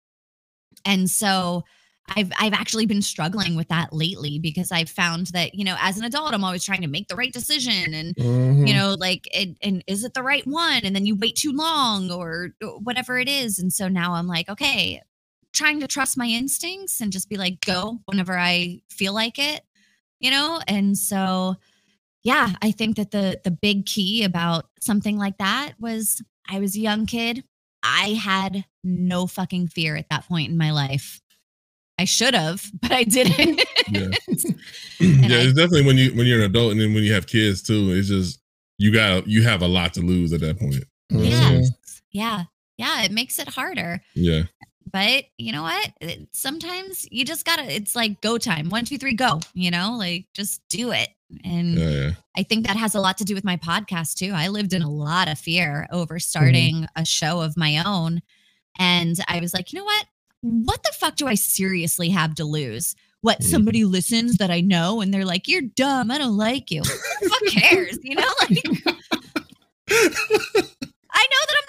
[0.84, 1.64] And so
[2.08, 5.98] I've I've actually been struggling with that lately because I've found that, you know, as
[5.98, 8.66] an adult, I'm always trying to make the right decision and Mhm.
[8.66, 11.52] you know like and, and is it the right one and then you wait too
[11.52, 12.50] long or
[12.82, 15.00] whatever it is and so now i'm like okay
[15.52, 19.62] trying to trust my instincts and just be like go whenever i feel like it
[20.20, 21.54] you know and so
[22.22, 26.76] yeah i think that the the big key about something like that was i was
[26.76, 27.42] a young kid
[27.82, 31.20] i had no fucking fear at that point in my life
[31.98, 33.60] i should have but i didn't
[33.90, 34.08] Yeah.
[35.00, 37.26] Yeah, I- it's definitely when you when you're an adult and then when you have
[37.26, 38.38] kids too, it's just
[38.78, 40.84] you got you have a lot to lose at that point.
[41.10, 41.64] Mhm.
[42.12, 42.44] yeah
[42.76, 44.42] yeah it makes it harder Yeah.
[44.92, 45.92] But you know what?
[46.00, 49.96] It- sometimes you just gotta it's like go time one two three go you know
[49.98, 51.08] like just do it.
[51.44, 52.10] And Yeah, yeah.
[52.36, 54.32] i think that has a lot to do with my podcast too.
[54.34, 58.20] I lived in a lot of fear over starting a show of my own.
[58.78, 60.06] And i was like you know what?
[60.42, 62.96] What the fuck do i seriously have to lose?
[63.22, 63.44] What Mhm.
[63.44, 66.10] somebody listens that i know and they're like you're dumb.
[66.10, 67.98] I don't like you Who fuck cares?
[68.02, 68.64] You know like
[71.12, 71.59] I know that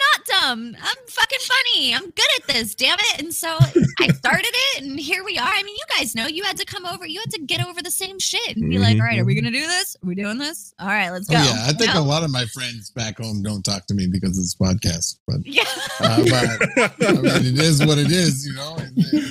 [0.42, 0.76] dumb.
[0.82, 1.94] I'm fucking funny.
[1.94, 3.22] I'm good at this, damn it.
[3.22, 3.58] And so
[4.00, 5.48] I started it and here we are.
[5.48, 7.82] I mean, you guys know you had to come over, you had to get over
[7.82, 9.02] the same shit and be like, Mhm.
[9.02, 9.96] all right, are we gonna do this?
[10.04, 10.74] Are we doing this?
[10.80, 11.40] All right, let's Oh, go.
[11.44, 14.08] yeah, I think You a lot of my friends back home don't talk to me
[14.08, 15.18] because of this podcast.
[15.28, 15.64] But, Yeah.
[16.00, 16.58] uh,
[16.98, 18.76] but I mean, it is what it is, you know.
[18.78, 19.28] And, uh,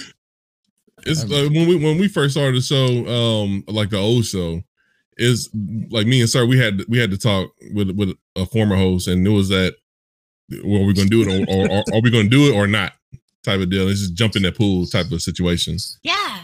[1.07, 4.62] It's uh, when we when we first started the show, um, like the old show,
[5.16, 5.49] is
[5.91, 9.09] like me and Sir, we had we had to talk with with a former host,
[9.09, 9.77] and it was that,
[10.64, 12.66] well, are we gonna do it or, or, or are we gonna do it or
[12.66, 12.93] not?
[13.43, 13.89] Type of deal.
[13.89, 15.77] It's just jump in that pool type of situation.
[16.02, 16.43] yeah.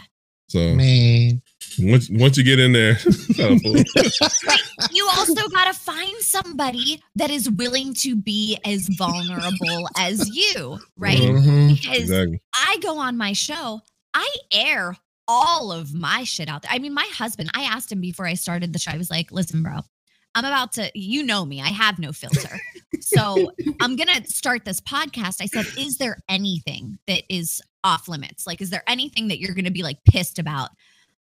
[0.49, 1.41] So man,
[1.77, 2.95] once once you get in there,
[3.37, 3.59] kind.
[4.91, 11.17] You also gotta find somebody that is willing to be as vulnerable as you, right?
[11.19, 11.75] Mhm.
[11.75, 12.41] Because exactly.
[12.53, 13.81] I go on my show,
[14.13, 14.95] I air
[15.27, 16.71] all of my shit out there.
[16.71, 19.31] I mean, my husband, I asked him before I started the show, I was like,
[19.31, 19.79] listen, bro,
[20.35, 22.57] I'm about to, you know me, I have no filter.
[23.01, 23.51] So
[23.81, 25.41] I'm going to start this podcast.
[25.41, 28.47] I said, is there anything that is off limits?
[28.47, 30.69] Like, is there anything that you're going to be like pissed about?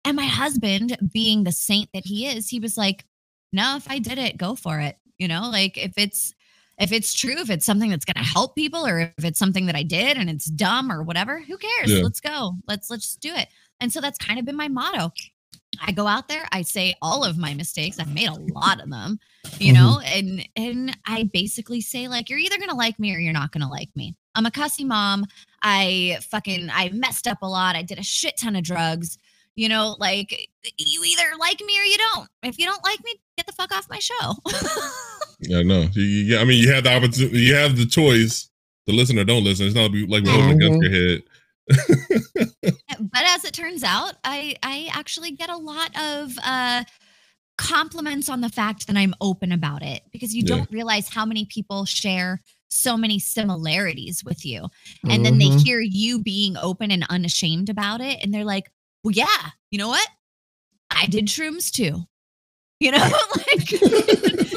[0.05, 3.05] And my husband, being the saint that he is, he was like,
[3.53, 4.97] no, if I did it, go for it.
[5.19, 6.35] You know, like if it's,
[6.79, 9.67] if it's true, if it's something that's going to help people, or if it's something
[9.67, 11.93] that I did and it's dumb or whatever, who cares?
[11.93, 12.03] Yeah.
[12.03, 12.55] Let's go.
[12.67, 13.49] Let's let's just do it.
[13.81, 15.13] And so that's kind of been my motto.
[15.81, 17.99] I go out there, I say all of my mistakes.
[17.99, 19.19] I've made a lot of them,
[19.59, 19.83] you mm-hmm.
[19.83, 23.33] know, and and I basically say like you're either going to like me or you're
[23.33, 24.17] not going to like me.
[24.35, 25.25] I'm a cussy mom.
[25.63, 27.77] I fucking I messed up a lot.
[27.77, 29.19] I did a shit ton of drugs.
[29.55, 30.49] You know, like
[30.79, 32.29] you either like me or you don't.
[32.43, 34.35] If you don't like me, get the fuck off my show.
[35.41, 35.83] Yeah, no.
[35.93, 37.41] You, you, I mean, you have the opportunity.
[37.41, 38.51] You have the choice
[38.87, 39.67] to listen or don't listen.
[39.67, 40.93] It's not like we're holding against mm-hmm.
[40.93, 41.23] your head.
[43.13, 46.85] but as it turns out, I I actually get a lot of uh
[47.59, 50.57] compliments on the fact that I'm open about it because you Yeah.
[50.57, 54.69] don't realize how many people share so many similarities with you.
[55.09, 55.39] And then Mhm.
[55.39, 58.71] they hear you being open and unashamed about it and they're like,
[59.05, 60.09] "Well, yeah, you know what?
[60.91, 62.05] I did shrooms too."
[62.81, 62.99] You know,
[63.37, 63.71] like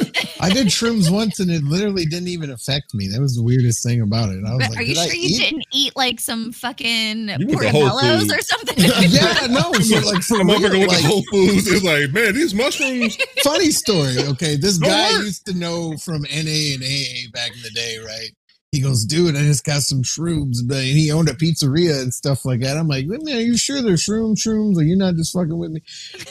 [0.44, 3.08] I did shrooms once and it literally didn't even affect me.
[3.08, 4.44] That was the weirdest thing about it.
[4.46, 5.40] I was But like, are you did I sure you eat?
[5.40, 8.76] didn't eat like some fucking You went to Whole portobellos or something?
[9.10, 11.68] yeah, no, for, like for A motherfucker real, went like, to Whole Foods.
[11.72, 13.18] It's like, man, these mushrooms.
[13.44, 14.18] funny story.
[14.34, 15.22] Okay, this Don't guy work.
[15.24, 18.30] used to know from NA and AA back in the day, right?
[18.74, 22.12] He goes, dude, I just got some shrooms, but and he owned a pizzeria and
[22.12, 22.76] stuff like that.
[22.76, 24.78] I'm like, man, are you sure they're shroom shrooms?
[24.80, 25.84] Are you not just fucking with me?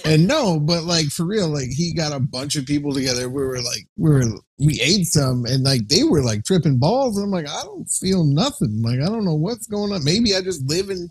[0.05, 3.29] And no, but like for real, like he got a bunch of people together.
[3.29, 4.25] We were like, we were,
[4.59, 7.17] we ate some, and like they were like tripping balls.
[7.17, 8.83] And I'm like, I don't feel nothing.
[8.83, 10.03] Like I don't know what's going on.
[10.03, 11.09] Maybe I just live in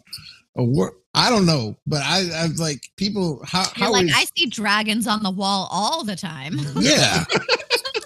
[0.57, 0.95] a world.
[1.13, 3.41] I don't know, but I, I like people.
[3.45, 6.59] How You're how like, is- I see dragons on the wall all the time.
[6.81, 7.23] yeah.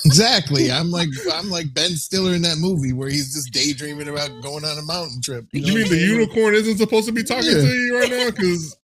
[0.06, 0.72] exactly.
[0.72, 4.64] I'm like I'm like Ben Stiller in that movie where he's just daydreaming about going
[4.64, 5.46] on a mountain trip.
[5.52, 7.62] You what mean the unicorn isn't supposed to be talking Yeah.
[7.62, 8.26] to you right now?
[8.32, 8.78] Because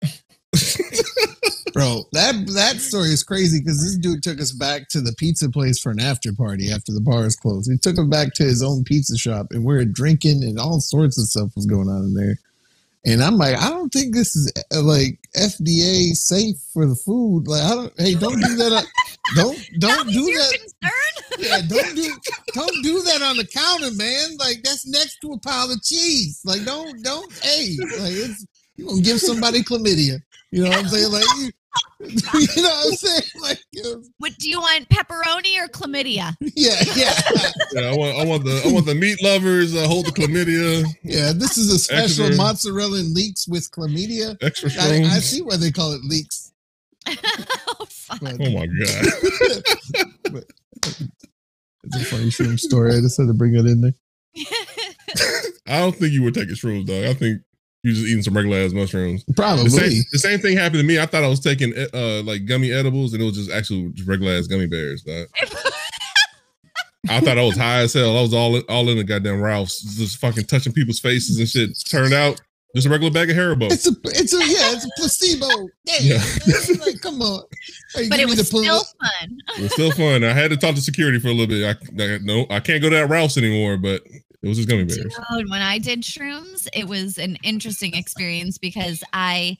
[1.73, 5.49] Bro, that that story is crazy because this dude took us back to the pizza
[5.49, 7.71] place for an after party after the bars closed.
[7.71, 10.81] He took him back to his own pizza shop and we were drinking and all
[10.81, 12.35] sorts of stuff was going on in there.
[13.05, 17.47] And I'm like, I don't think this is uh, like FDA safe for the food.
[17.47, 17.93] Like, I don't.
[17.99, 18.71] Hey, don't do that.
[18.73, 18.83] On,
[19.35, 20.59] don't don't was do that.
[20.59, 21.39] concern?
[21.39, 22.15] Yeah, don't do
[22.53, 24.37] don't do that on the counter, man.
[24.37, 26.41] Like that's next to a pile of cheese.
[26.45, 28.45] Like don't don't hey, like it's
[28.75, 30.19] you gonna give somebody chlamydia.
[30.51, 31.11] You know what I'm saying?
[31.11, 31.51] Like you,
[31.99, 32.07] you
[32.61, 33.23] know what I'm saying?
[33.41, 36.35] Like uh, What do you want, pepperoni or chlamydia?
[36.55, 37.13] yeah, yeah,
[37.73, 39.75] yeah, I want, I want the, I want the meat lovers.
[39.75, 41.31] Uh, hold the chlamydia, yeah.
[41.33, 42.35] This is a special Extra.
[42.43, 44.35] mozzarella and leaks with chlamydia.
[44.41, 45.05] extra I, strong.
[45.05, 46.51] I see why they call it leeks.
[47.07, 48.19] oh, fuck.
[48.21, 49.05] But Oh my god!
[51.83, 52.95] it's a funny shroom story.
[52.95, 53.93] I just had to bring it in there.
[55.67, 57.05] I don't think you were taking shrooms, dog.
[57.05, 57.41] I think
[57.83, 59.23] you just eating some regular ass mushrooms.
[59.35, 59.63] Probably.
[59.65, 60.99] The same, the same thing happened to me.
[60.99, 64.33] I thought I was taking uh like gummy edibles, and it was just actually regular
[64.33, 65.01] ass gummy bears.
[65.03, 65.27] Dog.
[67.09, 68.15] I thought I was high as hell.
[68.17, 71.71] I was all all in the goddamn Ralph's, just fucking touching people's faces and shit.
[71.89, 72.39] Turned out
[72.75, 73.69] just a regular bag of Haribo.
[73.71, 75.47] It's a, it's a, yeah, it's a placebo.
[75.85, 76.23] Damn, Yeah.
[76.47, 77.43] man, like, come on.
[77.95, 79.37] Hey, but it was the pull- still fun.
[79.57, 80.23] It was still fun.
[80.23, 81.65] I had to talk to security for a little bit.
[81.65, 84.03] I, I no, I can't go to that Ralph's anymore, but
[84.41, 85.15] it was just gummy bears.
[85.31, 89.57] Dude, when I did shrooms, it was an interesting experience because I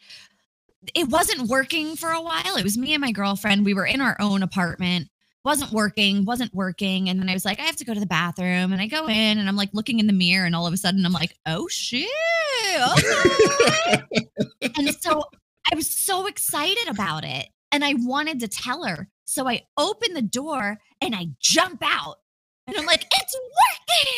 [0.95, 2.55] it wasn't working for a while.
[2.57, 3.65] It was me and my girlfriend.
[3.65, 5.09] We were in our own apartment.
[5.43, 7.09] Wasn't working, wasn't working.
[7.09, 8.73] And then I was like, I have to go to the bathroom.
[8.73, 10.77] And I go in and I'm like looking in the mirror, and all of a
[10.77, 12.07] sudden I'm like, oh shit.
[12.97, 14.03] okay."
[14.77, 15.23] and so
[15.71, 17.47] I was so excited about it.
[17.71, 19.07] And I wanted to tell her.
[19.25, 22.17] So I open the door and I jump out.
[22.72, 23.35] And I'm like, it's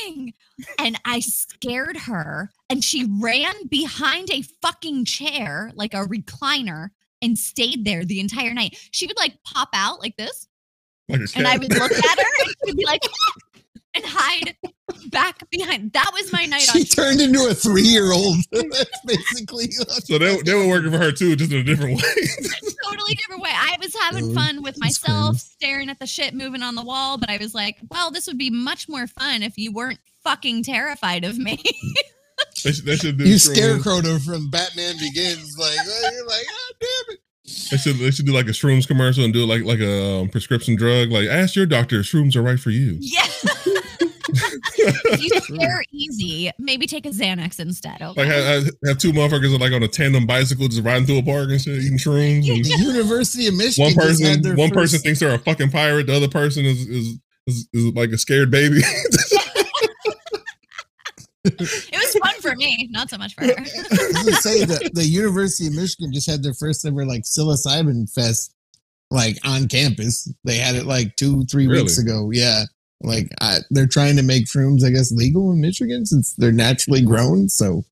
[0.06, 0.34] working.
[0.78, 2.52] And I scared her.
[2.70, 6.90] And she ran behind a fucking chair, like a recliner,
[7.22, 8.78] and stayed there the entire night.
[8.92, 10.48] She would like pop out like this.
[11.10, 13.53] And I would look at her and she would be like, ah!
[13.96, 14.56] And hide
[15.12, 15.94] back behind.
[15.94, 18.38] That was my night on She turned into a three year old.
[18.52, 19.72] That's basically.
[19.72, 22.04] so they, they were working for her too, just in a different way.
[22.84, 23.52] totally different way.
[23.54, 26.84] I was having Oh, fun with that's myself, staring at the shit moving on the
[26.84, 30.00] wall, but I was like, well, this would be much more fun if you weren't
[30.24, 31.62] fucking terrified of me.
[32.64, 33.56] they, should, they should do You shrooms.
[33.56, 35.56] scarecrowed her from Batman Begins.
[35.60, 37.20] Like, oh, you're like, God damn it.
[37.72, 40.20] They should they should do like a shrooms commercial and do it like like a
[40.22, 41.12] um, prescription drug.
[41.12, 42.96] Like ask your doctor if shrooms are right for you.
[43.02, 43.28] yeah.
[44.34, 48.02] If you scare easy, maybe take a Xanax instead.
[48.02, 48.22] Okay.
[48.22, 51.50] Like have, have two motherfuckers like on a tandem bicycle just riding through a park
[51.50, 52.50] and shit, eating shrooms.
[52.50, 53.96] And University of Michigan.
[53.96, 56.08] one person their one first- person thinks they're a fucking pirate.
[56.08, 58.82] The other person is is is, is like a scared baby.
[61.46, 63.52] it was fun for me, not so much for her.
[63.58, 67.24] I was gonna say that the University of Michigan just had their first ever like
[67.24, 68.54] psilocybin fest,
[69.12, 70.32] like on campus.
[70.46, 72.30] They had it like two, three weeks ago.
[72.32, 72.64] Yeah,
[73.04, 77.02] like I, they're trying to make shrooms, I guess, legal in Michigan since they're naturally
[77.02, 77.50] grown.
[77.50, 77.84] So,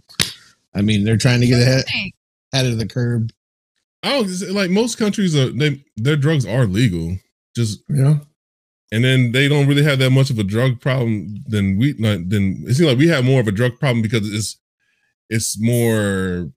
[0.74, 1.86] I mean, they're trying to get ahead,
[2.54, 3.32] ahead of the curb.
[4.04, 7.18] I don't like most countries are they their drugs are legal.
[7.56, 8.20] Just Yeah.
[8.92, 12.28] and then they don't really have that much of a drug problem than we like
[12.30, 14.58] then it seems like we have more of a drug problem because it's
[15.30, 16.50] it's more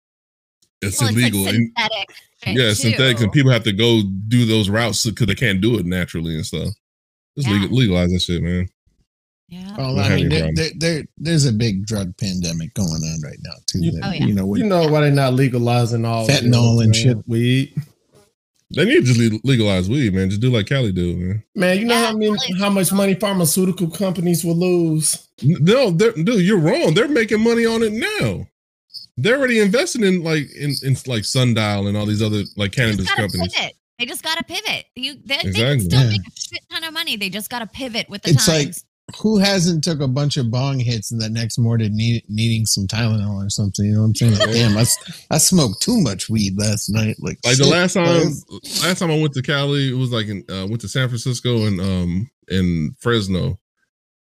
[0.81, 2.09] it's Well, it's like illegal and synthetic.
[2.45, 5.79] shit, yeah synthetics and people have to go do those routes because they can't do
[5.79, 6.69] it naturally and stuff
[7.37, 7.67] just Yeah.
[7.71, 8.69] legalize that shit man
[9.49, 9.77] Yeah.
[9.77, 13.53] Well, I mean, there, there, there, there's a big drug pandemic going on right now
[13.67, 13.81] too.
[13.85, 14.25] You- that, Oh, yeah.
[14.27, 16.93] You know, with You know why they're not legalizing all Fentanyl this, and man?
[16.95, 17.29] shit.
[17.29, 17.75] Weed.
[18.75, 21.85] they need to just legalize weed man just do like Cali do man Man, you
[21.85, 25.29] know Yeah, how many how much money pharmaceutical companies will lose?
[25.43, 28.47] no dude you're wrong they're making money on it now
[29.17, 32.83] they're already investing in like in, in like sundial and all these other like You
[32.85, 33.75] cannabis companies pivot.
[33.99, 34.87] They just got to pivot.
[34.97, 36.09] You, they, they can still Yeah.
[36.09, 37.17] make a shit ton of money.
[37.17, 38.75] They just got to pivot with the It's like-
[39.21, 42.87] Who hasn't took a bunch of bong hits and the next morning need, needing some
[42.87, 43.85] Tylenol or something?
[43.85, 44.33] You know what I'm saying?
[44.39, 47.17] Like, damn, I, s- I smoked too much weed last night.
[47.21, 48.05] Like, Like the last time,
[48.49, 48.59] bro.
[48.83, 51.67] last time I went to Cali, it was like in uh, went to San Francisco
[51.67, 53.59] and um and Fresno,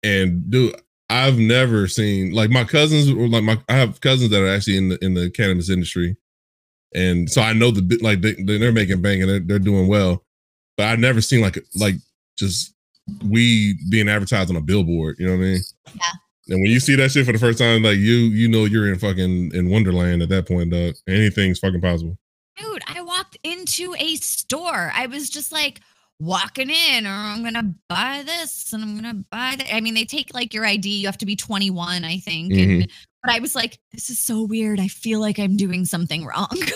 [0.03, 0.75] and dude,
[1.09, 4.77] I've never seen like my cousins or like my I have cousins that are actually
[4.77, 6.17] in the in the cannabis industry,
[6.95, 10.25] and so I know the like they they're making bang and they're they're doing well,
[10.77, 11.97] but I've never seen like like
[12.37, 12.75] just
[13.29, 15.17] weed being advertised on a billboard.
[15.19, 15.61] You know what I mean?
[15.95, 16.03] Yeah.
[16.49, 18.93] And when you see that shit for the first time, like you you know you're
[18.93, 20.95] in fucking in Wonderland at that point, dog.
[21.09, 22.19] Anything's fucking possible.
[22.57, 24.93] Dude, I walked into a store.
[24.95, 25.81] I was just like
[26.21, 29.75] walking in, or I'm gonna buy this and I'm gonna buy that.
[29.75, 31.01] I mean, they take like your ID.
[31.01, 32.53] You have to be 21, I think.
[32.53, 32.91] And mm-hmm.
[33.25, 34.79] But I was like, this is so weird.
[34.81, 36.69] I feel like I'm doing something wrong because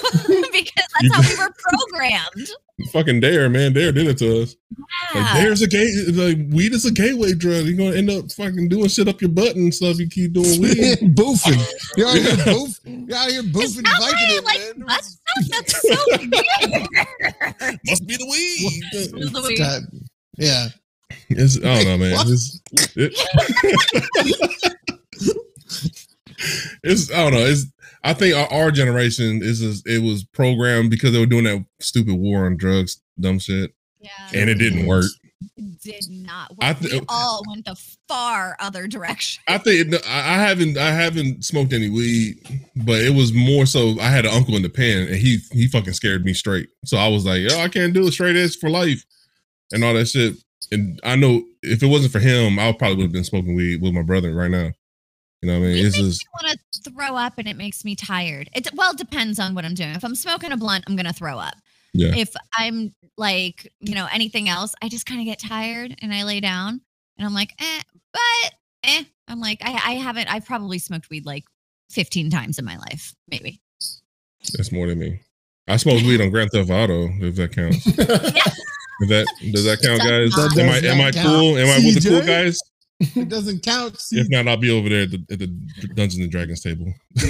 [1.00, 2.48] that's how we were programmed.
[2.92, 3.72] fucking Dare, man.
[3.74, 4.56] Dare did it to us.
[5.14, 5.34] Like Yeah.
[5.42, 5.94] Dare's a gate.
[6.14, 7.66] like weed is a gateway drug.
[7.66, 9.98] You're gonna end up fucking doing shit up your butt and stuff.
[9.98, 10.98] You keep doing weed.
[11.14, 11.60] boofing.
[11.96, 13.08] You're out here boofing.
[13.08, 14.86] You're out here Is boofing that why I Vicodin, like man.
[14.86, 15.46] butt stuff?
[15.50, 17.80] That's so weird.
[17.86, 18.82] Must be the weed.
[18.92, 19.58] It's the weed.
[19.58, 19.82] God,
[20.38, 20.68] Yeah.
[21.30, 22.26] It's, I don't know, man.
[22.28, 22.60] It's,
[22.96, 23.14] it-
[26.82, 27.46] it's I don't know.
[27.46, 27.66] It's
[28.04, 31.64] I think our, our generation is just, it was programmed because they were doing that
[31.80, 34.10] stupid war on drugs, dumb shit, Yeah.
[34.32, 35.06] and it didn't work.
[35.56, 36.52] It did not.
[36.60, 36.80] I work.
[36.80, 37.76] we all went the
[38.08, 39.42] far other direction.
[39.48, 42.38] I think it, I haven't I haven't smoked any weed,
[42.76, 45.66] but it was more so I had an uncle in the pen and he he
[45.68, 46.68] fucking scared me straight.
[46.84, 49.04] So I was like, yo, I can't do it straight edge for life
[49.72, 50.34] and all that shit.
[50.70, 53.80] And I know if it wasn't for him, I probably would have been smoking weed
[53.82, 54.72] with my brother right now.
[55.42, 55.76] You know what I mean?
[55.76, 58.50] It It's makes just me want to throw up and it makes me tired.
[58.54, 59.90] It well it depends on what I'm doing.
[59.90, 61.54] If I'm smoking a blunt, I'm gonna throw up.
[61.94, 62.14] Yeah.
[62.14, 66.24] If I'm like, you know, anything else, I just kind of get tired and I
[66.24, 66.80] lay down
[67.16, 67.80] and I'm like, eh,
[68.12, 68.52] but
[68.84, 69.04] eh.
[69.28, 71.44] I'm like, I, I haven't I've probably smoked weed like
[71.90, 73.60] 15 times in my life, maybe.
[74.56, 75.20] that's more than me.
[75.68, 77.86] I smoked weed on Grand Theft Auto, if that counts.
[79.00, 80.34] If that does that count, guys?
[80.34, 80.58] Does.
[80.58, 81.56] Am I am I Does cool?
[81.56, 82.58] Am I with the cool guys?
[83.00, 83.98] It doesn't count.
[84.00, 85.46] See, If not, I'll be over there at the, at the
[85.94, 86.92] Dungeons and Dragons table.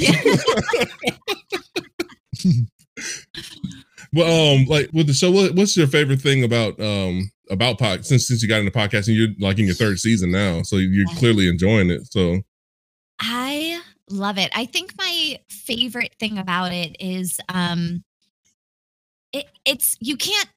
[4.13, 8.07] Well, um, like with the show, what, what's your favorite thing about um about pod
[8.07, 9.15] since since you got into podcasting?
[9.17, 12.11] You're like in your third season now, so you're clearly enjoying it.
[12.11, 12.41] So
[13.21, 14.51] I love it.
[14.55, 18.03] I think my favorite thing about it is um
[19.33, 20.49] it it's you can't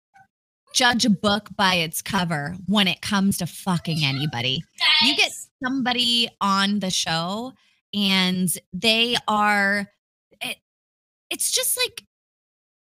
[0.73, 4.63] judge a book by its cover when it comes to fucking anybody.
[5.01, 5.31] You get
[5.63, 7.53] somebody on the show
[7.93, 9.87] and they are
[10.41, 10.57] it,
[11.29, 12.03] it's just like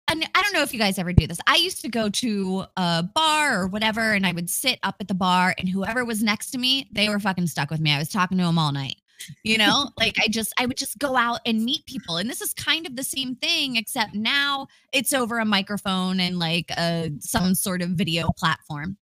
[0.08, 1.38] and I don't know if you guys ever do this.
[1.46, 5.08] I used to go to a bar or whatever, and I would sit up at
[5.08, 7.92] the bar, and whoever was next to me, they were fucking stuck with me.
[7.92, 8.96] I was talking to them all night.
[9.44, 12.16] You know, like I just, I would just go out and meet people.
[12.16, 16.38] And this is kind of the same thing, except now it's over a microphone and
[16.38, 18.96] like a, some sort of video platform.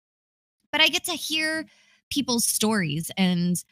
[0.71, 1.65] But I get to hear
[2.09, 3.63] people's stories, and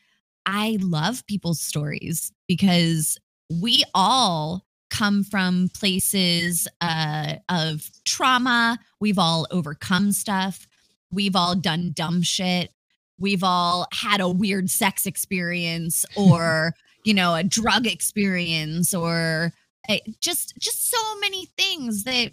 [0.46, 3.18] I love people's stories because
[3.50, 8.80] we all come from places uh, of trauma.
[9.00, 10.68] We've all overcome stuff.
[11.12, 12.72] We've all done dumb shit.
[13.20, 16.74] We've all had a weird sex experience or,
[17.06, 19.54] you know, a drug experience or
[19.88, 22.32] uh, just just so many things that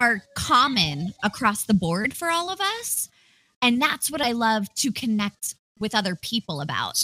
[0.00, 3.08] are common across the board for all of us.
[3.60, 7.02] And that's what I love to connect with other people about.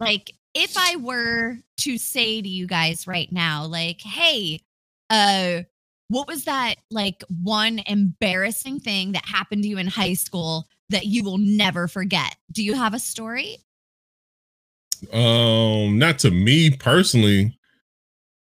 [0.00, 4.60] Like if I were to say to you guys right now, like, hey,
[5.10, 5.62] uh,
[6.08, 11.06] what was that like one embarrassing thing that happened to you in high school that
[11.06, 12.34] you will never forget?
[12.52, 13.58] Do you have a story?
[15.12, 17.56] um not to me personally.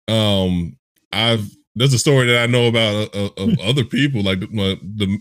[0.07, 0.77] Um
[1.11, 4.79] I've there's a story that I know about uh, of other people, like the, my-
[4.81, 5.17] the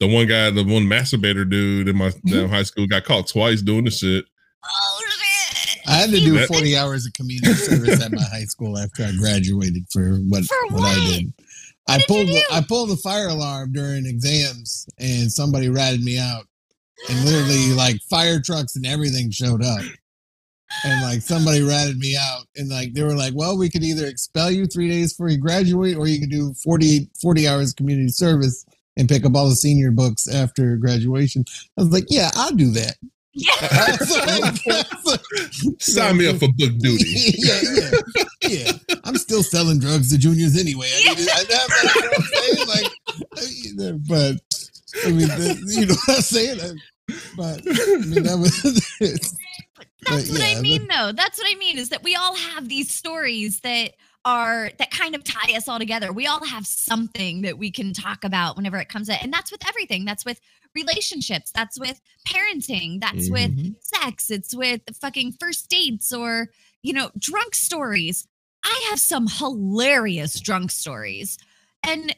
[0.00, 3.62] the one guy, the one masturbator dude in my damn high school got caught twice
[3.62, 4.24] doing the shit.
[4.64, 5.78] Oh shit.
[5.88, 9.04] I had to do That- 40 hours of community service at my high school after
[9.04, 10.98] I graduated for what, For what what?
[10.98, 11.32] I did
[11.96, 12.42] you pulled the, do?
[12.50, 16.44] I pulled the fire alarm during exams and somebody ratted me out.
[17.08, 19.82] And literally like fire trucks and everything showed up.
[20.84, 24.06] And like somebody ratted me out and like they were like, well, we could either
[24.06, 28.08] expel you three days before you graduate or you could do 40, 40 hours community
[28.08, 28.66] service
[28.96, 31.44] and pick up all the senior books after graduation.
[31.78, 32.96] I was like, yeah, I'll do that.
[33.32, 33.96] Yeah.
[35.78, 37.04] Sign me up for book duty.
[37.38, 37.97] yeah, yeah, yeah.
[37.97, 37.97] I'm
[39.28, 40.88] still selling drugs to juniors anyway.
[41.06, 43.76] I mean, I, I, you know what I'm saying?
[43.76, 44.36] Like, but
[45.04, 46.80] I mean, the, you know what I'm saying?
[47.36, 48.58] But I mean, that was.
[50.08, 51.12] That's what I mean, though.
[51.12, 53.92] That's what I mean is that we all have these stories that
[54.24, 56.10] are that kind of tie us all together.
[56.10, 59.52] We all have something that we can talk about whenever it comes to, and that's
[59.52, 60.06] with everything.
[60.06, 60.40] That's with
[60.74, 61.50] relationships.
[61.50, 63.00] That's with parenting.
[63.00, 63.32] That's mm-hmm.
[63.32, 64.30] with sex.
[64.30, 66.48] It's with fucking first dates or
[66.82, 68.26] you know drunk stories.
[68.68, 71.38] I have some hilarious drunk stories,
[71.82, 72.14] and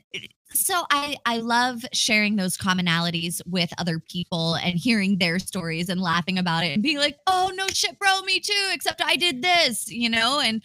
[0.53, 6.01] so I I love sharing those commonalities with other people and hearing their stories and
[6.01, 9.43] laughing about it and being like, "Oh no shit, bro, me too, except I did
[9.43, 10.41] this," you know?
[10.41, 10.63] And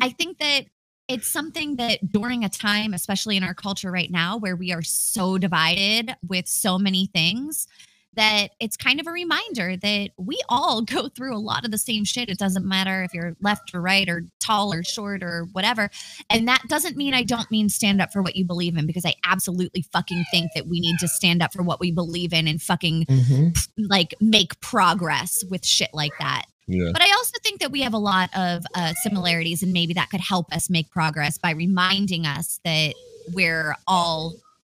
[0.00, 0.64] I think that
[1.08, 4.82] it's something that during a time especially in our culture right now where we are
[4.82, 7.68] so divided with so many things
[8.16, 11.78] that it's kind of a reminder that we all go through a lot of the
[11.78, 12.28] same shit.
[12.28, 15.90] It doesn't matter if you're left or right or tall or short or whatever.
[16.30, 19.04] And that doesn't mean I don't mean stand up for what you believe in because
[19.04, 22.48] I absolutely fucking think that we need to stand up for what we believe in
[22.48, 23.48] and fucking mm-hmm.
[23.88, 26.46] like make progress with shit like that.
[26.68, 26.90] Yeah.
[26.92, 30.10] But I also think that we have a lot of uh, similarities, and maybe that
[30.10, 32.94] could help us make progress by reminding us that
[33.32, 34.34] we're all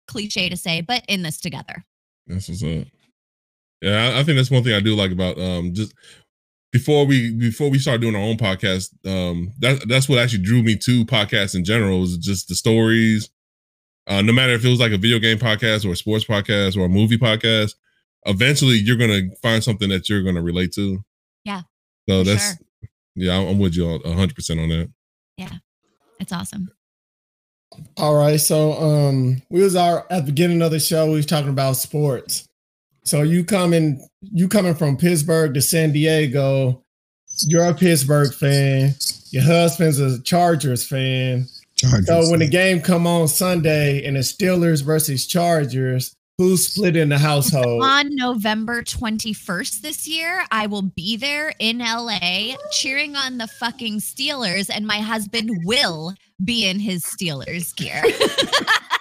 [0.08, 1.84] cliche to say, but in this together.
[2.28, 2.88] This is up.
[3.82, 5.94] Yeah, I, I think that's one thing I do like about um just
[6.72, 8.94] before we before we start doing our own podcast.
[9.08, 13.30] Um, that that's what actually drew me to podcasts in general is just the stories.
[14.08, 16.76] Uh, no matter if it was like a video game podcast or a sports podcast
[16.76, 17.76] or a movie podcast,
[18.26, 21.04] eventually you're gonna find something that you're gonna relate to.
[21.44, 21.62] Yeah.
[22.08, 22.90] So that's sure.
[23.16, 24.92] yeah, I'm with you hundred percent on that.
[25.38, 25.54] Yeah,
[26.20, 26.70] it's awesome.
[27.98, 31.06] All right, so um, we was our at the beginning of the show.
[31.06, 32.49] We was talking about sports.
[33.10, 36.84] So you coming, you coming from Pittsburgh to San Diego.
[37.48, 38.94] You're a Pittsburgh fan.
[39.32, 41.48] Your husband's a Chargers fan.
[41.76, 46.96] Chargers so when the game come on Sunday and the Steelers versus Chargers, who's split
[46.96, 47.84] in the household?
[47.84, 54.02] On November 21st this year, I will be there in LA cheering on the fucking
[54.02, 56.14] Steelers, and my husband will
[56.46, 58.04] be in his Steelers gear.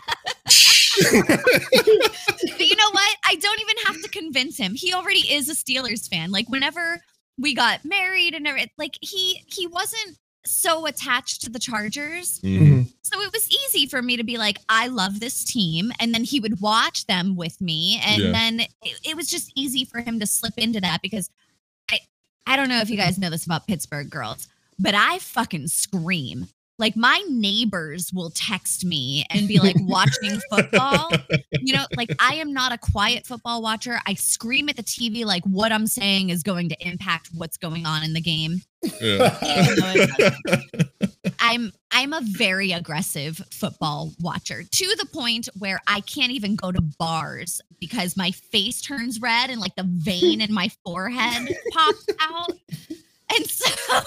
[1.12, 3.16] but you know what?
[3.24, 4.74] I don't even have to convince him.
[4.74, 6.30] He already is a Steelers fan.
[6.30, 7.00] Like whenever
[7.38, 10.18] we got married and everything, like he he wasn't
[10.48, 12.40] so attached to the Chargers.
[12.40, 12.82] Mm-hmm.
[13.02, 15.92] So it was easy for me to be like, I love this team.
[16.00, 18.00] And then he would watch them with me.
[18.04, 18.32] And yeah.
[18.32, 21.30] then it, it, was just easy for him to slip into that because
[21.90, 22.00] I,
[22.46, 24.48] I don't know if you guys know this about Pittsburgh girls,
[24.78, 26.48] but I fucking scream
[26.78, 31.10] like my neighbors will text me and be like watching football.
[31.50, 34.00] You know, like I am not a quiet football watcher.
[34.06, 37.84] I scream at the TV like what I'm saying is going to impact what's going
[37.84, 38.62] on in the game.
[39.00, 39.36] Yeah.
[41.40, 46.70] I'm I'm a very aggressive football watcher to the point where I can't even go
[46.70, 52.06] to bars because my face turns red and like the vein in my forehead pops
[52.20, 52.52] out.
[53.36, 53.66] And so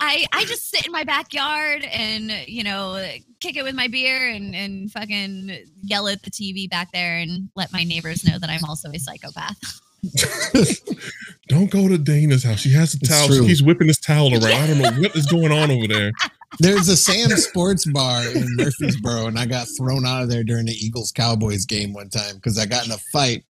[0.00, 3.04] I I just sit in my backyard and you know
[3.40, 5.50] kick it with my beer and and fucking
[5.82, 8.98] yell at the TV back there and let my neighbors know that I'm also a
[8.98, 9.58] psychopath.
[11.48, 12.60] don't go to Dayna's house.
[12.60, 13.32] She has a towel.
[13.32, 14.44] She keeps whipping this towel around.
[14.44, 16.12] I don't know what is going on over there.
[16.60, 20.66] There's a Sam Sports Bar in Murfreesboro, and I got thrown out of there during
[20.66, 23.44] the Eagles Cowboys game one time because I got in a fight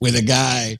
[0.00, 0.76] with a guy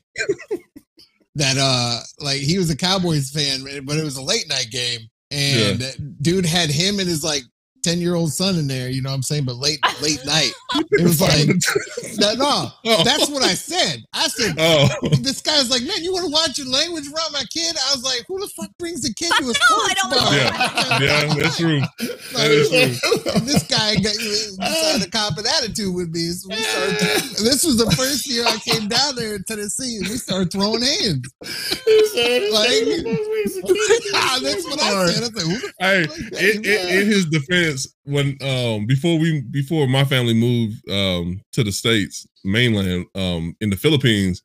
[1.34, 5.00] that uh like he was a Cowboys fan, but it was a late night game,
[5.30, 5.92] and yeah.
[6.20, 7.42] dude had him and his like
[7.82, 9.44] 10 year old son in there, you know what I'm saying?
[9.44, 10.52] But late, late night,
[10.92, 11.46] it was like,
[12.18, 13.04] no, no, oh.
[13.04, 14.04] that's what I said.
[14.12, 14.88] I said, oh.
[15.20, 17.74] this guy's like, man, you want to watch your language around my kid?
[17.76, 19.76] I was like, who the fuck brings a kid to a school?
[19.78, 20.34] no, sports bar?
[20.34, 21.80] Yeah, yeah that's true.
[21.80, 23.40] Like, that is true.
[23.40, 26.28] this guy got, decided to cop an attitude with me.
[26.30, 26.98] So we started,
[27.44, 30.82] this was the first year I came down there in Tennessee and we started throwing
[30.82, 31.26] hands.
[31.42, 32.72] like,
[34.42, 35.22] that's what I said.
[35.22, 36.02] I said, hey,
[36.32, 37.71] in, in, in his defense,
[38.04, 43.70] when um before we before my family moved um to the states mainland um in
[43.70, 44.42] the Philippines,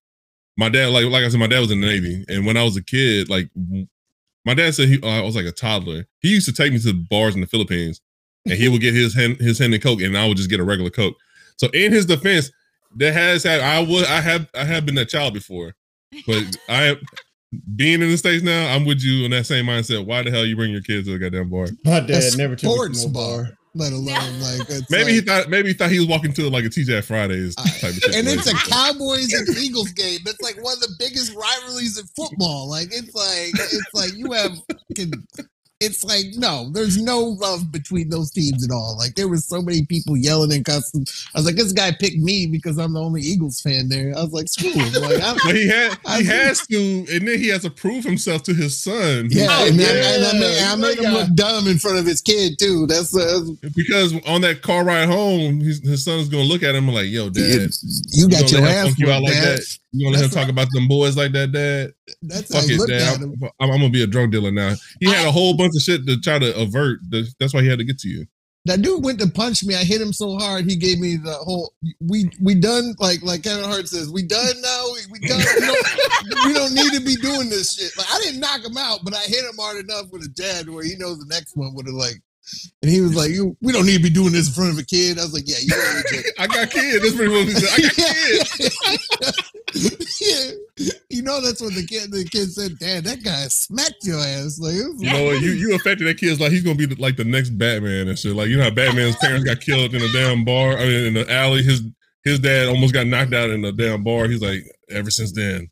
[0.58, 2.64] my dad like like I said my dad was in the Navy, and when I
[2.64, 3.50] was a kid, like
[4.46, 6.06] my dad said he I was like a toddler.
[6.20, 8.02] He used to take me to bars in the Philippines,
[8.46, 10.60] and he would get his hand his hand in coke, and I would just get
[10.60, 11.16] a regular coke.
[11.58, 12.52] So in his defense,
[12.96, 15.76] that has had I would I have I have been that child before,
[16.26, 16.96] but I
[17.76, 20.06] being in the states now, I'm with you in that same mindset.
[20.06, 21.68] Why the hell you bring your kids to the goddamn bar?
[21.86, 23.44] My dad never took sports me to bar.
[23.44, 23.58] bar.
[23.76, 26.66] Let alone like maybe like, he thought maybe he thought he was walking to like
[26.66, 30.20] a TJ Fridays type of And it's a Cowboys and Eagles game.
[30.26, 32.68] It's like one of the biggest rivalries in football.
[32.68, 34.58] Like it's like it's like you have
[35.80, 38.98] it's like no, there's no love between those teams at all.
[38.98, 41.06] Like there was so many people yelling and cussing.
[41.36, 44.14] I was like, this guy picked me because I'm the only Eagles fan there.
[44.18, 44.94] I was like, screw him.
[45.02, 48.04] Like, I'm, But he had I he has to, and then he has to prove
[48.04, 49.28] himself to his son.
[49.30, 52.00] yeah, Oh, and, yeah, then, and I made, I made him look dumb in front
[52.00, 52.88] of his kid too.
[52.88, 53.42] That's uh,
[53.76, 57.30] Because on that car ride home, his, his son's gonna look at him like, "Yo,
[57.30, 57.70] dad,
[58.12, 59.78] you got gonna your ass you out like that?
[59.98, 61.94] You gonna let him talk about them boys like that, dad?
[62.22, 63.22] That's Fuck it, dad.
[63.22, 66.06] I'm, I'm gonna be a drug dealer now." He had a whole bunch of shit
[66.08, 67.00] to try to avert.
[67.40, 68.26] That's why he had to get to you.
[68.66, 69.76] that dude went to punch me.
[69.76, 73.44] I hit him so hard he gave me the whole we we done like like
[73.44, 75.86] Kevin Hart says we done now we, we done we don't,
[76.46, 77.98] we don't need to be doing this shit.
[77.98, 80.68] Like I didn't knock him out, but I hit him hard enough with a jab
[80.70, 82.22] where he knows the next one would have like.
[82.82, 84.84] And he was like, we don't need to be doing this in front of a
[84.84, 87.02] kid." I was like, "Yeah, you know what I got kids.
[87.02, 87.74] That's pretty much what he said.
[87.74, 89.58] I got kids.
[90.22, 90.92] yeah.
[91.10, 94.60] You know that's what the kid the kid said, Dad, that guy smacked your ass.
[94.60, 95.42] Like You know what?
[95.42, 98.18] You you affected that kid's like he's gonna be the, like the next Batman and
[98.18, 98.36] shit.
[98.36, 100.78] Like you know how Batman's parents got killed in a damn bar.
[100.78, 101.64] I mean in the alley.
[101.64, 101.82] His
[102.24, 104.28] his dad almost got knocked out in a damn bar.
[104.28, 105.70] He's like ever since then.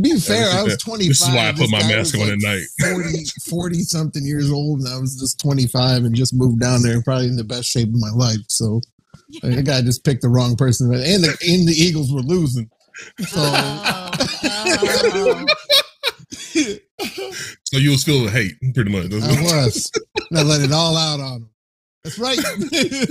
[0.00, 1.08] Be fair, I was 25.
[1.08, 2.64] This is why I put This my mask was on at night.
[2.80, 7.02] 40, 40 something years old, and I was just 25 and just moved down there,
[7.02, 8.40] probably in the best shape of my life.
[8.48, 8.80] So
[9.42, 12.68] like, the guy just picked the wrong person, and the and the Eagles were losing.
[13.20, 14.10] So Oh,
[15.14, 15.46] oh.
[17.64, 19.06] So you was filled with hate, pretty much.
[19.12, 19.90] I was.
[20.30, 21.50] And I let it all out on him.
[22.04, 22.38] That's right.
[22.38, 23.10] Dude,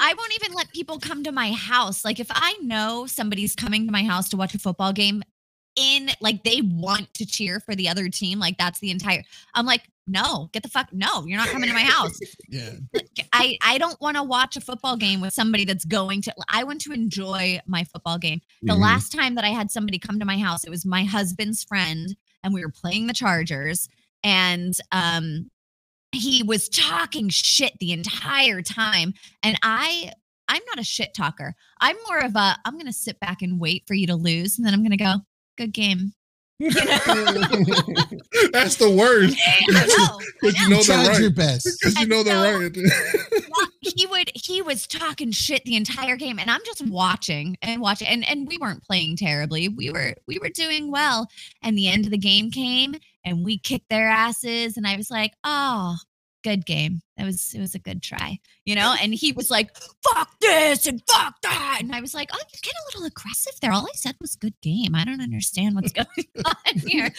[0.00, 2.04] I won't even let people come to my house.
[2.04, 5.22] Like if I know somebody's coming to my house to watch a football game
[5.78, 9.22] in like they want to cheer for the other team, like that's the entire
[9.54, 12.18] I'm like, no, get the fuck no, you're not coming to my house.
[12.48, 12.70] yeah.
[13.32, 16.64] I I don't want to watch a football game with somebody that's going to I
[16.64, 18.40] want to enjoy my football game.
[18.62, 18.80] The Mhm.
[18.80, 22.16] last time that I had somebody come to my house, it was my husband's friend,
[22.42, 23.88] and we were playing the Chargers,
[24.24, 25.50] and um,
[26.12, 30.12] he was talking shit the entire time, and I.
[30.50, 31.54] I'm not a shit talker.
[31.78, 34.66] I'm more of a I'm gonna sit back and wait for you to lose, and
[34.66, 35.16] then I'm gonna go,
[35.58, 36.12] good game.
[36.60, 36.74] That's
[38.76, 39.36] the worst.
[39.46, 40.18] I.
[40.40, 40.76] Because you know.
[40.78, 41.36] know they're Tried your right.
[41.36, 41.68] best.
[41.80, 42.76] Because you And know they're so- right.
[43.80, 48.06] he would he was talking shit the entire game and i'm just watching and watching
[48.08, 51.26] and and we weren't playing terribly we were we were doing well
[51.62, 52.94] and the end of the game came
[53.24, 55.96] and we kicked their asses and i was like oh
[56.42, 57.00] good game.
[57.16, 58.38] It was it was a good try
[58.68, 58.94] you know?
[59.00, 61.78] And he was like fuck this and fuck that!
[61.80, 63.72] And i was like oh you get a little aggressive there.
[63.72, 64.94] All i said was good game.
[64.94, 66.06] I don't understand what's going
[66.44, 67.10] on here.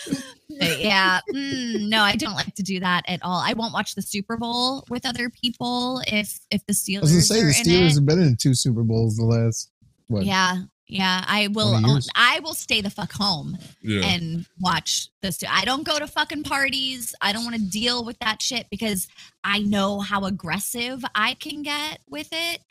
[0.60, 3.42] But yeah, mm, no, I don't like to do that at all.
[3.44, 7.12] I won't watch the Super Bowl with other people if if the Steelers I was
[7.12, 9.72] gonna say the Steelers have been in two Super Bowls the last
[10.08, 10.26] what?
[10.26, 11.76] Yeah, yeah, I will.
[11.76, 14.02] own- I will stay the fuck home Yeah.
[14.06, 15.42] and watch this.
[15.50, 17.14] I don't go to fucking parties.
[17.22, 19.08] I don't want to deal with that shit because
[19.44, 22.62] I know how aggressive I can get with it.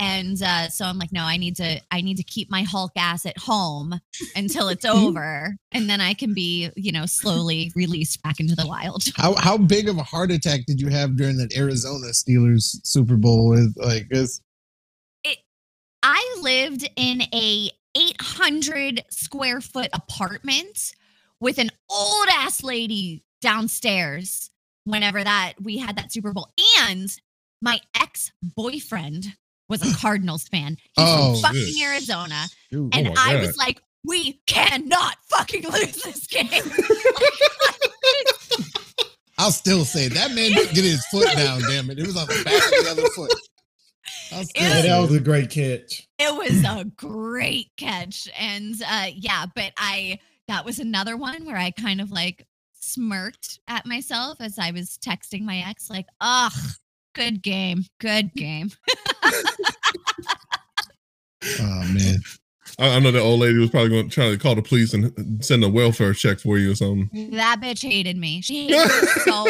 [0.00, 2.92] And uh, so I'm like, no, I need to, I need to keep my Hulk
[2.96, 3.98] ass at home
[4.36, 8.64] until it's over, and then I can be, you know, slowly released back into the
[8.68, 9.02] wild.
[9.16, 13.16] How how big of a heart attack did you have during that Arizona Steelers Super
[13.16, 13.48] Bowl?
[13.48, 14.40] With like, it's,
[16.10, 20.92] I lived in a 800 square foot apartment
[21.38, 24.48] with an old ass lady downstairs
[24.84, 26.48] whenever that we had that Super Bowl.
[26.80, 27.14] And
[27.60, 29.26] my ex boyfriend
[29.68, 30.78] was a Cardinals fan.
[30.80, 31.74] He's Oh, from fucking.
[31.82, 32.46] Arizona.
[32.70, 33.42] dude, oh And my I God.
[33.46, 36.48] was like, we cannot fucking lose this game.
[39.36, 41.60] I'll still say that man didn't get his foot down.
[41.68, 43.34] Damn it, it was on the back of the other foot.
[44.32, 44.82] I'll still Ew.
[44.82, 46.06] That was a great catch.
[46.18, 50.18] it was a great catch and uh yeah but i
[50.48, 52.46] that was another one where i kind of like
[52.80, 56.52] smirked at myself as i was texting my ex like ugh
[57.14, 58.70] good game good game
[61.60, 62.16] Oh man,
[62.80, 64.92] I, I know that old lady was probably going to try to call the police
[64.92, 67.30] and send a welfare check for you or something.
[67.30, 69.44] that bitch hated me she hated me so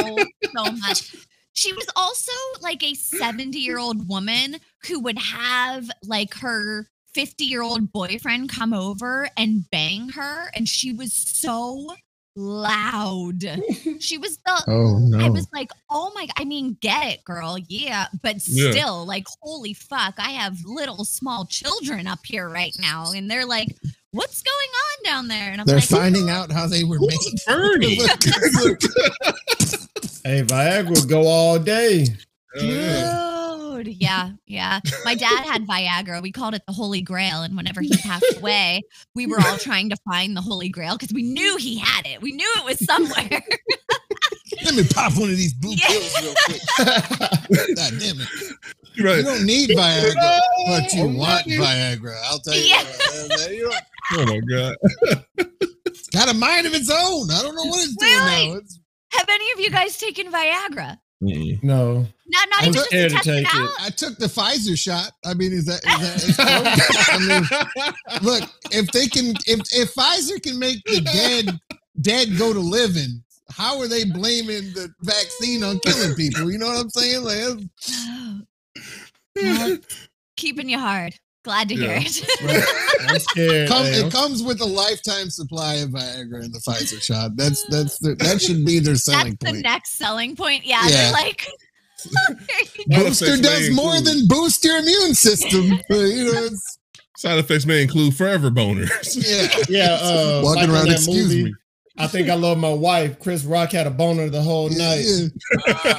[0.55, 1.15] so much
[1.59, 2.31] she was also
[2.61, 4.57] like a 70 year old woman
[4.87, 10.69] who would have like her 50 year old boyfriend come over and bang her and
[10.69, 11.89] she was so
[12.37, 13.43] loud
[13.99, 15.19] she was the oh no.
[15.19, 17.59] I was like, oh my, I mean, get it, girl.
[17.67, 18.07] Yeah.
[18.23, 18.71] But Yeah.
[18.71, 23.11] still, like, holy fuck, I have little small children up here right now.
[23.11, 23.75] And they're like,
[24.13, 25.51] what's going on down there?
[25.51, 27.19] And I'm They're like, finding out how they were made.
[27.47, 27.99] Bernie.
[30.29, 30.51] Look, look.
[30.51, 32.07] Hey, Viagra will go all day.
[32.59, 33.97] Dude.
[34.01, 34.33] Yeah.
[34.47, 34.81] Yeah.
[35.05, 36.21] My dad had Viagra.
[36.21, 37.43] We called it the Holy Grail.
[37.43, 38.83] And whenever he passed away,
[39.15, 42.21] we were all trying to find the Holy Grail because we knew he had it.
[42.21, 43.29] We knew it was somewhere.
[44.65, 45.87] Let me pop one of these blue Yeah.
[45.87, 46.61] pills real quick.
[47.77, 48.29] God damn it.
[48.95, 49.19] You're right.
[49.19, 51.99] You don't need Viagra, but you Oh, want right.
[51.99, 52.17] Viagra.
[52.25, 52.65] I'll tell you.
[52.65, 52.83] Yeah.
[52.83, 53.49] that.
[53.55, 53.73] You
[54.15, 54.75] Oh my god.
[55.87, 57.31] It's got a mind of its own.
[57.31, 58.49] I don't know what it's doing Really?
[58.49, 58.57] now.
[58.57, 58.78] It's,
[59.13, 60.99] Have any of you guys taken Viagra?
[61.23, 61.61] Mm-mm.
[61.65, 62.07] no.
[62.29, 63.61] Not, not I'm even just to scared to test it take it.
[63.61, 63.71] out.
[63.81, 65.13] I took the Pfizer shot.
[65.25, 67.09] I mean, is that, is that
[68.15, 71.59] I mean, look, if they can, if if Pfizer can make the dead
[72.01, 76.53] dead go to living, how are they blaming the vaccine on killing people?
[76.53, 77.25] You know what I'm saying?
[77.25, 78.45] Like,
[79.37, 79.79] Well,
[80.37, 81.15] keeping you hard.
[81.49, 82.03] Glad to hear Yeah.
[82.05, 83.01] it.
[83.09, 83.69] I'm scared.
[83.71, 87.37] come, it comes with a lifetime supply of Viagra and the Pfizer shot.
[87.37, 89.39] That's that's the, that should be their selling point.
[89.41, 90.67] That's selling the next selling point.
[90.67, 90.91] Yeah, Yeah.
[91.05, 91.41] they're like,
[92.03, 92.37] Here
[92.77, 93.11] you go.
[93.13, 95.63] Side Booster does more include- than boost your immune system.
[95.89, 96.79] You know, it's,
[97.17, 99.17] Side effects may include forever boners.
[99.17, 99.49] yeah.
[99.71, 101.55] yeah, uh, Walking like around, excuse movie, me.
[101.99, 103.19] I think I love my wife.
[103.19, 105.05] Chris Rock had a boner the whole night.
[105.05, 105.29] Yeah.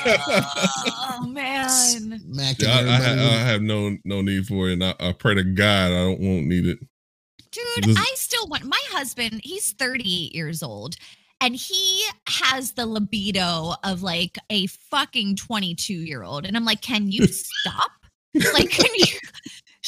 [0.08, 2.20] oh man.
[2.30, 4.84] Macking Yeah, I, I, everybody ha- with- I have no no need for it, and
[4.84, 6.80] I, I pray to God I don't won't need it.
[7.52, 10.96] Dude, This- I still want my husband, he's 38 years old.
[11.42, 16.46] And he has the libido of like a fucking 22 year old.
[16.46, 17.92] And I'm like, can you stop?
[18.54, 19.06] like, can you?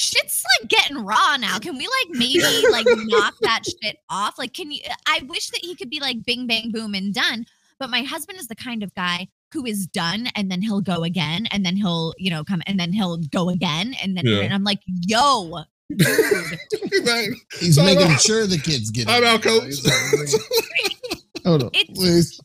[0.02, 1.60] Shit's like getting raw now.
[1.60, 2.42] Can we like maybe
[2.72, 4.38] like knock that shit off?
[4.40, 4.82] Like, can you?
[5.08, 7.46] I wish that he could be like bing, bang, boom, and done.
[7.80, 11.04] But my husband is the kind of guy who is done and then he'll go
[11.04, 13.94] again and then he'll, you know, come and then he'll go again.
[14.02, 14.40] And then Yeah.
[14.40, 15.64] and I'm like, yo,
[15.96, 16.08] dude.
[17.60, 18.22] He's Time making out.
[18.22, 19.12] sure the kids get it.
[19.12, 19.74] I'm out, coach.
[21.46, 21.70] Hold on.
[21.74, 22.40] It's- Please.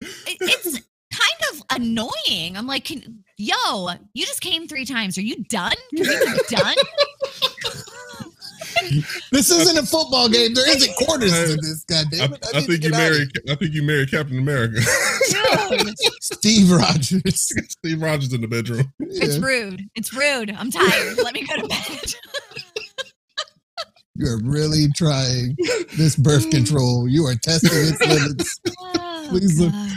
[0.00, 0.80] it- it's
[1.18, 2.56] kind of annoying.
[2.56, 5.16] I'm like, can, yo, you just came three times.
[5.18, 5.72] Are you done?
[5.96, 6.74] Can we be done?
[9.32, 10.52] This isn't a football game.
[10.52, 11.84] There isn't quarters to this.
[11.90, 12.44] I, Goddamn it!
[12.54, 13.28] I need to think you get out of married.
[13.50, 14.80] I think you married Captain America.
[16.20, 17.52] Steve Rogers.
[17.68, 18.92] Steve Rogers in the bedroom.
[18.98, 19.44] it's Yeah.
[19.46, 19.82] rude.
[19.94, 20.50] It's rude.
[20.58, 21.18] I'm tired.
[21.18, 22.14] Let me go to bed.
[24.16, 25.56] You're really trying
[25.96, 27.08] this birth control.
[27.08, 28.60] You are testing its limits.
[28.80, 29.90] Oh, Please look- God.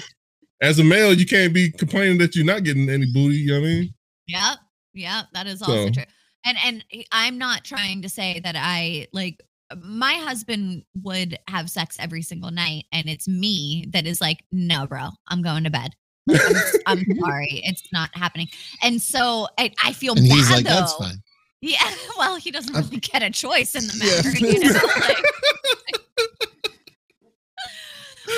[0.61, 3.38] As a male, you can't be complaining that you're not getting any booty.
[3.38, 3.93] You know what I mean?
[4.27, 4.57] Yep.
[4.95, 5.25] Yep.
[5.34, 6.03] That is also So- true.
[6.45, 9.41] And and I'm not trying to say that I like
[9.84, 14.88] my husband would have sex every single night, and it's me that is like, no,
[14.88, 15.91] bro, I'm going to bed.
[16.25, 16.41] Like,
[16.85, 18.47] I'm, I'm sorry, it's not happening.
[18.81, 20.69] And so I, I feel And bad like, though.
[20.69, 21.21] that's fine.
[21.61, 21.84] Yeah,
[22.17, 24.15] well, he doesn't I'm- really get a choice in the Yeah.
[24.15, 24.79] matter, you know.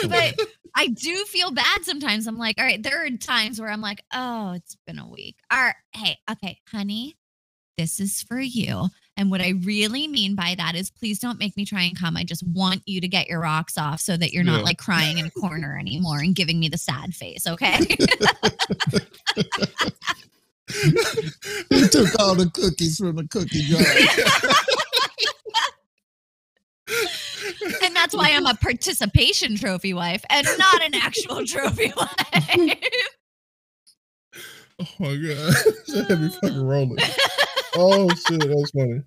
[0.08, 2.28] Like, but I do feel bad sometimes.
[2.28, 5.36] I'm like, all right, there are times where I'm like, oh, it's been a week.
[5.52, 7.18] All right, hey, okay, honey,
[7.78, 8.88] this is for you.
[9.18, 12.16] And what I really mean by that is please don't make me try and come.
[12.16, 14.64] I just want you to get your rocks off so that you're not Yeah.
[14.64, 17.80] like crying in a corner anymore and giving me the sad face, okay?
[21.70, 23.82] He took all the cookies from the cookie jar.
[27.84, 32.78] and that's why I'm a participation trophy wife and not an actual trophy wife.
[34.82, 35.18] Oh my god,
[35.88, 36.98] that had me fucking rolling.
[37.76, 39.02] Oh shit, that was funny.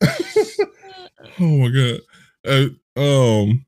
[1.40, 2.00] oh my god.
[2.46, 2.68] Uh,
[3.00, 3.64] um,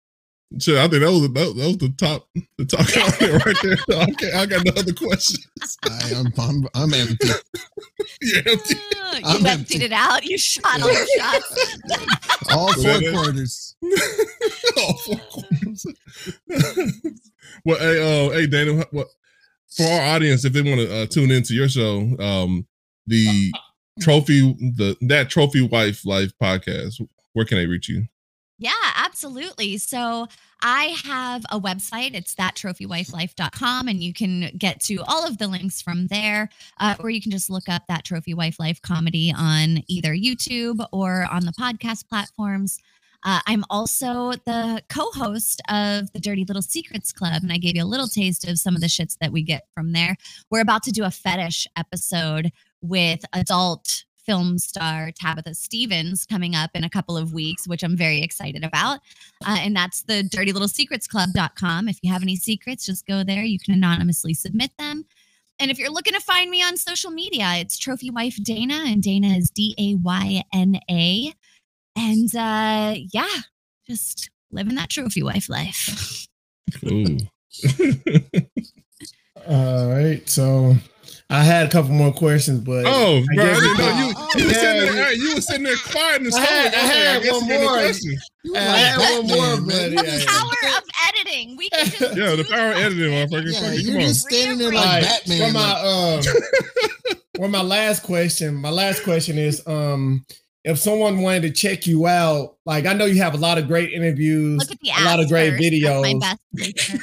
[0.60, 2.28] shit, I think that was that, that was the top
[2.58, 3.76] the top comment right there.
[4.10, 5.46] Okay, I got no other questions.
[5.84, 7.28] I, am I'm, I'm empty.
[8.22, 8.74] Yeah, empty.
[8.74, 9.84] you I'm emptied empty.
[9.84, 10.24] it out.
[10.24, 11.78] You shot all your shots.
[12.52, 13.76] All four Well, quarters.
[14.78, 15.86] All four corners.
[17.64, 19.08] well, hey, uh, hey, Daniel, what
[19.76, 22.66] for our audience, if they want to uh, tune into your show, um,
[23.06, 23.52] the
[24.00, 27.00] trophy, the that trophy wife life podcast,
[27.34, 28.06] where can they reach you?
[29.16, 29.78] Absolutely.
[29.78, 30.26] So
[30.60, 32.12] I have a website.
[32.12, 37.08] It's thattrophywifelife.com, and you can get to all of the links from there, uh, or
[37.08, 41.46] you can just look up that Trophy Wife Life comedy on either YouTube or on
[41.46, 42.78] the podcast platforms.
[43.24, 47.74] Uh, I'm also the co host of the Dirty Little Secrets Club, and I gave
[47.74, 50.16] you a little taste of some of the shits that we get from there.
[50.50, 52.52] We're about to do a fetish episode
[52.82, 57.96] with adult film star Tabitha Stevens coming up in a couple of weeks, which I'm
[57.96, 59.00] very excited about.
[59.46, 61.88] Uh, and that's the dirty little secrets club.com.
[61.88, 63.44] If you have any secrets, just go there.
[63.44, 65.04] You can anonymously submit them.
[65.58, 69.02] And if you're looking to find me on social media, it's Trophy Wife Dayna, and
[69.02, 71.32] Dayna is D A Y N A.
[71.96, 73.40] And uh, yeah,
[73.86, 76.26] just living that trophy wife life.
[76.84, 77.18] Ooh.
[79.48, 80.76] All right, so
[81.28, 84.40] I had a couple more questions, but oh, I bro, I didn't know it's- you.
[84.42, 86.84] You were sitting there, you- hey, you were sitting there quiet and I had- stuff.
[86.84, 88.56] I had one more.
[88.56, 89.66] I had one more, man.
[89.66, 90.30] but You yeah, was yeah.
[90.30, 91.26] Power of editing.
[91.26, 91.56] editing.
[91.56, 93.52] We can just Yeah, the power of editing, motherfucker.
[93.52, 94.00] Yeah, Fuck you're come on.
[94.02, 95.48] just standing there like All right, Batman.
[95.48, 98.54] For my um, well, my last question.
[98.54, 100.24] My last question is um,
[100.64, 103.66] if someone wanted to check you out, like I know you have a lot of
[103.66, 105.62] great interviews, Look at the a lot of great first.
[105.62, 107.00] That's my videos.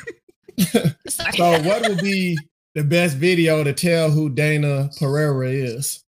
[0.57, 0.95] best
[1.35, 2.37] So, what would be
[2.75, 6.03] the best video to tell who Dayna Pereira is?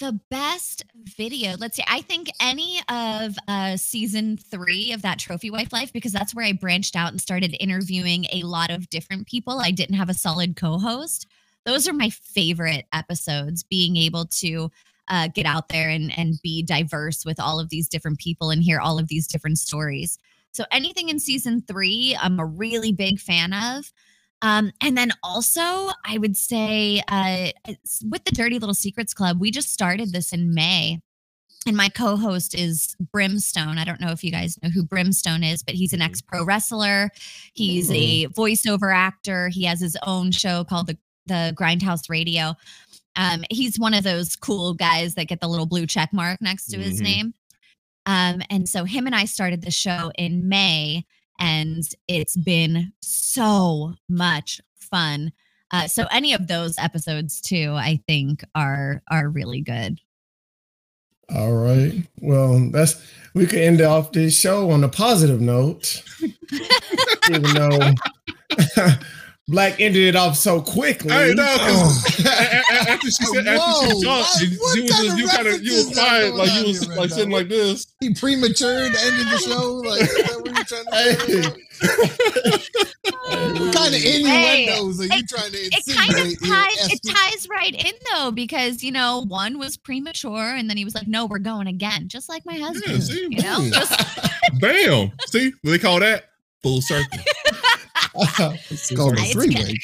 [0.00, 0.84] the best
[1.16, 1.54] video.
[1.56, 1.84] Let's see.
[1.86, 6.44] I think any of uh season three of that trophy wife life because that's where
[6.44, 9.60] i branched out and started interviewing a lot of different people.
[9.60, 11.26] I didn't have a solid co-host.
[11.64, 14.70] Those are my favorite episodes being able to
[15.08, 18.62] uh, get out there and and be diverse with all of these different people and
[18.62, 20.18] hear all of these different stories.
[20.52, 23.92] So anything in season three i'm a really big fan of
[24.44, 25.62] um, and then also,
[26.04, 27.48] I would say uh,
[28.10, 31.00] with the Dirty Little Secrets Club, we just started this in May.
[31.66, 33.78] And my co host is Brimstone.
[33.78, 36.44] I don't know if you guys know who Brimstone is, but he's an ex pro
[36.44, 37.08] wrestler.
[37.54, 39.48] He's a voiceover actor.
[39.48, 42.52] He has his own show called the, the Grindhouse Radio.
[43.16, 46.66] Um, he's one of those cool guys that get the little blue check mark next
[46.66, 47.04] to his Mhm.
[47.04, 47.34] name.
[48.04, 51.06] Um, and so him and I started the show in May
[51.38, 55.32] and it's been so much fun.
[55.70, 59.98] Uh, so any of those episodes too, I think are are really good.
[61.34, 61.94] All right.
[62.20, 63.02] Well, that's
[63.34, 66.02] we could end off this show on a positive note,
[67.30, 67.90] even though
[69.46, 71.12] Black ended it off so quickly.
[71.12, 72.30] Hey, no, 'cause Oh.
[72.30, 72.30] a-
[72.74, 75.12] a- after she said, after Whoa, she talked, what- you, what you was kind just,
[75.12, 77.16] of you kind of you was references quiet, like you was right like now?
[77.16, 77.86] sitting like this.
[78.00, 79.72] he premature ended the show.
[79.84, 81.60] Like, is that what you're trying to say?
[83.60, 87.48] What kind of innuendos are you it- trying to It kind of ties it ties
[87.50, 91.26] right in though because you know one was premature and then he was like, "No,
[91.26, 93.02] we're going again," just like my husband.
[93.02, 93.92] see, you know, just
[94.60, 95.12] Bam!
[95.26, 96.24] See, what they call that
[96.62, 97.18] full circle.
[98.70, 99.58] It's called a three good.
[99.58, 99.78] way.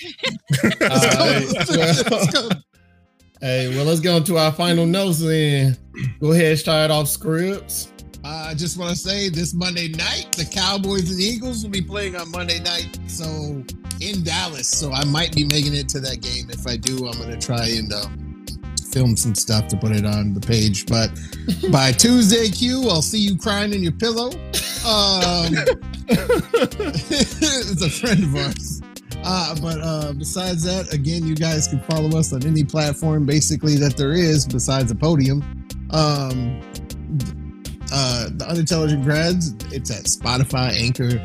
[0.80, 2.50] Well,
[3.40, 5.76] hey, well, let's go into our final notes then.
[6.20, 7.90] Go ahead, and start off Scribbs.
[8.22, 12.16] I just want to say this Monday night, the Cowboys and Eagles will be playing
[12.16, 12.98] on Monday night.
[13.06, 13.64] So
[14.00, 14.68] in Dallas.
[14.68, 16.50] So I might be making it to that game.
[16.50, 18.06] If I do, I'm going to try and uh,
[18.90, 20.86] film some stuff to put it on the page.
[20.86, 21.10] But
[21.72, 24.30] by Tuesday, Q, I'll see you crying in your pillow.
[24.80, 25.52] Um,
[27.10, 28.82] it's a friend of ours.
[29.22, 33.76] Uh, but uh, besides that, again, you guys can follow us on any platform basically
[33.76, 35.42] that there is besides the podium.
[35.90, 36.60] Um,
[37.92, 41.20] uh, the unintelligent grads, it's at Spotify, Anchor,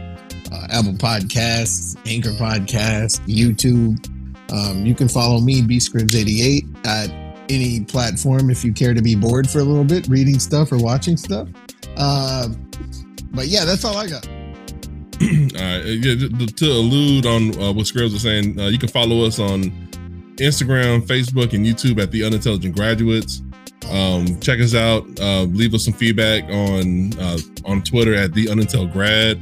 [0.51, 3.97] uh, Apple Podcasts, Anchor Podcast, YouTube.
[4.51, 7.09] Um, you can follow me, bscribbs88, at
[7.49, 10.77] any platform if you care to be bored for a little bit, reading stuff or
[10.77, 11.47] watching stuff.
[11.97, 12.49] Uh,
[13.31, 14.27] but yeah, that's all I got.
[15.55, 15.83] Right.
[16.57, 19.63] To, allude on uh, what Scribbs was saying, uh, you can follow us on
[20.37, 23.41] Instagram, Facebook, and YouTube at the Unintelligent Graduates.
[23.89, 25.05] Um, check us out.
[25.19, 29.37] Uh, leave us some feedback on uh, on Twitter at the Unintel Grad.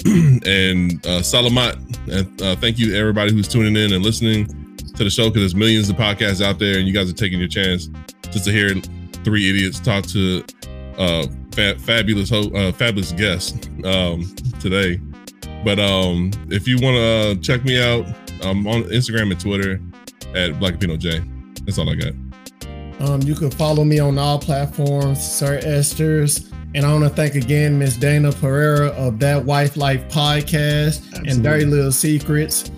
[0.46, 1.74] and uh, Salamat.
[2.08, 4.46] And uh, thank you everybody who's tuning in and listening
[4.76, 7.38] to the show because there's millions of podcasts out there, and you guys are taking
[7.38, 7.88] your chance
[8.30, 8.74] just to hear
[9.24, 10.44] three idiots talk to
[10.98, 14.22] uh, fa- fabulous ho- uh, fabulous guests um,
[14.60, 15.00] today.
[15.64, 18.06] But um, if you want to uh, check me out,
[18.42, 19.80] I'm on Instagram and Twitter
[20.34, 21.20] at Blackipino Jay.
[21.64, 22.12] That's all I got.
[23.00, 26.52] Um, you can follow me on all platforms, Sir Esters.
[26.74, 31.26] And I want to thank again Miss Dayna Pereira of That Wife Life podcast and
[31.26, 31.42] Absolutely.
[31.42, 32.70] Dirty Little Secrets.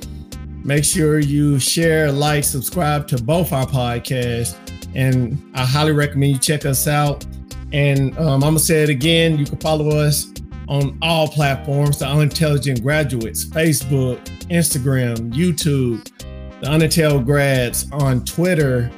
[0.62, 4.56] Make sure you share, like, subscribe to both our podcasts.
[4.94, 7.24] And I highly recommend you check us out.
[7.72, 10.29] And um, I'm going to say it again you can follow us
[10.70, 16.04] on all platforms the Unintelligent Graduates, Facebook, Instagram, YouTube,
[16.60, 18.90] the Unintel Grads on Twitter.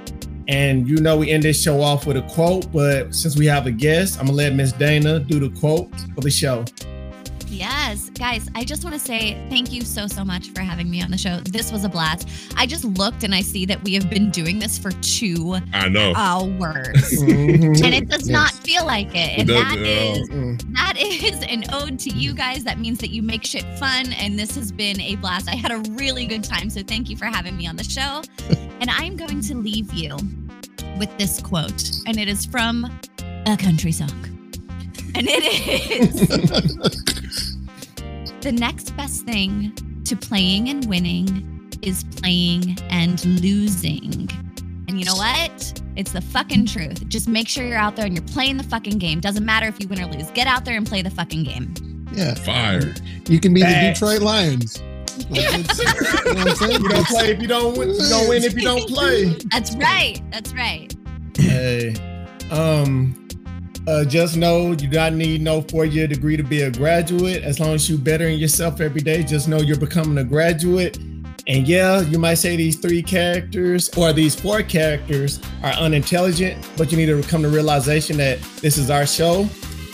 [0.49, 3.67] And you know, we end this show off with a quote, but since we have
[3.67, 6.65] a guest, I'm gonna let Miss Dayna do the quote for the show.
[7.53, 11.03] Yes, guys, I just want to say thank you so, so much for having me
[11.03, 11.37] on the show.
[11.41, 12.27] This was a blast.
[12.57, 15.89] I just looked and I see that we have been doing this for two I
[15.89, 16.13] know.
[16.17, 17.13] hours.
[17.23, 17.85] Mhm.
[17.85, 18.29] And it does Yes.
[18.29, 19.39] not feel like it.
[19.39, 19.87] And does, that yeah.
[19.87, 20.75] is Mm.
[20.75, 22.65] that is an ode to you guys.
[22.65, 24.13] That means that you make shit fun.
[24.15, 25.49] And this has been a blast.
[25.49, 26.71] I had a really good time.
[26.71, 28.23] So thank you for having me on the show.
[28.81, 30.17] and I'm going to leave you
[30.99, 31.91] with this quote.
[32.07, 32.87] And it is from
[33.47, 34.11] a country song.
[35.15, 35.45] And it
[36.01, 37.12] is
[38.43, 39.73] The next best thing
[40.05, 44.29] to playing and winning is playing and losing.
[44.89, 45.81] And you know what?
[45.95, 47.07] It's the fucking truth.
[47.07, 49.21] Just make sure you're out there and you're playing the fucking game.
[49.21, 50.29] Doesn't matter if you win or lose.
[50.33, 52.05] Get out there and play the fucking game.
[52.13, 52.35] Yeah.
[52.35, 52.93] Fire.
[53.29, 54.83] You can be the Detroit Lions.
[55.31, 56.83] Like, you know what I'm?
[56.83, 57.91] You don't play if you don't win.
[57.91, 59.27] You don't win if you don't play.
[59.51, 60.21] That's right.
[60.33, 60.97] That's right.
[61.37, 61.95] Hey,
[62.51, 63.22] um,
[63.87, 67.43] uh, just know you do not need no four-year degree to be a graduate.
[67.43, 70.99] As long as you bettering yourself every day, just know you're becoming a graduate.
[71.49, 76.93] And yeah, you might say these three characters or these four characters are unintelligent, but
[76.93, 79.49] you need to come to realization that this is our show,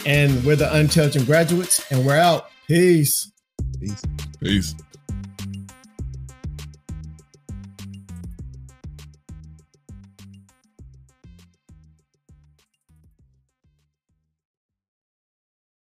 [0.05, 2.51] and we're the unintelligent graduates, and we're out.
[2.67, 3.33] Peace.
[3.81, 4.03] Peace.
[4.41, 4.75] Peace.